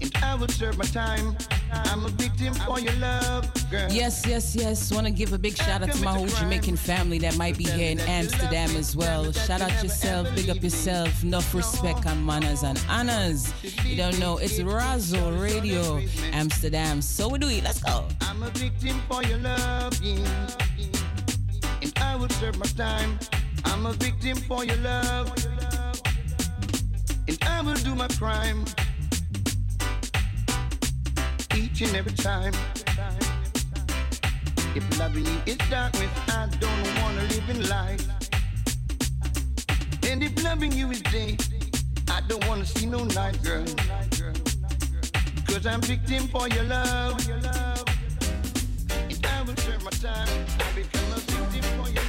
and 0.00 0.12
I 0.22 0.34
will 0.34 0.48
serve 0.48 0.78
my 0.78 0.86
time. 0.86 1.36
I'm 1.72 2.04
a 2.04 2.08
victim 2.10 2.52
for 2.54 2.78
your 2.78 2.92
love, 2.94 3.50
girl. 3.70 3.90
Yes, 3.90 4.26
yes, 4.26 4.54
yes. 4.54 4.92
Want 4.92 5.06
to 5.06 5.12
give 5.12 5.32
a 5.32 5.38
big 5.38 5.56
shout 5.56 5.82
out 5.82 5.90
to 5.92 6.04
my 6.04 6.12
whole 6.12 6.26
Jamaican 6.26 6.76
family 6.76 7.18
that 7.20 7.36
might 7.36 7.56
be 7.56 7.64
here 7.64 7.90
in 7.90 8.00
Amsterdam 8.00 8.70
as 8.76 8.94
well. 8.94 9.32
Shout 9.32 9.60
out 9.60 9.82
yourself, 9.82 10.28
big 10.34 10.50
up 10.50 10.62
yourself. 10.62 11.22
Enough 11.22 11.54
respect 11.54 12.04
and 12.06 12.24
manners 12.24 12.62
and 12.62 12.82
honors. 12.88 13.52
You 13.84 13.96
don't 13.96 14.18
know, 14.18 14.38
it's 14.38 14.58
Razo 14.58 15.40
Radio 15.40 16.02
Amsterdam. 16.32 17.00
So 17.00 17.28
we 17.28 17.38
do 17.38 17.48
it. 17.48 17.64
Let's 17.64 17.82
go. 17.82 18.06
I'm 18.22 18.42
a 18.42 18.50
victim 18.50 19.00
for 19.08 19.22
your 19.22 19.38
loving, 19.38 20.24
and 21.80 21.92
I 21.96 22.16
will 22.16 22.28
serve 22.28 22.58
my 22.58 22.66
time. 22.66 23.18
I'm 23.64 23.86
a 23.86 23.92
victim 23.94 24.36
for 24.36 24.64
your 24.64 24.76
love, 24.76 25.32
and 27.28 27.38
I 27.42 27.62
will 27.62 27.74
do 27.74 27.94
my 27.94 28.08
crime 28.08 28.64
each 31.56 31.80
and 31.82 31.94
every 31.96 32.12
time. 32.12 32.52
If 34.74 34.98
loving 34.98 35.26
you 35.26 35.38
is 35.46 35.56
darkness, 35.70 36.10
I 36.28 36.48
don't 36.60 37.02
wanna 37.02 37.22
live 37.22 37.50
in 37.50 37.68
light. 37.68 38.06
And 40.08 40.22
if 40.22 40.42
loving 40.42 40.72
you 40.72 40.90
is 40.90 41.02
day, 41.02 41.36
I 42.08 42.20
don't 42.28 42.46
wanna 42.46 42.64
see 42.64 42.86
no 42.86 43.04
night, 43.04 43.42
girl. 43.42 43.64
Cause 45.46 45.66
I'm 45.66 45.82
victim 45.82 46.28
for 46.28 46.48
your 46.48 46.64
love. 46.64 47.28
And 47.28 49.26
I 49.26 49.42
will 49.42 49.56
serve 49.56 49.82
my 49.84 49.90
time. 49.90 50.28
I 50.60 50.72
become 50.74 51.12
a 51.12 51.20
victim 51.20 51.62
for 51.78 51.90
your 51.90 52.01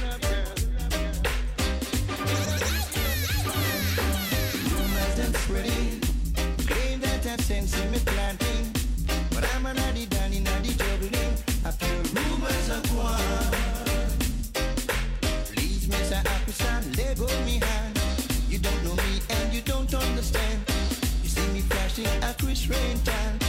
flashing 22.54 22.72
a 22.72 22.86
Rain 22.86 22.98
tan. 23.04 23.40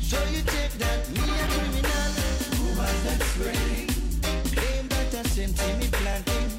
So 0.00 0.18
you 0.30 0.42
take 0.42 0.72
that, 0.78 1.08
me 1.10 1.20
a 1.20 1.46
criminal. 1.54 2.10
Rumors 2.58 3.02
that 3.04 3.20
spreading. 3.30 3.88
Claim 4.54 4.88
that 4.88 5.14
I 5.14 5.42
in 5.42 5.78
me 5.78 5.88
planting. 5.92 6.50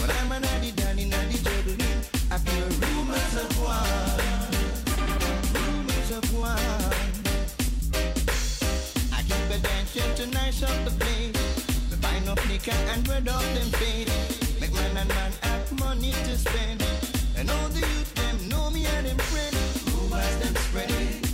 But 0.00 0.10
I'm 0.20 0.32
an 0.32 0.44
addy 0.44 0.72
danny 0.72 1.04
naddy 1.08 1.38
juggling. 1.44 2.00
I 2.30 2.38
feel 2.38 2.68
rumors 2.88 3.34
of 3.36 3.50
one. 3.62 4.54
Rumors 5.54 6.10
of 6.10 6.24
one. 6.34 6.92
I 9.12 9.22
keep 9.22 9.50
a 9.50 9.58
dancing 9.58 10.14
to 10.16 10.26
nice 10.34 10.62
up 10.62 10.84
the 10.84 10.92
place. 10.98 11.36
We 11.90 11.96
buy 11.98 12.18
no 12.24 12.34
liquor 12.48 12.78
and 12.92 13.04
bread 13.04 13.28
off 13.28 13.44
them 13.54 13.70
paid. 13.72 14.10
Make 14.60 14.72
man 14.74 14.96
and 14.96 15.08
man 15.08 15.32
have 15.42 15.78
money 15.78 16.12
to 16.12 16.38
spend. 16.38 16.82
And 17.36 17.50
all 17.50 17.68
the 17.68 17.80
youth 17.80 18.14
them 18.14 18.48
know 18.48 18.70
me 18.70 18.86
and 18.86 19.06
them 19.06 19.18
friend. 19.18 19.54
Rumors 19.94 20.36
them 20.38 20.54
spreading. 20.56 21.27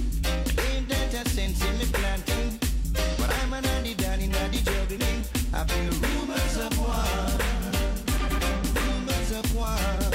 A 1.62 1.86
planting? 1.92 2.58
But 3.18 3.30
I'm 3.42 3.52
an 3.52 3.64
addy 3.64 3.94
daddy 3.94 4.28
naddy 4.28 4.62
juggling. 4.64 5.22
I 5.52 5.64
feel 5.64 5.92
rumors 6.04 6.56
of 6.58 6.72
one. 6.78 7.38
Rumors 8.74 9.30
of 9.32 9.46
one. 9.54 10.12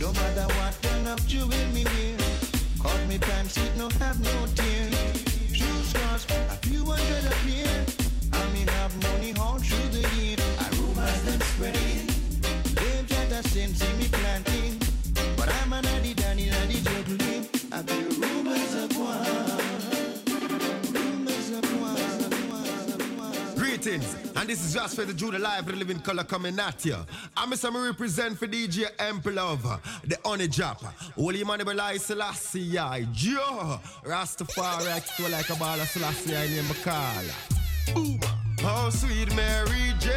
No 0.00 0.12
matter 0.12 0.46
what 0.54 0.78
turn 0.82 1.06
up 1.06 1.20
you 1.26 1.46
me. 1.46 1.84
Cause 2.80 3.06
me 3.08 3.18
pants 3.18 3.56
it 3.56 3.76
no 3.76 3.88
have 4.00 4.20
no 4.20 4.57
this 24.48 24.64
is 24.64 24.72
just 24.72 24.96
for 24.96 25.04
the 25.04 25.12
Judah 25.12 25.38
Live, 25.38 25.66
the 25.66 25.74
living 25.74 26.00
color 26.00 26.24
coming 26.24 26.58
at 26.58 26.82
you. 26.82 26.96
I'm 27.36 27.50
Mr. 27.50 27.70
Me 27.70 27.80
represent 27.80 28.38
for 28.38 28.46
DJ 28.46 28.86
Emperor, 28.98 29.58
the 30.04 30.16
honey 30.24 30.48
drop. 30.48 30.82
Holy 31.16 31.44
man, 31.44 31.58
be 31.58 31.74
like 31.74 32.00
Selassie, 32.00 32.78
I 32.78 33.02
Joe. 33.12 33.78
Rastafari, 34.06 35.16
to 35.16 35.28
like 35.28 35.50
a 35.50 35.54
ball 35.56 35.78
of 35.78 35.86
Selassie, 35.88 36.34
I 36.34 36.46
name 36.46 36.64
a 36.70 36.74
call. 36.82 37.24
Boom. 37.94 38.20
Oh, 38.64 38.88
sweet 38.90 39.34
Mary 39.36 39.92
J. 40.00 40.10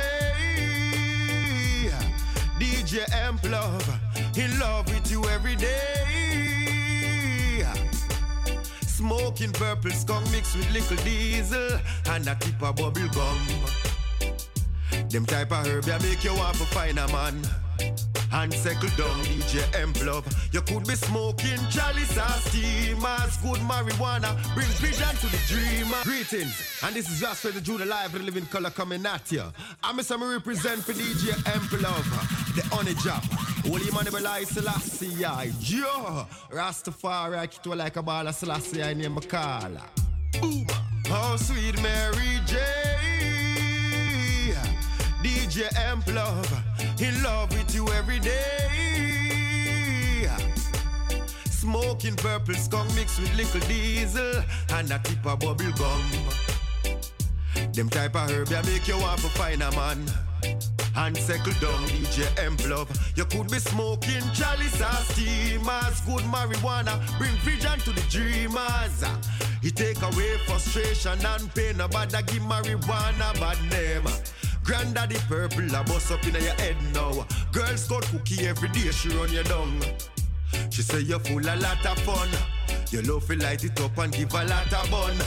DJ 2.58 3.04
Emperor, 3.14 3.80
in 4.38 4.58
love 4.60 4.88
with 4.88 5.12
you 5.12 5.26
every 5.26 5.58
day. 5.58 6.06
Smoking 8.82 9.52
purple 9.52 9.92
skunk 9.92 10.32
mixed 10.32 10.56
with 10.56 10.72
little 10.72 10.98
diesel 11.04 11.80
and 12.12 12.28
a 12.28 12.36
tip 12.36 12.62
of 12.62 12.78
bubble 12.78 13.10
gum. 13.10 13.81
Them 15.10 15.26
type 15.26 15.52
of 15.52 15.68
herb 15.68 15.84
that 15.86 16.02
make 16.04 16.24
you 16.24 16.34
want 16.36 16.56
to 16.58 16.66
find 16.66 16.98
a 17.00 17.08
man. 17.10 17.42
And 18.34 18.54
settle 18.54 18.88
down, 18.96 19.20
DJ 19.26 19.60
Emplove. 19.74 20.24
You 20.54 20.62
could 20.62 20.88
be 20.88 20.96
smoking 20.96 21.60
chalice 21.70 22.18
or 22.18 22.30
steam 22.48 23.04
as 23.06 23.36
good 23.38 23.60
marijuana. 23.68 24.32
Bring 24.54 24.68
vision 24.80 25.16
to 25.18 25.28
the 25.28 25.40
dreamer. 25.48 25.98
Greetings, 26.04 26.80
and 26.84 26.96
this 26.96 27.10
is 27.10 27.20
just 27.20 27.42
for 27.42 27.50
the 27.52 27.60
Judah 27.60 27.86
Live, 27.86 28.14
the 28.14 28.20
living 28.20 28.46
color 28.46 28.70
coming 28.70 29.06
at 29.06 29.30
you. 29.34 29.44
I'm 29.84 29.98
Mr. 29.98 30.18
Me 30.18 30.28
represent 30.28 30.82
for 30.82 30.94
DJ 30.94 31.34
Emplove, 31.44 32.56
the 32.56 32.64
honey 32.74 32.94
job. 33.04 33.22
Holy 33.66 33.92
man, 33.92 34.06
be 34.06 34.24
like 34.24 34.48
Selassie, 34.48 35.26
Joe. 35.60 36.26
Rastafari, 36.52 37.38
you 37.66 37.76
like 37.76 37.98
a 37.98 38.02
ball 38.02 38.28
of 38.28 38.36
Selassie, 38.36 38.82
I 38.82 38.94
name 38.94 39.18
a. 39.18 39.82
Boom. 40.40 40.66
Oh, 41.08 41.36
sweet 41.38 41.82
Mary 41.82 42.40
J. 42.46 43.21
DJ 45.24 45.68
Emp 45.78 46.08
Love, 46.14 46.52
in 47.00 47.22
love 47.22 47.52
with 47.52 47.76
you 47.76 47.88
every 47.90 48.20
day. 48.20 50.28
Smoking 51.46 52.16
purple 52.16 52.56
skunk 52.56 52.94
mixed 52.96 53.20
with 53.20 53.36
little 53.36 53.62
diesel 53.68 54.44
and 54.74 54.92
a 54.92 55.00
tip 55.04 55.24
of 55.26 55.40
bubble 55.40 55.72
gum. 55.78 56.02
Them 57.74 57.90
type 57.90 58.16
of 58.16 58.32
herb 58.32 58.48
that 58.48 58.66
make 58.66 58.88
you 58.88 58.98
want 58.98 59.22
to 59.22 59.28
find 59.30 59.62
a 59.62 59.72
man. 59.72 60.04
And 60.96 61.16
settle 61.16 61.54
down, 61.62 61.88
DJ 61.88 62.26
Emplove. 62.44 62.90
You 63.16 63.26
could 63.26 63.50
be 63.50 63.60
smoking 63.60 64.24
chalice 64.34 64.82
or 64.82 64.92
steam 65.14 65.70
as 65.70 66.02
good 66.02 66.24
marijuana. 66.24 67.00
Bring 67.18 67.36
vision 67.46 67.80
to 67.80 67.92
the 67.92 68.02
dreamers. 68.10 69.04
It 69.64 69.76
take 69.76 70.02
away 70.02 70.38
frustration 70.48 71.24
and 71.24 71.54
pain. 71.54 71.78
Nobody 71.78 72.24
give 72.24 72.44
marijuana 72.44 73.40
bad 73.40 73.58
name. 73.72 74.08
Granddaddy 74.72 75.18
purple 75.28 75.76
a 75.76 75.84
bust 75.84 76.14
up 76.14 76.26
in 76.26 76.34
your 76.34 76.54
head 76.54 76.78
now. 76.94 77.12
Girl 77.52 77.76
scout 77.76 78.04
cookie 78.04 78.48
every 78.48 78.70
day 78.70 78.90
she 78.92 79.10
run 79.10 79.30
you 79.30 79.44
down. 79.44 79.82
She 80.70 80.82
say 80.82 81.02
you 81.02 81.20
full 81.20 81.42
a 81.42 81.56
lot 81.58 81.86
of 81.86 82.00
fun. 82.00 82.30
You 82.90 83.02
love 83.02 83.28
to 83.28 83.36
light 83.36 83.66
it 83.66 83.78
up 83.82 83.98
and 83.98 84.14
give 84.14 84.34
a 84.34 84.46
lot 84.46 84.72
of 84.72 84.90
bun. 84.90 85.18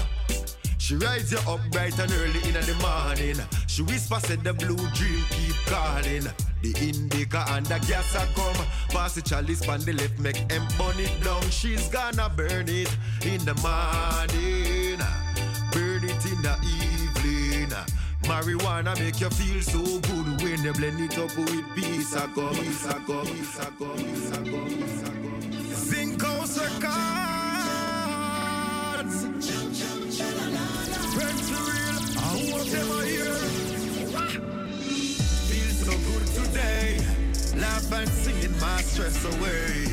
She 0.79 0.97
rise 0.97 1.31
you 1.31 1.37
up 1.47 1.61
bright 1.71 1.99
and 1.99 2.11
early 2.12 2.41
in 2.49 2.55
the 2.55 2.75
morning. 2.81 3.37
She 3.66 3.83
whisper 3.83 4.19
said 4.21 4.43
the 4.45 4.55
blue 4.55 4.77
dream 4.95 5.23
keep 5.29 5.57
calling. 5.66 6.25
The 6.62 6.75
indica 6.81 7.45
and 7.51 7.66
the 7.66 7.79
gas 7.87 8.15
a 8.15 8.27
come. 8.35 8.66
Pass 8.89 9.16
the 9.16 9.21
chalice 9.21 9.69
on 9.69 9.81
the 9.81 9.93
left, 9.93 10.19
make 10.21 10.41
em 10.51 10.66
burn 10.79 10.99
it 10.99 11.23
down. 11.23 11.43
She's 11.51 11.87
gonna 11.89 12.31
burn 12.31 12.71
it 12.71 12.97
in 13.27 13.45
the 13.45 13.55
morning. 13.61 14.84
Marijuana 18.24 18.98
make 18.98 19.20
you 19.20 19.30
feel 19.30 19.60
so 19.62 20.01
good 20.01 20.42
when 20.42 20.64
you 20.64 20.72
blend 20.72 21.01
it 21.01 21.18
up 21.18 21.36
with 21.36 21.74
peace 21.74 22.14
a 22.14 22.26
gum. 22.34 22.55
Peace 22.55 22.86
a 22.86 23.01
gum. 23.06 23.26
Peace 23.26 23.59
a 23.59 23.70
gum. 23.78 23.96
Peace 23.96 24.30
a 24.30 24.38
gum. 24.42 24.68
Peace 24.68 25.02
a 25.02 25.14
Records. 28.94 29.16
Friends 31.14 31.44
for 31.51 31.62
real. 31.68 31.96
I 32.16 32.20
hope 32.34 32.66
them 32.68 32.88
are 32.92 33.05
here. 33.05 33.38
Feel 35.48 35.72
so 35.74 35.92
good 36.09 36.26
today. 36.44 36.86
Laugh 37.59 37.92
and 37.92 38.09
singing 38.09 38.56
my 38.60 38.80
stress 38.82 39.24
away. 39.24 39.86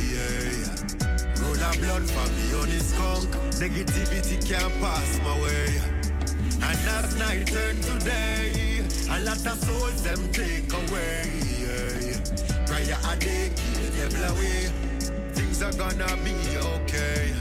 Roll 1.42 1.56
a 1.56 1.72
blood 1.80 2.06
for 2.10 2.28
me 2.34 2.46
on 2.62 2.70
this 2.70 2.88
skunk. 2.94 3.30
Negativity 3.60 4.38
can't 4.48 4.74
pass 4.80 5.20
my 5.24 5.36
way. 5.42 6.01
And 6.64 6.78
that 6.88 7.16
night 7.18 7.48
turned 7.48 7.84
to 7.84 8.00
day. 8.00 8.84
A 9.10 9.20
lot 9.22 9.46
of 9.46 9.58
souls 9.64 10.04
them 10.04 10.32
take 10.32 10.72
away. 10.74 12.22
Prayer 12.66 12.98
a 13.10 13.16
day, 13.18 13.52
keep 13.56 13.94
devil 13.96 14.24
away. 14.36 14.70
Things 15.34 15.62
are 15.62 15.74
gonna 15.74 16.18
be 16.24 16.36
okay. 16.58 17.34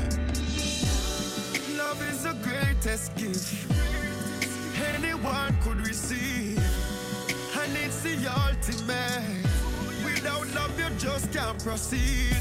Love 1.76 2.02
is 2.10 2.22
the 2.24 2.34
greatest 2.42 3.14
gift 3.16 3.70
anyone 4.94 5.56
could 5.62 5.86
receive. 5.86 6.58
And 7.60 7.76
it's 7.76 8.02
the 8.02 8.16
ultimate. 8.26 9.22
Without 10.04 10.46
love, 10.54 10.78
you 10.78 10.90
just 10.98 11.32
can't 11.32 11.62
proceed. 11.62 12.40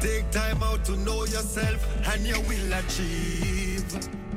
Take 0.00 0.30
time 0.30 0.62
out 0.62 0.84
to 0.84 0.96
know 0.98 1.24
yourself, 1.24 1.80
and 2.12 2.26
you 2.26 2.38
will 2.40 2.72
achieve. 2.74 4.33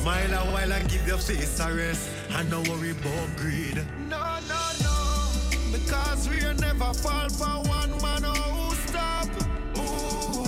Smile 0.00 0.32
a 0.32 0.50
while 0.50 0.72
and 0.72 0.88
give 0.88 1.06
your 1.06 1.18
face 1.18 1.60
a 1.60 1.74
rest, 1.74 2.08
and 2.30 2.50
don't 2.50 2.66
worry 2.68 2.92
about 2.92 3.36
greed. 3.36 3.84
No, 4.08 4.38
no, 4.48 4.62
no, 4.80 5.26
because 5.72 6.26
we'll 6.26 6.54
never 6.54 6.94
fall 6.94 7.28
for 7.28 7.68
one 7.68 7.90
man 8.00 8.24
or 8.24 8.34
who 8.34 8.74
stop. 8.86 9.28
Ooh, 9.76 10.44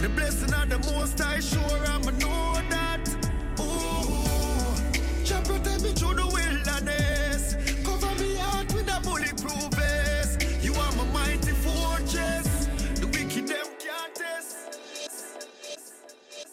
the 0.00 0.08
blessing 0.14 0.54
of 0.54 0.68
the 0.68 0.78
most 0.92 1.20
I 1.20 1.40
sure 1.40 1.84
I'ma 1.88 2.12
know 2.12 2.54
that. 2.70 2.89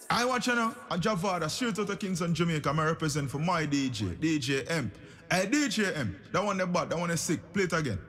I 0.10 0.26
watch 0.26 0.48
you 0.48 0.56
now. 0.56 0.74
I'm 0.90 1.02
Javada, 1.02 1.50
straight 1.50 1.78
out 1.80 1.90
of 1.90 2.00
Kingston, 2.00 2.34
Jamaica. 2.34 2.70
I 2.70 2.86
represent 2.86 3.30
for 3.30 3.40
my 3.40 3.66
DJ, 3.66 4.16
DJ 4.18 4.70
M. 4.72 4.92
Hey, 5.30 5.46
DJ 5.48 5.96
M. 5.98 6.18
That 6.32 6.44
one 6.44 6.58
the 6.58 6.66
bad, 6.66 6.90
that 6.90 6.98
one 6.98 7.12
is 7.12 7.20
sick. 7.20 7.42
Play 7.54 7.64
it 7.64 7.74
again. 7.74 8.00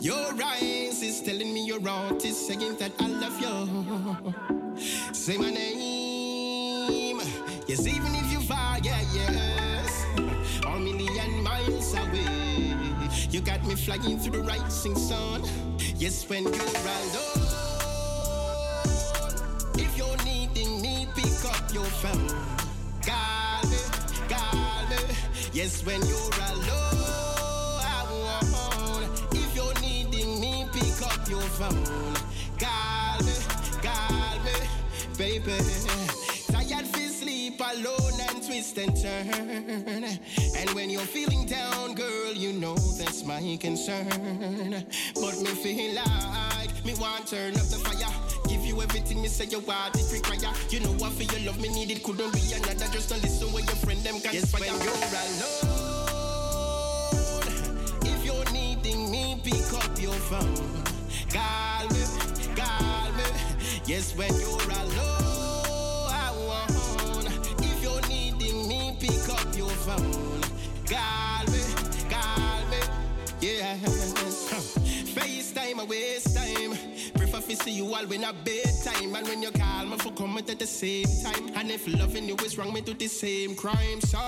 Your 0.00 0.32
eyes 0.44 1.00
is 1.02 1.22
telling 1.22 1.54
me 1.54 1.64
you're 1.64 1.88
artist, 1.88 2.48
saying 2.48 2.76
that 2.78 2.92
I 2.98 3.06
love 3.06 3.40
you. 3.40 4.34
Say 5.14 5.38
my 5.38 5.50
name. 5.50 7.20
Yes, 7.68 7.86
even 7.86 8.12
if 8.16 8.32
you 8.32 8.40
far, 8.40 8.78
yeah, 8.80 9.00
yes. 9.14 10.06
A 10.66 10.78
million 10.78 11.42
miles 11.44 11.94
away. 11.94 12.74
You 13.30 13.40
got 13.40 13.64
me 13.64 13.76
flying 13.76 14.18
through 14.18 14.42
the 14.42 14.48
rising 14.48 14.96
sun. 14.96 15.44
Yes, 15.96 16.28
when 16.28 16.42
you're 16.42 16.52
alone. 16.52 17.12
Oh. 17.14 17.49
Phone. 21.78 22.26
Call 23.02 23.62
me, 23.70 23.78
call 24.28 24.88
me. 24.88 24.96
Yes, 25.52 25.84
when 25.86 26.00
you're 26.06 26.34
alone. 26.50 27.80
If 29.32 29.54
you're 29.54 29.80
needing 29.80 30.40
me, 30.40 30.66
pick 30.72 31.00
up 31.02 31.28
your 31.28 31.40
phone. 31.40 31.84
Call 32.58 33.22
me, 33.24 33.32
call 33.82 34.38
me, 34.44 34.52
baby. 35.16 35.58
Tired 36.50 36.86
fi 36.86 37.06
sleep 37.06 37.60
alone 37.60 38.20
and 38.28 38.42
twist 38.44 38.76
and 38.78 38.96
turn. 38.96 40.18
And 40.56 40.70
when 40.70 40.90
you're 40.90 41.00
feeling 41.02 41.46
down, 41.46 41.94
girl, 41.94 42.32
you 42.32 42.52
know 42.52 42.74
that's 42.74 43.22
my 43.24 43.56
concern. 43.60 44.84
But 45.14 45.38
me 45.40 45.54
feel 45.62 45.94
like 45.94 46.84
me 46.84 46.94
want 46.94 47.28
turn 47.28 47.54
up 47.54 47.68
the 47.68 47.78
fire. 47.78 48.29
You 48.70 48.80
everything 48.82 49.20
me 49.20 49.26
say 49.26 49.46
you 49.46 49.58
want, 49.58 49.96
it 49.96 50.12
require. 50.12 50.54
You 50.68 50.78
know 50.78 50.92
what 50.92 51.12
for 51.14 51.24
your 51.24 51.40
love 51.44 51.60
me 51.60 51.70
need, 51.70 51.90
it 51.90 52.04
couldn't 52.04 52.32
be 52.32 52.52
another. 52.54 52.86
Just 52.92 53.08
to 53.08 53.16
listen 53.16 53.52
when 53.52 53.64
your 53.64 53.74
friend 53.74 53.98
them 54.04 54.20
conspire. 54.20 54.32
Yes, 54.32 54.52
when 54.54 54.62
you're 54.86 54.94
alone. 55.26 55.90
If 58.02 58.24
you're 58.24 58.48
needing 58.52 59.10
me, 59.10 59.40
pick 59.42 59.72
up 59.74 60.00
your 60.00 60.14
phone. 60.30 60.84
Call 61.32 61.88
me, 61.88 62.04
call 62.54 63.10
me. 63.10 63.24
Yes, 63.86 64.14
when 64.14 64.32
you're 64.38 64.70
alone. 64.78 64.89
To 77.50 77.56
see 77.56 77.72
you 77.72 77.92
all 77.92 78.06
when 78.06 78.22
I 78.22 78.30
bedtime. 78.30 79.12
And 79.16 79.26
when 79.26 79.42
you 79.42 79.50
call 79.50 79.84
me 79.84 79.96
for 79.96 80.12
comment 80.12 80.48
at 80.50 80.60
the 80.60 80.68
same 80.68 81.06
time. 81.24 81.50
And 81.56 81.68
if 81.68 81.84
loving 81.98 82.28
you 82.28 82.36
is 82.44 82.56
wrong, 82.56 82.72
me 82.72 82.80
do 82.80 82.94
the 82.94 83.08
same 83.08 83.56
crime. 83.56 84.00
So 84.02 84.18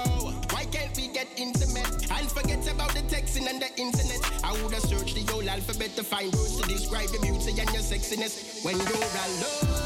why 0.50 0.64
can't 0.72 0.96
we 0.96 1.06
get 1.06 1.28
intimate 1.36 2.10
and 2.10 2.28
forget 2.32 2.66
about 2.68 2.92
the 2.94 3.02
texting 3.02 3.48
and 3.48 3.62
the 3.62 3.70
internet? 3.80 4.28
I 4.42 4.50
would 4.60 4.72
have 4.74 4.82
searched 4.82 5.14
the 5.14 5.22
whole 5.32 5.48
alphabet 5.48 5.94
to 5.94 6.02
find 6.02 6.32
words 6.32 6.60
to 6.60 6.68
describe 6.68 7.10
your 7.12 7.22
beauty 7.22 7.60
and 7.60 7.70
your 7.70 7.82
sexiness 7.82 8.64
when 8.64 8.76
you're 8.76 9.14
alone. 9.30 9.78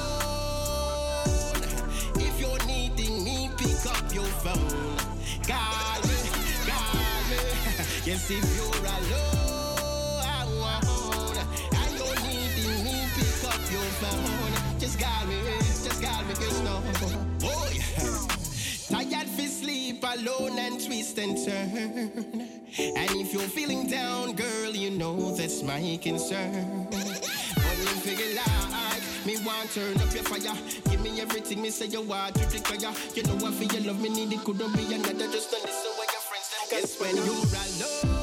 If 2.16 2.40
you're 2.40 2.64
needing 2.64 3.22
me, 3.22 3.50
pick 3.58 3.84
up 3.84 4.14
your 4.14 4.24
phone. 4.40 4.96
Call 5.44 6.00
me, 6.08 6.16
call 6.64 7.28
me. 7.28 7.36
Yes, 8.06 8.30
if 8.30 8.56
you're 8.56 8.86
alone 8.86 9.45
phone. 14.00 14.78
Just 14.78 14.98
call 15.00 15.26
me, 15.26 15.36
just 15.84 16.02
call 16.02 16.22
me, 16.24 16.34
just 16.34 16.62
know. 16.64 16.82
Oh, 17.44 17.70
yeah. 17.72 19.02
Tired 19.02 19.28
for 19.28 19.42
sleep 19.42 20.04
alone 20.04 20.58
and 20.58 20.84
twist 20.84 21.18
and 21.18 21.36
turn. 21.44 22.48
And 22.78 23.10
if 23.16 23.32
you're 23.32 23.42
feeling 23.42 23.88
down, 23.88 24.34
girl, 24.34 24.70
you 24.70 24.90
know 24.90 25.34
that's 25.34 25.62
my 25.62 25.98
concern. 26.02 26.86
But 26.90 27.78
me 27.78 27.92
figure 28.04 28.36
like 28.36 29.02
me 29.26 29.36
want 29.44 29.70
turn 29.72 29.96
up 30.00 30.14
your 30.14 30.24
fire. 30.24 30.56
Give 30.90 31.00
me 31.00 31.20
everything 31.20 31.62
me 31.62 31.70
say 31.70 31.86
you 31.86 32.02
want 32.02 32.34
to 32.36 32.44
require. 32.46 32.92
You 33.14 33.22
know 33.24 33.36
what 33.36 33.54
for 33.54 33.64
your 33.64 33.82
love 33.86 34.00
me 34.00 34.08
need 34.08 34.32
it 34.32 34.44
couldn't 34.44 34.72
be 34.76 34.94
another. 34.94 35.26
Just 35.32 35.50
to 35.50 35.56
listen 35.56 35.92
what 35.96 36.08
your 36.12 36.22
friends 36.28 36.48
them 36.70 36.80
Cause 36.80 36.96
when 37.00 37.16
you're 37.16 38.06
alone, 38.06 38.15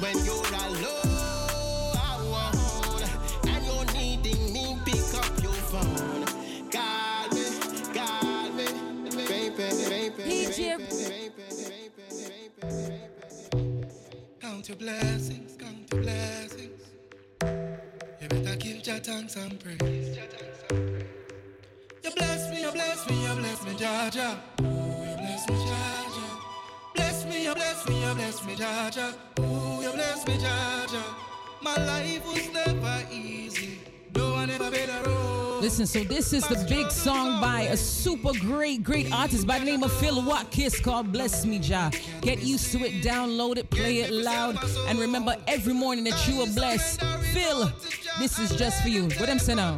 when 0.00 0.16
you're 0.24 0.34
alone 0.34 1.94
I 1.94 2.16
want. 2.30 3.46
and 3.48 3.66
you're 3.66 3.84
needing 3.92 4.52
me, 4.52 4.78
pick 4.84 5.14
up 5.14 5.42
your 5.42 5.52
phone. 5.52 6.24
Call 6.70 7.28
me, 7.34 7.44
call 7.92 8.50
me, 8.52 8.66
baby, 9.28 9.56
baby, 9.88 10.22
DJ 10.22 10.78
Count 14.40 14.68
your 14.68 14.78
blessings, 14.78 15.56
count 15.58 15.92
your 15.92 16.02
blessings. 16.02 16.82
You 18.20 18.28
better 18.28 18.56
give 18.56 18.86
your 18.86 18.96
thanks 18.98 19.36
and 19.36 19.60
praise. 19.60 20.18
You 22.02 22.10
bless 22.16 22.50
me, 22.50 22.62
you 22.62 22.72
bless 22.72 23.08
me, 23.08 23.26
you 23.26 23.34
bless 23.34 23.64
me, 23.64 23.74
Jah 23.76 24.89
you 27.50 27.56
bless 27.56 27.88
me, 27.88 28.06
you 28.06 28.14
bless 28.14 28.46
me, 28.46 28.54
Jah. 28.54 29.14
Ooh, 29.40 29.82
you 29.82 29.90
bless 29.92 30.24
me, 30.26 30.38
Jah. 30.38 30.86
My 31.60 31.74
life 31.84 32.24
was 32.26 32.48
never 32.52 33.02
easy. 33.10 33.80
No 34.14 34.32
one 34.34 34.50
ever 34.50 34.70
made 34.70 34.88
a 34.88 35.02
road. 35.04 35.60
Listen, 35.60 35.84
so 35.86 36.04
this 36.04 36.32
is 36.32 36.46
the 36.46 36.64
big 36.68 36.90
song 36.92 37.40
by 37.40 37.62
a 37.62 37.76
super 37.76 38.32
great, 38.38 38.84
great 38.84 39.12
artist 39.12 39.48
by 39.48 39.58
the 39.58 39.64
name 39.64 39.82
of 39.82 39.92
Phil 39.94 40.22
Watkins 40.22 40.78
called 40.78 41.10
Bless 41.12 41.44
Me 41.44 41.58
Jah. 41.58 41.90
Get 42.20 42.40
used 42.40 42.70
to 42.72 42.78
it, 42.84 43.02
download 43.02 43.58
it, 43.58 43.68
play 43.68 43.98
it 43.98 44.12
loud, 44.12 44.56
and 44.86 45.00
remember 45.00 45.36
every 45.48 45.74
morning 45.74 46.04
that 46.04 46.28
you 46.28 46.40
are 46.42 46.54
blessed. 46.54 47.00
Phil, 47.32 47.70
this 48.20 48.38
is 48.38 48.56
just 48.56 48.80
for 48.82 48.88
you. 48.88 49.08
What 49.18 49.28
I'm 49.28 49.40
saying 49.40 49.56
now? 49.56 49.76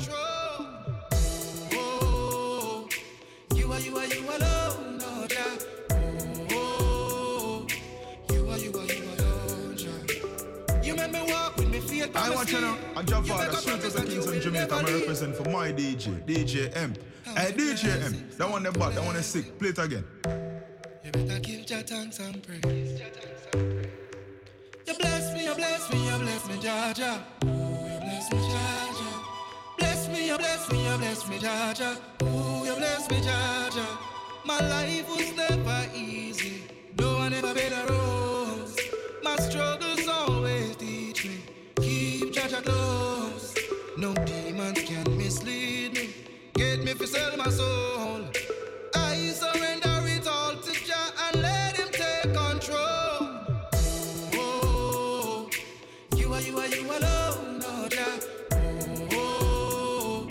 I 12.15 12.31
watch 12.31 12.53
you 12.53 12.61
now. 12.61 12.77
I'm 12.97 13.07
Javada, 13.07 13.55
straight 13.55 13.85
out 13.85 13.95
of 13.95 14.07
Kingston, 14.07 14.41
Jamaica. 14.41 14.75
I 14.75 14.83
represent 14.83 15.37
for 15.37 15.49
my 15.49 15.73
DJ, 15.73 16.25
DJ 16.27 16.77
M. 16.77 16.95
Hey, 17.25 17.53
DJ 17.53 18.05
M. 18.05 18.29
That 18.37 18.51
one 18.51 18.63
the 18.63 18.73
bad, 18.73 18.95
that 18.95 19.05
one 19.05 19.17
is 19.17 19.27
sick. 19.27 19.59
Play 19.59 19.71
it 19.71 19.79
again. 19.79 20.05
You 21.05 21.11
better 21.13 21.41
give 21.41 21.67
Jah 21.67 21.83
thanks 21.83 22.19
and 22.21 22.43
praise. 22.43 23.01
You 24.87 24.95
bless 24.95 25.33
me, 25.35 25.45
you 25.45 25.55
bless 25.55 25.93
me, 25.93 26.11
you 26.11 26.19
bless 26.19 26.49
me, 26.49 26.59
Jah. 26.61 27.25
Ooh, 27.45 27.49
you 27.49 28.01
bless 28.01 28.33
me, 28.33 28.39
Jah. 28.39 28.95
Bless 29.79 30.09
me, 30.09 30.27
you 30.29 30.37
bless 30.39 30.71
me, 30.71 30.91
you 30.91 30.99
bless 30.99 31.29
me, 31.29 31.39
Jah. 31.39 31.97
Ooh, 32.23 32.65
you 32.67 32.75
bless 32.75 33.11
me, 33.11 33.21
Jah. 33.23 33.99
My 34.45 34.59
life 34.59 35.09
was 35.09 35.35
never 35.37 35.87
easy. 35.95 36.65
No 36.99 37.15
one 37.17 37.33
ever 37.33 37.55
made 37.55 37.73
a 37.73 37.87
rose. 37.89 38.77
My 39.23 39.37
struggles 39.37 40.07
always 40.09 40.32
Me 47.03 47.09
sell 47.09 47.37
my 47.37 47.49
soul. 47.51 48.21
I 48.95 49.17
surrender 49.35 50.07
it 50.07 50.25
all 50.25 50.55
to 50.55 50.73
Jah 50.87 51.11
and 51.25 51.43
let 51.43 51.77
Him 51.77 51.89
take 51.91 52.33
control. 52.33 53.27
Oh, 54.35 55.51
you 56.15 56.33
are, 56.33 56.41
you 56.41 56.57
are, 56.61 56.69
you 56.69 56.87
oh 56.89 57.89
Jah. 57.91 58.21
Oh, 59.11 60.29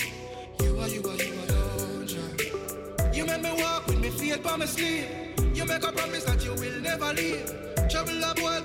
you 0.62 0.80
are, 0.80 0.88
you 0.88 1.02
are, 1.10 1.18
you 1.18 2.06
Jah. 2.06 3.12
You 3.12 3.26
make 3.26 3.42
me 3.42 3.52
walk 3.62 3.88
with 3.88 4.00
me 4.00 4.10
feet 4.10 4.42
by 4.42 4.56
my 4.56 4.66
sleeve. 4.66 5.08
You 5.54 5.66
make 5.66 5.84
a 5.84 5.92
promise 5.92 6.24
that 6.24 6.42
you 6.42 6.54
will 6.54 6.80
never 6.80 7.12
leave. 7.14 7.52
Trouble 7.90 8.14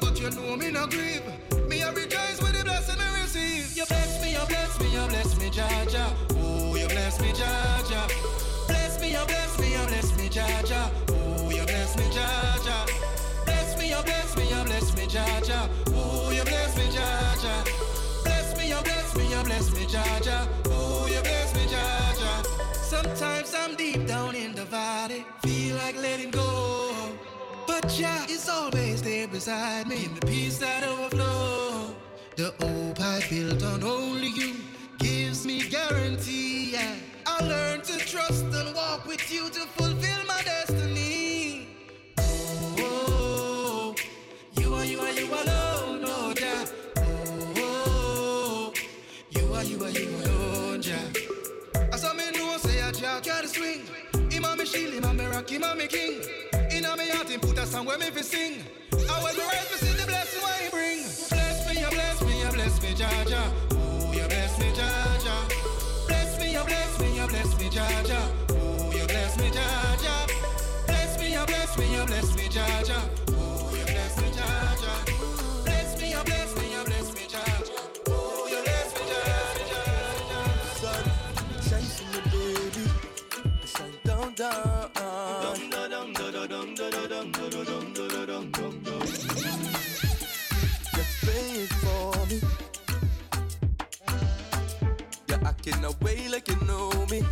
but 0.00 0.20
you 0.20 0.30
know 0.30 0.56
me 0.56 0.70
grieve. 0.70 1.22
Me 1.68 1.82
a 1.82 1.90
rejoice 1.90 2.40
with 2.40 2.56
the 2.56 2.62
blessing 2.62 3.00
I 3.00 3.20
receive. 3.20 3.76
You 3.76 3.84
bless 3.86 4.22
me, 4.22 4.30
you 4.34 4.46
bless 4.46 4.78
me, 4.78 4.92
you 4.92 5.08
bless 5.08 5.36
me, 5.40 5.50
Jaja. 5.50 6.06
Oh, 6.20 6.25
Jaja. 15.40 15.68
Oh, 15.88 16.30
you 16.30 16.42
bless 16.44 16.76
me, 16.78 16.84
Jaja. 16.84 17.64
Bless 18.24 18.56
me, 18.56 18.72
oh, 18.72 18.76
oh, 18.76 18.78
you 18.78 18.84
bless 18.84 19.14
me, 19.16 19.28
you 19.28 19.42
bless 19.44 19.70
me, 19.74 19.84
Jaja. 19.84 20.48
Oh, 20.66 21.06
you 21.06 21.20
bless 21.20 21.54
me, 21.54 21.66
Jaja. 21.66 22.74
Sometimes 22.74 23.54
I'm 23.54 23.74
deep 23.76 24.06
down 24.06 24.34
in 24.34 24.54
the 24.54 24.64
valley, 24.64 25.26
feel 25.42 25.76
like 25.76 25.96
letting 25.96 26.30
go. 26.30 27.12
But 27.66 27.88
Jah 27.88 28.24
is 28.30 28.48
always 28.48 29.02
there 29.02 29.28
beside 29.28 29.88
me, 29.88 30.06
in 30.06 30.14
the 30.14 30.26
peace 30.26 30.58
that 30.58 30.84
overflow. 30.84 31.94
The 32.36 32.54
hope 32.60 33.00
I 33.00 33.22
built 33.28 33.62
on 33.62 33.84
only 33.84 34.28
you 34.28 34.54
gives 34.98 35.44
me 35.46 35.68
guarantee. 35.68 36.72
Yeah. 36.72 36.94
I 37.26 37.44
learn 37.44 37.82
to 37.82 37.98
trust 37.98 38.44
and 38.44 38.74
walk 38.74 39.04
with 39.06 39.30
you 39.30 39.50
to 39.50 39.60
fulfill 39.76 39.95
him 55.50 55.62
a 55.64 55.74
me 55.74 55.86
king. 55.86 56.20
Inna 56.70 56.96
me 56.96 57.08
heart, 57.10 57.28
him 57.28 57.40
put 57.40 57.58
a 57.58 57.66
song 57.66 57.86
where 57.86 57.98
me 57.98 58.06
fi 58.06 58.22
sing. 58.22 58.64
I 58.92 59.22
was 59.22 59.36
right 59.36 59.66
to 59.70 59.84
see 59.84 59.92
the 60.00 60.06
blessing 60.06 60.42
what 60.42 60.56
he 60.60 60.70
bring. 60.70 61.02
Bless 61.30 61.68
me, 61.68 61.80
you 61.80 61.88
bless 61.90 62.22
me, 62.22 62.40
you 62.42 62.50
bless 62.50 62.82
me, 62.82 62.94
Jah 62.94 63.65
dum, 87.22 87.32
dum, 87.32 87.64
dum, 87.64 88.52
dum, 88.52 89.06
for 91.80 92.26
me. 92.26 92.40
You're 95.28 95.44
acting 95.44 95.84
away 95.84 96.28
like 96.28 96.48
you 96.48 96.56
know 96.66 97.06
me. 97.10 97.22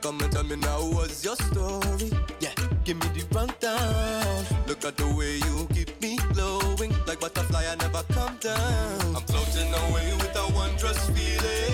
Come 0.00 0.20
and 0.20 0.32
tell 0.32 0.44
me 0.44 0.56
now 0.56 0.80
what's 0.92 1.24
your 1.24 1.34
story? 1.36 2.10
Yeah, 2.40 2.54
give 2.84 2.96
me 2.96 3.08
the 3.08 3.26
rundown. 3.34 4.44
Look 4.66 4.84
at 4.84 4.96
the 4.96 5.06
way 5.12 5.36
you 5.36 5.66
keep 5.74 6.00
me 6.00 6.16
glowing, 6.32 6.94
like 7.06 7.20
butterfly. 7.20 7.64
I 7.66 7.74
never 7.74 8.04
come 8.14 8.36
down. 8.40 9.16
I'm 9.16 9.22
floating 9.22 9.68
away 9.68 10.14
with 10.14 10.34
a 10.34 10.46
wondrous 10.54 11.04
feeling. 11.10 11.72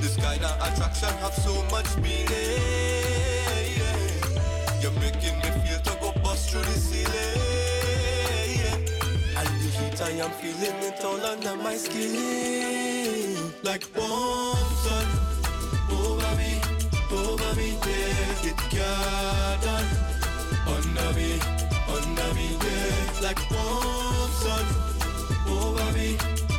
This 0.00 0.16
kind 0.16 0.42
of 0.42 0.56
attraction 0.66 1.10
have 1.20 1.34
so 1.34 1.62
much 1.70 1.96
meaning. 1.98 3.17
Making 5.18 5.38
me 5.38 5.50
feel 5.66 5.80
to 5.80 5.94
go 6.00 6.12
bust 6.22 6.50
through 6.50 6.62
the 6.62 6.78
ceiling. 6.78 7.10
And 9.36 9.48
the 9.48 9.68
heat 9.76 10.00
I 10.00 10.10
am 10.10 10.30
feeling 10.30 10.78
it 10.86 11.04
all 11.04 11.24
under 11.26 11.56
my 11.56 11.74
skin. 11.74 13.34
Like 13.64 13.82
warm 13.96 14.70
sun 14.84 15.06
over 15.90 16.36
me, 16.36 16.60
over 17.10 17.52
me, 17.56 17.68
yeah. 17.82 18.46
It 18.46 18.60
gathered 18.70 19.88
under 20.68 21.10
me, 21.18 21.30
under 21.96 22.30
me, 22.34 22.46
yeah. 22.62 23.20
Like 23.20 23.42
warm 23.50 24.30
sun 24.38 24.66
over 25.48 25.88
me, 25.98 26.16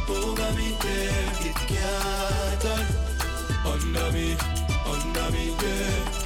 over 0.10 0.52
me, 0.58 0.68
yeah. 0.84 1.48
It 1.48 1.60
gathered 1.72 2.88
under 3.66 4.12
me, 4.12 4.36
under 4.86 5.32
me, 5.32 5.56
yeah. 5.64 6.19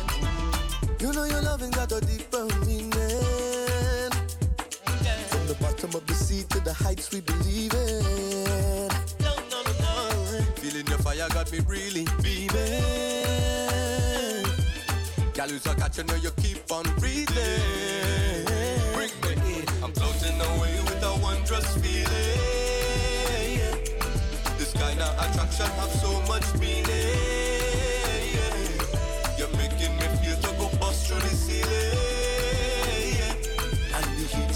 You 1.04 1.12
know 1.12 1.26
your 1.26 1.42
loving 1.42 1.72
got 1.72 1.92
a 1.92 2.00
deeper 2.00 2.46
meaning. 2.66 2.90
From 5.28 5.48
the 5.48 5.58
bottom 5.60 5.94
of 5.96 6.08
the 6.08 6.14
sea 6.14 6.44
to 6.44 6.62
the 6.62 6.72
heights 6.72 7.12
we 7.12 7.20
believe 7.20 7.74
in. 7.74 8.90
Feeling 10.56 10.88
your 10.88 11.00
fire 11.00 11.28
got 11.34 11.52
me 11.52 11.60
really 11.68 12.08
beaming. 12.24 12.56
Girl, 15.34 15.50
you 15.52 15.60
so 15.60 15.74
catch 15.74 15.98
you 15.98 16.06
know 16.06 16.16
you 16.16 16.32
keep 16.38 16.72
on 16.72 16.86
breathing. 17.00 18.46
Bring 18.94 19.12
me 19.20 19.60
in. 19.60 19.66
I'm 19.84 19.92
floating 19.92 20.40
away 20.40 20.80
with 20.88 21.04
a 21.04 21.20
wondrous 21.22 21.68
feeling. 21.84 22.08
This 24.58 24.72
kind 24.72 25.02
of 25.02 25.12
attraction 25.20 25.66
have 25.66 25.92
so 26.00 26.22
much 26.30 26.53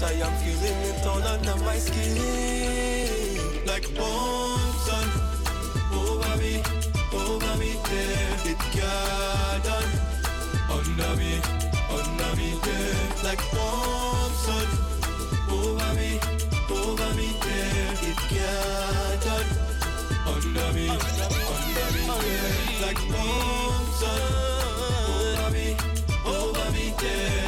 I 0.00 0.12
am 0.12 0.32
feeling 0.38 0.78
it 0.90 1.06
all 1.06 1.22
under 1.22 1.56
my 1.64 1.76
skin. 1.76 2.14
Like 3.66 3.84
sun 3.84 5.08
over 5.92 6.36
me, 6.36 6.62
over 7.12 7.56
me 7.58 7.74
there. 7.90 8.36
It 8.46 8.60
gathered 8.72 9.90
under 10.70 11.16
me, 11.16 11.40
under 11.90 12.30
me 12.36 12.50
there. 12.62 13.24
Like 13.24 13.40
sun 13.40 14.68
over 15.50 15.94
me, 15.94 16.20
over 16.70 17.14
me 17.16 17.28
there. 17.42 17.92
It 18.08 18.20
gathered 18.30 19.50
under 20.32 20.68
me, 20.74 20.88
under 20.88 21.88
me 21.94 22.04
there. 22.22 22.54
Like 22.86 23.00
sun 23.98 24.22
over 25.10 25.50
me, 25.50 25.76
over 26.24 26.70
me 26.70 26.94
there. 27.00 27.47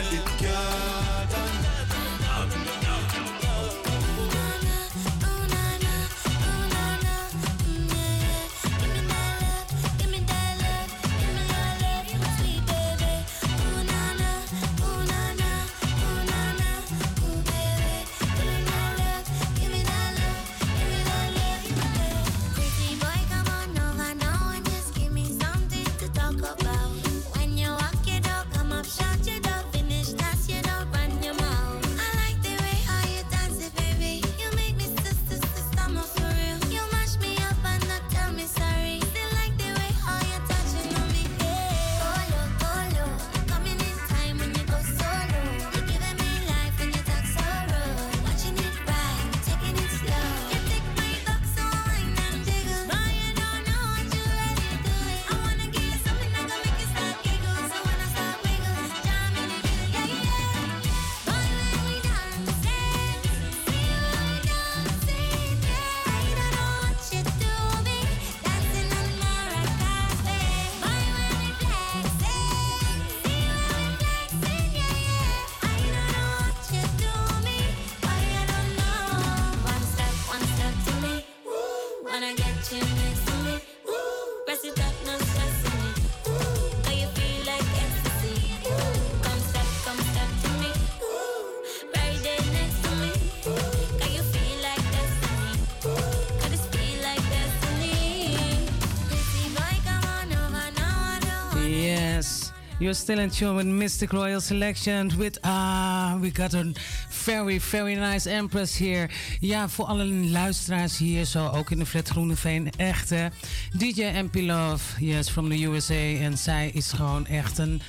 You're 102.80 102.94
still 102.94 103.18
in 103.18 103.28
tune 103.28 103.56
with 103.56 103.66
Mystic 103.66 104.10
Royal 104.10 104.40
Selection. 104.40 105.12
With 105.18 105.38
ah, 105.44 106.16
we 106.18 106.30
got 106.30 106.54
a 106.54 106.72
very, 107.10 107.58
very 107.58 107.94
nice 107.94 108.26
Empress 108.26 108.78
here. 108.78 109.10
Ja, 109.40 109.68
voor 109.68 109.84
alle 109.84 110.04
luisteraars 110.06 110.98
hier, 110.98 111.24
zo 111.24 111.48
ook 111.48 111.70
in 111.70 111.78
de 111.78 111.86
Flat 111.86 112.08
Groeneveen. 112.08 112.70
Echte 112.76 113.30
DJ 113.76 114.02
MP 114.02 114.34
Love, 114.34 115.04
yes, 115.04 115.30
from 115.30 115.48
the 115.48 115.64
USA. 115.64 115.94
En 115.94 116.38
zij 116.38 116.70
is 116.74 116.92
gewoon 116.92 117.26
echt 117.26 117.58
een. 117.58 117.82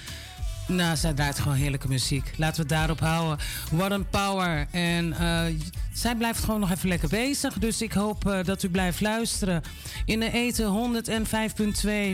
Nou, 0.76 0.96
zij 0.96 1.14
draait 1.14 1.40
gewoon 1.40 1.58
heerlijke 1.58 1.88
muziek. 1.88 2.32
Laten 2.38 2.56
we 2.56 2.62
het 2.62 2.70
daarop 2.70 3.00
houden. 3.00 3.38
What 3.72 3.92
a 3.92 4.00
power. 4.10 4.68
En 4.72 5.14
eh, 5.14 5.44
zij 5.94 6.16
blijft 6.16 6.44
gewoon 6.44 6.60
nog 6.60 6.72
even 6.72 6.88
lekker 6.88 7.10
bezig. 7.10 7.54
Dus 7.54 7.82
ik 7.82 7.94
hoop 7.94 8.28
eh, 8.28 8.44
dat 8.44 8.64
u 8.64 8.70
blijft 8.70 9.02
luisteren. 9.02 9.62
In 10.06 10.20
de 10.20 10.32
eten 10.32 10.66
105.2 10.66 10.72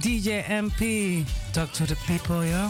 DJ 0.00 0.42
MP. 0.48 0.80
Talk 1.50 1.72
to 1.72 1.84
the 1.84 1.96
people, 2.06 2.48
yo. 2.48 2.68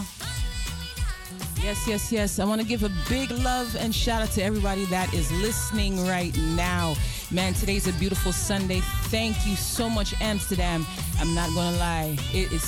Yes, 1.61 1.87
yes, 1.87 2.11
yes. 2.11 2.39
I 2.39 2.45
want 2.45 2.61
to 2.61 2.67
give 2.67 2.83
a 2.83 2.91
big 3.09 3.31
love 3.31 3.75
and 3.75 3.93
shout 3.93 4.21
out 4.21 4.31
to 4.31 4.43
everybody 4.43 4.85
that 4.85 5.13
is 5.13 5.31
listening 5.31 6.05
right 6.05 6.35
now. 6.55 6.95
Man, 7.31 7.53
today's 7.53 7.87
a 7.87 7.93
beautiful 7.93 8.31
Sunday. 8.31 8.81
Thank 9.05 9.45
you 9.45 9.55
so 9.55 9.89
much, 9.89 10.13
Amsterdam. 10.21 10.85
I'm 11.19 11.33
not 11.33 11.53
going 11.53 11.73
to 11.73 11.79
lie, 11.79 12.17
it 12.33 12.51
is 12.51 12.63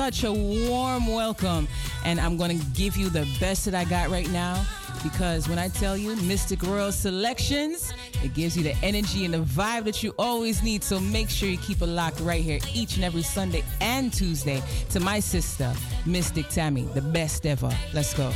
such 0.00 0.24
a 0.24 0.32
warm 0.32 1.08
welcome. 1.08 1.68
And 2.06 2.18
I'm 2.18 2.38
going 2.38 2.58
to 2.58 2.66
give 2.68 2.96
you 2.96 3.10
the 3.10 3.28
best 3.38 3.66
that 3.66 3.74
I 3.74 3.84
got 3.84 4.08
right 4.08 4.30
now 4.30 4.64
because 5.02 5.46
when 5.46 5.58
I 5.58 5.68
tell 5.68 5.94
you 5.94 6.16
Mystic 6.22 6.62
Royal 6.62 6.90
Selections, 6.90 7.92
it 8.24 8.32
gives 8.32 8.56
you 8.56 8.62
the 8.62 8.74
energy 8.76 9.26
and 9.26 9.34
the 9.34 9.42
vibe 9.42 9.84
that 9.84 10.02
you 10.02 10.14
always 10.18 10.62
need. 10.62 10.82
So 10.82 11.00
make 11.00 11.28
sure 11.28 11.50
you 11.50 11.58
keep 11.58 11.82
it 11.82 11.86
locked 11.86 12.20
right 12.20 12.42
here 12.42 12.60
each 12.72 12.96
and 12.96 13.04
every 13.04 13.20
Sunday 13.20 13.62
and 13.82 14.10
Tuesday 14.10 14.62
to 14.88 15.00
my 15.00 15.20
sister, 15.20 15.70
Mystic 16.06 16.48
Tammy, 16.48 16.84
the 16.94 17.02
best 17.02 17.44
ever. 17.44 17.70
Let's 17.92 18.14
go. 18.14 18.32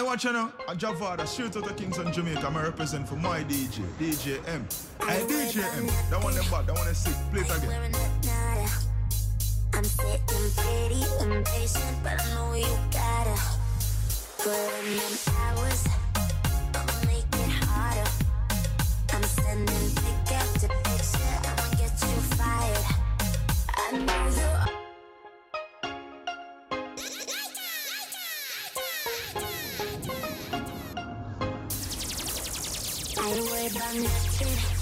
I 0.00 0.02
watch 0.02 0.24
you 0.24 0.32
now. 0.32 0.50
A 0.66 0.74
Javada, 0.74 1.26
straight 1.26 1.54
out 1.58 1.70
of 1.70 1.76
Kingston, 1.76 2.10
Jamaica. 2.10 2.46
I 2.46 2.62
represent 2.62 3.06
for 3.06 3.16
my 3.16 3.44
DJ, 3.44 3.84
DJ 3.98 4.40
M. 4.48 4.66
Hey, 5.06 5.20
DJ 5.26 5.62
M. 5.76 5.86
That 6.08 6.24
one 6.24 6.32
them 6.34 6.42
bad, 6.50 6.66
that 6.68 6.74
one 6.74 6.88
is 6.88 6.96
sick. 6.96 7.14
Play 7.30 7.42
it 7.42 7.54
again. 7.54 7.92
I'm 9.74 9.84
sitting 9.84 10.50
pretty 10.56 11.04
impatient, 11.20 12.02
but 12.02 12.18
I 12.18 12.34
know 12.34 12.54
you 12.54 12.64
gotta 12.90 13.38
put 14.38 14.56
in 14.86 14.96
them 14.96 15.18
hours. 15.36 15.84
I'ma 16.74 16.94
make 17.04 17.28
it 17.34 17.50
harder. 17.66 18.10
I'm 19.12 19.22
sending 19.22 20.09
worried 33.92 34.06
about 34.06 34.40
nothing. 34.40 34.79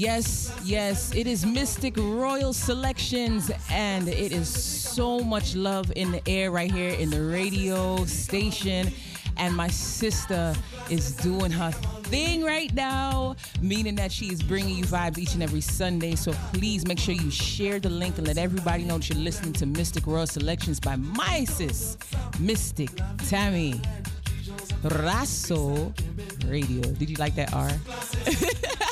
Yes, 0.00 0.50
yes, 0.64 1.14
it 1.14 1.26
is 1.26 1.44
Mystic 1.44 1.94
Royal 1.98 2.54
Selections, 2.54 3.50
and 3.68 4.08
it 4.08 4.32
is 4.32 4.48
so 4.48 5.20
much 5.20 5.54
love 5.54 5.92
in 5.94 6.10
the 6.10 6.26
air 6.26 6.50
right 6.50 6.72
here 6.72 6.88
in 6.88 7.10
the 7.10 7.22
radio 7.22 8.06
station. 8.06 8.90
And 9.36 9.54
my 9.54 9.68
sister 9.68 10.54
is 10.88 11.12
doing 11.16 11.50
her 11.50 11.70
thing 12.04 12.42
right 12.42 12.72
now, 12.72 13.36
meaning 13.60 13.94
that 13.96 14.10
she 14.10 14.32
is 14.32 14.42
bringing 14.42 14.74
you 14.74 14.84
vibes 14.84 15.18
each 15.18 15.34
and 15.34 15.42
every 15.42 15.60
Sunday. 15.60 16.14
So 16.14 16.32
please 16.54 16.86
make 16.86 16.98
sure 16.98 17.12
you 17.12 17.30
share 17.30 17.78
the 17.78 17.90
link 17.90 18.16
and 18.16 18.26
let 18.26 18.38
everybody 18.38 18.84
know 18.84 18.96
that 18.96 19.10
you're 19.10 19.18
listening 19.18 19.52
to 19.52 19.66
Mystic 19.66 20.06
Royal 20.06 20.26
Selections 20.26 20.80
by 20.80 20.96
my 20.96 21.44
sis, 21.44 21.98
Mystic 22.38 22.88
Tammy. 23.28 23.78
Razo 24.82 25.92
Radio. 26.48 26.80
Did 26.92 27.10
you 27.10 27.16
like 27.16 27.34
that 27.34 27.52
R? 27.52 27.70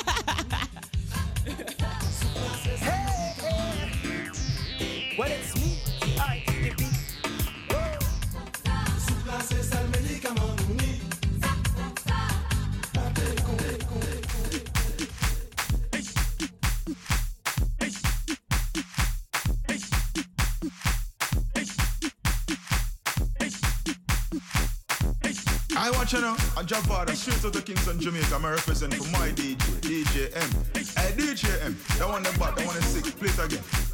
I 26.11 26.15
watch 26.15 26.21
you 26.21 26.27
now. 26.27 26.61
A 26.61 26.65
Javada, 26.65 27.15
straight 27.15 27.45
out 27.45 27.55
of 27.55 27.65
Kingston, 27.65 27.99
Jamaica. 27.99 28.35
I'm 28.35 28.45
a 28.45 28.51
represent 28.51 28.93
for 28.95 29.03
my 29.11 29.29
DJ, 29.29 29.57
DJ 29.81 30.35
M. 30.35 30.49
Hey, 30.73 31.11
DJ 31.13 31.63
M. 31.63 31.77
That 31.97 32.07
one 32.07 32.23
them 32.23 32.33
bad, 32.39 32.55
that 32.55 32.65
one 32.65 32.77
is 32.77 32.85
sick. 32.85 33.05
Play 33.17 33.29
it 33.29 33.39
again. 33.39 33.88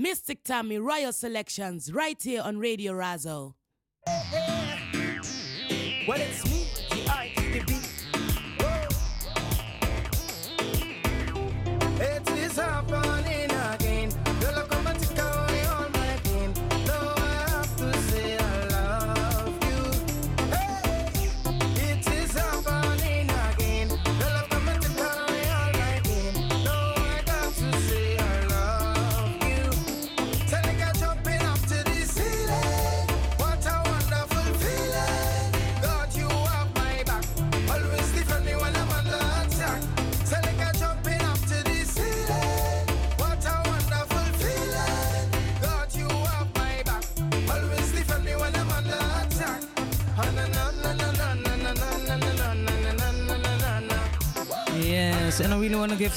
Mystic 0.00 0.44
Tammy 0.44 0.78
Royal 0.78 1.12
Selections 1.12 1.92
right 1.92 2.22
here 2.22 2.40
on 2.40 2.56
Radio 2.56 2.94
Razo. 2.94 3.52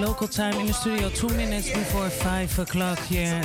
Local 0.00 0.28
time 0.28 0.58
in 0.60 0.66
the 0.66 0.72
studio, 0.72 1.08
two 1.10 1.28
minutes 1.30 1.70
before 1.70 2.08
five 2.10 2.56
o'clock. 2.58 2.98
Yeah, 3.10 3.42